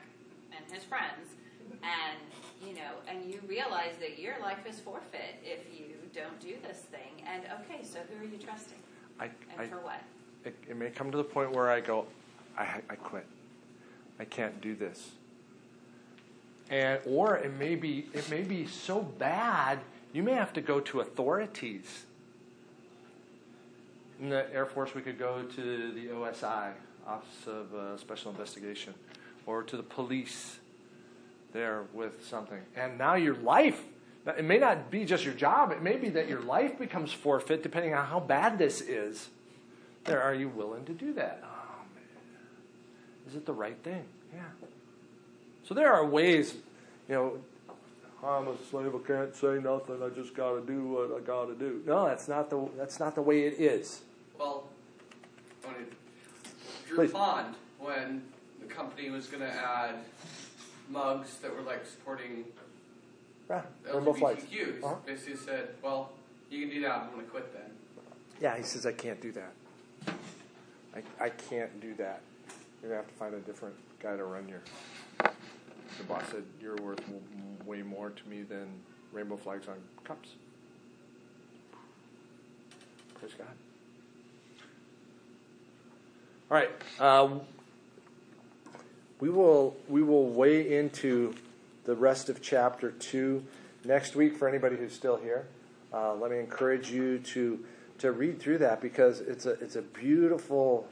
and 0.56 0.64
his 0.72 0.84
friends, 0.84 1.34
and 1.82 2.20
you 2.62 2.76
know, 2.76 2.92
and 3.08 3.26
you 3.26 3.42
realize 3.48 3.94
that 4.00 4.20
your 4.20 4.40
life 4.42 4.66
is 4.68 4.80
forfeit 4.80 5.42
if 5.44 5.60
you 5.74 5.96
don't 6.14 6.40
do 6.40 6.56
this 6.62 6.80
thing. 6.92 7.26
And 7.26 7.44
okay, 7.62 7.84
so 7.84 8.00
who 8.10 8.24
are 8.24 8.28
you 8.28 8.38
trusting, 8.38 8.78
I, 9.20 9.26
and 9.26 9.62
I 9.62 9.66
for 9.66 9.78
what? 9.78 10.02
it, 10.46 10.56
it 10.70 10.78
may 10.78 10.90
come 10.90 11.12
to 11.12 11.18
the 11.18 11.24
point 11.24 11.52
where 11.52 11.70
I 11.70 11.80
go, 11.80 12.06
I, 12.58 12.82
I 12.90 12.96
quit. 12.96 13.26
I 14.20 14.26
can't 14.26 14.60
do 14.62 14.76
this. 14.76 15.12
And 16.70 17.00
or 17.06 17.38
it 17.38 17.58
may 17.58 17.76
be 17.76 18.08
it 18.14 18.30
may 18.30 18.42
be 18.42 18.68
so 18.68 19.02
bad 19.02 19.80
you 20.14 20.24
may 20.24 20.34
have 20.34 20.54
to 20.54 20.62
go 20.62 20.80
to 20.80 21.02
authorities. 21.02 22.06
In 24.20 24.30
the 24.30 24.54
Air 24.54 24.66
Force, 24.66 24.94
we 24.94 25.02
could 25.02 25.18
go 25.18 25.44
to 25.44 25.92
the 25.94 26.08
OSI, 26.08 26.74
Office 27.08 27.48
of 27.48 27.74
uh, 27.74 27.98
Special 27.98 28.32
Investigation, 28.32 28.94
or 29.46 29.64
to 29.64 29.78
the 29.78 29.84
police 29.84 30.60
there 31.54 31.86
with 31.94 32.26
something. 32.28 32.60
And 32.76 32.98
now 32.98 33.16
your 33.16 33.36
life 33.36 33.82
It 34.38 34.46
may 34.46 34.58
not 34.60 34.92
be 34.92 35.06
just 35.06 35.24
your 35.24 35.34
job, 35.34 35.72
it 35.72 35.82
may 35.82 35.96
be 35.96 36.10
that 36.10 36.28
your 36.28 36.42
life 36.42 36.78
becomes 36.78 37.12
forfeit 37.12 37.64
depending 37.64 37.94
on 37.96 38.06
how 38.06 38.20
bad 38.20 38.58
this 38.58 38.82
is. 38.82 39.30
There, 40.04 40.22
are 40.22 40.36
you 40.36 40.50
willing 40.50 40.86
to 40.86 40.94
do 40.94 41.14
that? 41.14 41.42
Oh, 41.44 41.82
man. 41.96 42.04
Is 43.28 43.36
it 43.36 43.46
the 43.46 43.54
right 43.54 43.78
thing? 43.84 44.04
Yeah. 44.34 44.42
So 45.64 45.74
there 45.74 45.92
are 45.94 46.06
ways, 46.06 46.54
you 47.08 47.16
know, 47.16 47.38
I'm 48.24 48.48
a 48.50 48.56
slave, 48.70 48.94
I 48.94 49.08
can't 49.08 49.36
say 49.36 49.60
nothing, 49.60 50.02
I 50.04 50.10
just 50.10 50.34
got 50.36 50.54
to 50.56 50.62
do 50.62 50.84
what 50.90 51.12
I 51.16 51.20
got 51.26 51.46
to 51.46 51.56
do. 51.56 51.82
No, 51.86 52.06
that's 52.06 52.28
not 52.28 52.50
the 52.50 52.68
that's 52.78 53.00
not 53.00 53.16
the 53.16 53.22
way 53.22 53.44
it 53.44 53.60
is. 53.60 54.02
Well, 54.38 54.66
when 55.64 55.76
it, 55.76 55.94
Drew 56.88 56.98
Please. 56.98 57.12
Pond, 57.12 57.56
when 57.80 58.24
the 58.60 58.66
company 58.68 59.10
was 59.10 59.28
going 59.28 59.42
to 59.44 59.50
add 59.54 59.96
mugs 60.90 61.38
that 61.38 61.56
were 61.56 61.62
like 61.62 61.86
supporting 61.86 62.44
Yeah, 63.50 63.62
rainbow 63.94 64.14
flags. 64.14 64.44
LGBTQs, 64.44 64.84
Uh-huh. 64.84 64.96
basically 65.06 65.36
said, 65.38 65.70
"Well, 65.82 66.12
you 66.50 66.62
can 66.66 66.70
do 66.76 66.82
that. 66.82 66.92
I'm 66.92 67.12
going 67.12 67.24
to 67.26 67.32
quit 67.32 67.54
then." 67.54 67.72
Yeah, 68.42 68.58
he 68.58 68.64
says 68.64 68.86
I 68.86 68.92
can't 68.94 69.22
do 69.22 69.32
that. 69.34 69.54
I, 70.96 71.04
I 71.26 71.30
can't 71.30 71.80
do 71.80 71.94
that. 71.96 72.22
You're 72.82 72.92
gonna 72.92 73.02
have 73.02 73.08
to 73.12 73.14
find 73.16 73.34
a 73.36 73.40
different 73.40 73.76
guy 74.02 74.16
to 74.18 74.24
run 74.24 74.48
your. 74.50 74.62
The 76.00 76.06
boss 76.06 76.24
said 76.32 76.44
you're 76.62 76.78
worth 76.78 77.02
w- 77.02 77.22
way 77.66 77.84
more 77.84 78.10
to 78.10 78.28
me 78.28 78.42
than 78.42 78.68
rainbow 79.12 79.36
flags 79.36 79.68
on 79.68 79.76
cups. 80.04 80.30
Praise 83.20 83.34
God. 83.38 83.48
All 86.50 86.58
right, 86.58 86.72
uh, 87.00 87.30
we 89.20 89.30
will 89.30 89.76
we 89.88 90.02
will 90.02 90.30
weigh 90.30 90.78
into 90.78 91.36
the 91.84 91.96
rest 91.96 92.30
of 92.30 92.42
chapter 92.42 92.92
two 92.92 93.44
next 93.84 94.16
week 94.16 94.36
for 94.36 94.48
anybody 94.48 94.78
who's 94.78 94.94
still 94.94 95.18
here. 95.18 95.48
Uh, 95.94 96.16
let 96.16 96.32
me 96.32 96.40
encourage 96.40 96.90
you 96.90 97.20
to 97.20 97.60
to 98.00 98.14
read 98.14 98.40
through 98.40 98.60
that 98.60 98.80
because 98.82 99.20
it's 99.20 99.46
a 99.46 99.52
it's 99.62 99.76
a 99.76 99.82
beautiful 99.82 100.88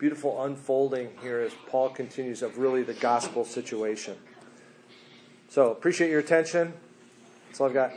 beautiful 0.00 0.44
unfolding 0.44 1.10
here 1.20 1.40
as 1.40 1.52
Paul 1.68 1.90
continues 1.90 2.40
of 2.40 2.56
really 2.56 2.82
the 2.82 2.94
gospel 2.94 3.44
situation. 3.44 4.16
So 5.50 5.70
appreciate 5.72 6.10
your 6.10 6.20
attention. 6.20 6.72
That's 7.46 7.60
all 7.60 7.68
I've 7.68 7.74
got. 7.74 7.92